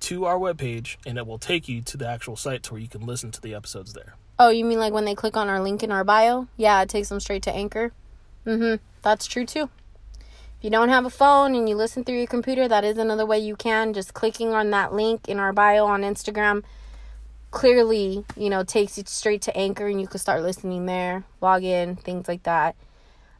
to 0.00 0.26
our 0.26 0.36
webpage 0.36 0.98
and 1.06 1.16
it 1.16 1.26
will 1.26 1.38
take 1.38 1.66
you 1.66 1.80
to 1.80 1.96
the 1.96 2.06
actual 2.06 2.36
site 2.36 2.62
to 2.64 2.74
where 2.74 2.82
you 2.82 2.88
can 2.88 3.06
listen 3.06 3.30
to 3.30 3.40
the 3.40 3.54
episodes 3.54 3.94
there. 3.94 4.16
Oh, 4.38 4.50
you 4.50 4.66
mean 4.66 4.78
like 4.78 4.92
when 4.92 5.06
they 5.06 5.14
click 5.14 5.34
on 5.34 5.48
our 5.48 5.58
link 5.58 5.82
in 5.82 5.90
our 5.90 6.04
bio? 6.04 6.46
Yeah, 6.58 6.82
it 6.82 6.90
takes 6.90 7.08
them 7.08 7.20
straight 7.20 7.42
to 7.44 7.50
Anchor. 7.50 7.92
Mm-hmm. 8.44 8.84
That's 9.00 9.26
true 9.26 9.46
too. 9.46 9.70
If 10.20 10.60
you 10.60 10.68
don't 10.68 10.90
have 10.90 11.06
a 11.06 11.10
phone 11.10 11.54
and 11.54 11.66
you 11.66 11.74
listen 11.74 12.04
through 12.04 12.18
your 12.18 12.26
computer, 12.26 12.68
that 12.68 12.84
is 12.84 12.98
another 12.98 13.24
way 13.24 13.38
you 13.38 13.56
can. 13.56 13.94
Just 13.94 14.12
clicking 14.12 14.52
on 14.52 14.68
that 14.72 14.92
link 14.92 15.26
in 15.26 15.38
our 15.38 15.54
bio 15.54 15.86
on 15.86 16.02
Instagram 16.02 16.64
clearly, 17.50 18.26
you 18.36 18.50
know, 18.50 18.62
takes 18.62 18.98
you 18.98 19.04
straight 19.06 19.40
to 19.40 19.56
Anchor 19.56 19.86
and 19.86 19.98
you 19.98 20.06
can 20.06 20.20
start 20.20 20.42
listening 20.42 20.84
there, 20.84 21.24
log 21.40 21.64
in, 21.64 21.96
things 21.96 22.28
like 22.28 22.42
that. 22.42 22.76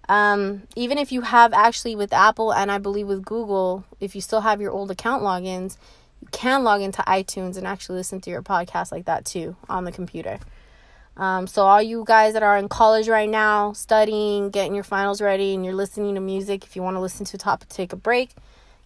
Um, 0.08 0.62
even 0.74 0.96
if 0.96 1.12
you 1.12 1.20
have 1.20 1.52
actually 1.52 1.94
with 1.94 2.12
Apple 2.12 2.52
and 2.52 2.72
I 2.72 2.78
believe 2.78 3.06
with 3.06 3.24
Google, 3.24 3.84
if 4.00 4.14
you 4.14 4.20
still 4.20 4.40
have 4.40 4.60
your 4.60 4.70
old 4.70 4.90
account 4.90 5.22
logins, 5.22 5.76
you 6.20 6.28
can 6.32 6.64
log 6.64 6.80
into 6.80 7.02
iTunes 7.02 7.56
and 7.56 7.66
actually 7.66 7.96
listen 7.96 8.20
to 8.22 8.30
your 8.30 8.42
podcast 8.42 8.90
like 8.90 9.04
that 9.04 9.24
too 9.24 9.56
on 9.68 9.84
the 9.84 9.92
computer. 9.92 10.38
Um, 11.18 11.46
so 11.48 11.62
all 11.62 11.82
you 11.82 12.04
guys 12.06 12.34
that 12.34 12.44
are 12.44 12.56
in 12.56 12.68
college 12.68 13.08
right 13.08 13.28
now, 13.28 13.72
studying, 13.72 14.50
getting 14.50 14.74
your 14.74 14.84
finals 14.84 15.20
ready, 15.20 15.52
and 15.52 15.64
you're 15.64 15.74
listening 15.74 16.14
to 16.14 16.20
music, 16.20 16.64
if 16.64 16.76
you 16.76 16.82
want 16.82 16.96
to 16.96 17.00
listen 17.00 17.26
to 17.26 17.38
top 17.38 17.68
take 17.68 17.92
a 17.92 17.96
break, 17.96 18.30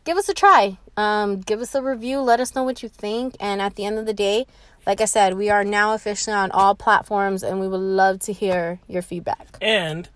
give 0.04 0.16
us 0.16 0.28
a 0.30 0.34
try. 0.34 0.78
Um, 0.96 1.40
give 1.40 1.60
us 1.60 1.74
a 1.74 1.82
review. 1.82 2.20
Let 2.20 2.40
us 2.40 2.54
know 2.54 2.64
what 2.64 2.82
you 2.82 2.88
think. 2.88 3.36
And 3.38 3.60
at 3.60 3.76
the 3.76 3.84
end 3.84 3.98
of 3.98 4.06
the 4.06 4.14
day, 4.14 4.46
like 4.86 5.00
I 5.00 5.04
said, 5.04 5.34
we 5.34 5.50
are 5.50 5.62
now 5.62 5.92
officially 5.92 6.34
on 6.34 6.50
all 6.50 6.74
platforms, 6.74 7.42
and 7.42 7.60
we 7.60 7.68
would 7.68 7.80
love 7.80 8.18
to 8.20 8.32
hear 8.32 8.80
your 8.88 9.02
feedback. 9.02 9.58
And 9.60 10.08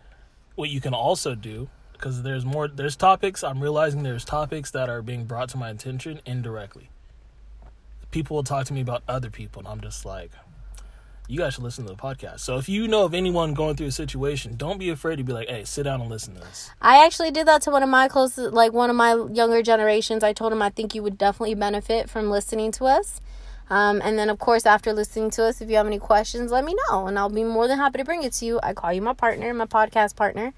what 0.57 0.69
you 0.69 0.81
can 0.81 0.93
also 0.93 1.35
do, 1.35 1.69
because 1.93 2.23
there's 2.23 2.45
more, 2.45 2.67
there's 2.67 2.97
topics. 2.97 3.45
I'm 3.45 3.63
realizing 3.63 4.03
there's 4.03 4.25
topics 4.25 4.73
that 4.73 4.89
are 4.89 5.03
being 5.03 5.25
brought 5.25 5.51
to 5.51 5.57
my 5.57 5.71
attention 5.71 6.21
indirectly. 6.27 6.91
People 8.11 8.37
will 8.37 8.45
talk 8.45 8.67
to 8.67 8.73
me 8.73 8.81
about 8.81 9.03
other 9.07 9.31
people, 9.31 9.61
and 9.61 9.69
I'm 9.69 9.81
just 9.81 10.05
like, 10.05 10.33
you 11.29 11.39
guys 11.39 11.55
should 11.55 11.65
listen 11.65 11.85
to 11.87 11.93
the 11.93 11.99
podcast. 11.99 12.41
So 12.41 12.57
if 12.57 12.69
you 12.69 12.87
know 12.87 13.05
of 13.05 13.13
anyone 13.13 13.53
going 13.53 13.77
through 13.77 13.89
a 13.89 13.93
situation, 13.93 14.57
don't 14.57 14.79
be 14.79 14.91
afraid 14.91 15.17
to 15.17 15.25
be 15.25 15.33
like, 15.33 15.49
hey, 15.49 15.65
sit 15.65 15.83
down 15.83 16.01
and 16.01 16.09
listen 16.09 16.35
to 16.35 16.41
this. 16.41 16.71
I 16.81 17.05
actually 17.05 17.33
did 17.33 17.49
that 17.49 17.63
to 17.63 17.71
one 17.71 17.83
of 17.83 17.89
my 17.89 18.07
closest, 18.09 18.53
like 18.53 18.73
one 18.73 18.91
of 18.91 18.97
my 18.97 19.15
younger 19.33 19.63
generations. 19.63 20.23
I 20.23 20.33
told 20.33 20.53
him 20.53 20.63
I 20.63 20.71
think 20.71 20.95
you 20.95 21.03
would 21.03 21.19
definitely 21.19 21.55
benefit 21.55 22.09
from 22.09 22.31
listening 22.31 22.71
to 22.73 22.85
us. 22.85 23.21
Um, 23.69 24.01
and 24.05 24.19
then, 24.19 24.31
of 24.31 24.39
course, 24.39 24.65
after 24.65 24.93
listening 24.93 25.31
to 25.31 25.45
us, 25.45 25.61
if 25.61 25.69
you 25.69 25.77
have 25.77 25.87
any 25.87 25.99
questions, 25.99 26.53
let 26.53 26.65
me 26.65 26.77
know, 26.89 27.07
and 27.07 27.19
I'll 27.19 27.29
be 27.29 27.43
more 27.43 27.67
than 27.67 27.79
happy 27.79 27.99
to 27.99 28.05
bring 28.05 28.23
it 28.23 28.33
to 28.35 28.45
you. 28.45 28.61
I 28.63 28.75
call 28.75 28.93
you 28.93 29.03
my 29.03 29.13
partner, 29.13 29.53
my 29.53 29.67
podcast 29.67 30.15
partner. 30.15 30.55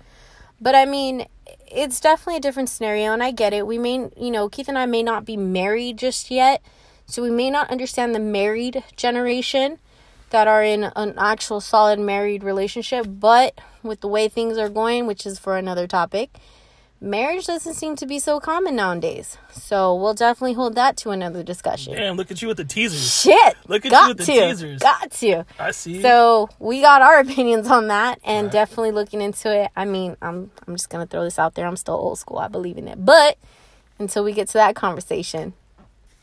But 0.60 0.74
I 0.74 0.84
mean, 0.84 1.26
it's 1.70 2.00
definitely 2.00 2.36
a 2.36 2.40
different 2.40 2.68
scenario, 2.68 3.12
and 3.12 3.22
I 3.22 3.30
get 3.30 3.52
it. 3.52 3.66
We 3.66 3.78
may, 3.78 4.10
you 4.16 4.30
know, 4.30 4.48
Keith 4.48 4.68
and 4.68 4.78
I 4.78 4.86
may 4.86 5.02
not 5.02 5.24
be 5.24 5.36
married 5.36 5.98
just 5.98 6.30
yet, 6.30 6.60
so 7.06 7.22
we 7.22 7.30
may 7.30 7.50
not 7.50 7.70
understand 7.70 8.14
the 8.14 8.20
married 8.20 8.84
generation 8.96 9.78
that 10.30 10.46
are 10.46 10.62
in 10.62 10.84
an 10.94 11.14
actual 11.16 11.60
solid 11.60 11.98
married 11.98 12.42
relationship. 12.42 13.06
But 13.08 13.58
with 13.82 14.00
the 14.00 14.08
way 14.08 14.28
things 14.28 14.58
are 14.58 14.68
going, 14.68 15.06
which 15.06 15.24
is 15.24 15.38
for 15.38 15.56
another 15.56 15.86
topic, 15.86 16.38
marriage 17.00 17.46
doesn't 17.46 17.74
seem 17.74 17.94
to 17.96 18.06
be 18.06 18.18
so 18.18 18.40
common 18.40 18.74
nowadays. 18.76 19.36
So 19.52 19.94
we'll 19.94 20.14
definitely 20.14 20.54
hold 20.54 20.74
that 20.76 20.96
to 20.98 21.10
another 21.10 21.42
discussion. 21.42 21.94
Damn, 21.94 22.16
look 22.16 22.30
at 22.30 22.40
you 22.42 22.48
with 22.48 22.56
the 22.56 22.64
teasers. 22.64 23.20
Shit. 23.20 23.56
Look 23.68 23.84
at 23.86 23.90
got 23.90 24.02
you 24.02 24.08
with 24.08 24.18
the 24.18 24.24
teasers. 24.24 24.80
Got 24.80 25.10
to. 25.12 25.44
I 25.58 25.70
see. 25.70 26.02
So 26.02 26.48
we 26.58 26.80
got 26.80 27.02
our 27.02 27.20
opinions 27.20 27.68
on 27.68 27.88
that 27.88 28.18
and 28.24 28.46
Right. 28.46 28.52
definitely 28.52 28.92
looking 28.92 29.20
into 29.20 29.54
it. 29.54 29.70
I 29.76 29.84
mean, 29.84 30.16
I'm 30.22 30.50
I'm 30.66 30.74
just 30.74 30.90
gonna 30.90 31.06
throw 31.06 31.24
this 31.24 31.38
out 31.38 31.54
there. 31.54 31.66
I'm 31.66 31.76
still 31.76 31.94
old 31.94 32.18
school. 32.18 32.38
I 32.38 32.48
believe 32.48 32.78
in 32.78 32.88
it. 32.88 33.04
But 33.04 33.38
until 33.98 34.24
we 34.24 34.32
get 34.32 34.46
to 34.48 34.54
that 34.54 34.74
conversation, 34.76 35.52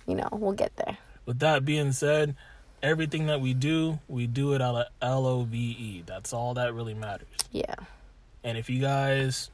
you 0.08 0.16
know, 0.16 0.30
we'll 0.32 0.54
get 0.54 0.76
there. 0.78 0.98
with 1.26 1.40
that 1.40 1.66
being 1.66 1.92
said, 1.92 2.36
everything 2.84 3.26
that 3.28 3.42
we 3.42 3.54
do, 3.54 4.00
we 4.08 4.28
do 4.28 4.54
it 4.54 4.62
out 4.62 4.76
of 4.76 4.86
L 5.02 5.26
O 5.26 5.44
V 5.44 5.58
E. 5.58 6.04
That's 6.06 6.34
all 6.34 6.54
that 6.56 6.74
really 6.74 6.94
matters. 6.94 7.28
Yeah. 7.52 7.76
And 8.44 8.58
if 8.58 8.70
you 8.70 8.80
guys 8.80 9.50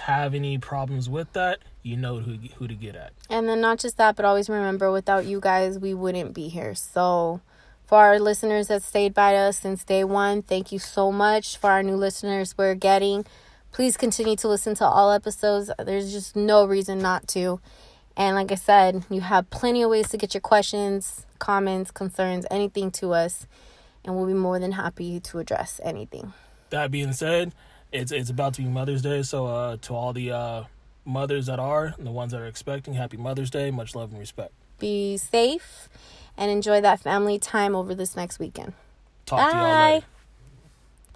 have 0.00 0.34
any 0.34 0.58
problems 0.58 1.08
with 1.08 1.32
that, 1.34 1.60
you 1.82 1.96
know 1.96 2.18
who 2.18 2.36
who 2.56 2.68
to 2.68 2.74
get 2.74 2.96
at. 2.96 3.12
And 3.28 3.48
then 3.48 3.60
not 3.60 3.78
just 3.78 3.96
that, 3.96 4.16
but 4.16 4.24
always 4.24 4.48
remember 4.48 4.90
without 4.90 5.24
you 5.26 5.40
guys, 5.40 5.78
we 5.78 5.94
wouldn't 5.94 6.34
be 6.34 6.48
here. 6.48 6.74
So 6.74 7.40
for 7.86 7.98
our 7.98 8.18
listeners 8.18 8.68
that 8.68 8.82
stayed 8.82 9.14
by 9.14 9.34
us 9.34 9.58
since 9.58 9.84
day 9.84 10.04
one, 10.04 10.42
thank 10.42 10.72
you 10.72 10.78
so 10.78 11.10
much. 11.10 11.56
For 11.56 11.70
our 11.70 11.82
new 11.82 11.96
listeners 11.96 12.56
we're 12.56 12.74
getting, 12.74 13.26
please 13.72 13.96
continue 13.96 14.36
to 14.36 14.48
listen 14.48 14.74
to 14.76 14.84
all 14.84 15.10
episodes. 15.10 15.70
There's 15.78 16.12
just 16.12 16.36
no 16.36 16.64
reason 16.64 16.98
not 16.98 17.28
to. 17.28 17.60
And 18.16 18.36
like 18.36 18.52
I 18.52 18.56
said, 18.56 19.04
you 19.08 19.22
have 19.22 19.48
plenty 19.50 19.82
of 19.82 19.90
ways 19.90 20.08
to 20.10 20.16
get 20.16 20.34
your 20.34 20.40
questions, 20.40 21.26
comments, 21.38 21.90
concerns, 21.90 22.46
anything 22.50 22.90
to 22.92 23.12
us. 23.12 23.46
And 24.04 24.16
we'll 24.16 24.26
be 24.26 24.34
more 24.34 24.58
than 24.58 24.72
happy 24.72 25.20
to 25.20 25.38
address 25.38 25.80
anything. 25.82 26.32
That 26.70 26.90
being 26.90 27.12
said, 27.12 27.52
it's 27.92 28.12
it's 28.12 28.30
about 28.30 28.54
to 28.54 28.62
be 28.62 28.68
Mother's 28.68 29.02
Day, 29.02 29.22
so 29.22 29.46
uh, 29.46 29.76
to 29.82 29.94
all 29.94 30.12
the 30.12 30.30
uh, 30.30 30.64
mothers 31.04 31.46
that 31.46 31.58
are 31.58 31.94
and 31.98 32.06
the 32.06 32.12
ones 32.12 32.32
that 32.32 32.40
are 32.40 32.46
expecting, 32.46 32.94
happy 32.94 33.16
Mother's 33.16 33.50
Day, 33.50 33.70
much 33.70 33.94
love 33.94 34.10
and 34.10 34.18
respect. 34.18 34.52
Be 34.78 35.16
safe 35.16 35.88
and 36.36 36.50
enjoy 36.50 36.80
that 36.80 37.00
family 37.00 37.38
time 37.38 37.74
over 37.74 37.94
this 37.94 38.16
next 38.16 38.38
weekend. 38.38 38.72
Talk 39.26 39.52
Bye. 39.52 40.02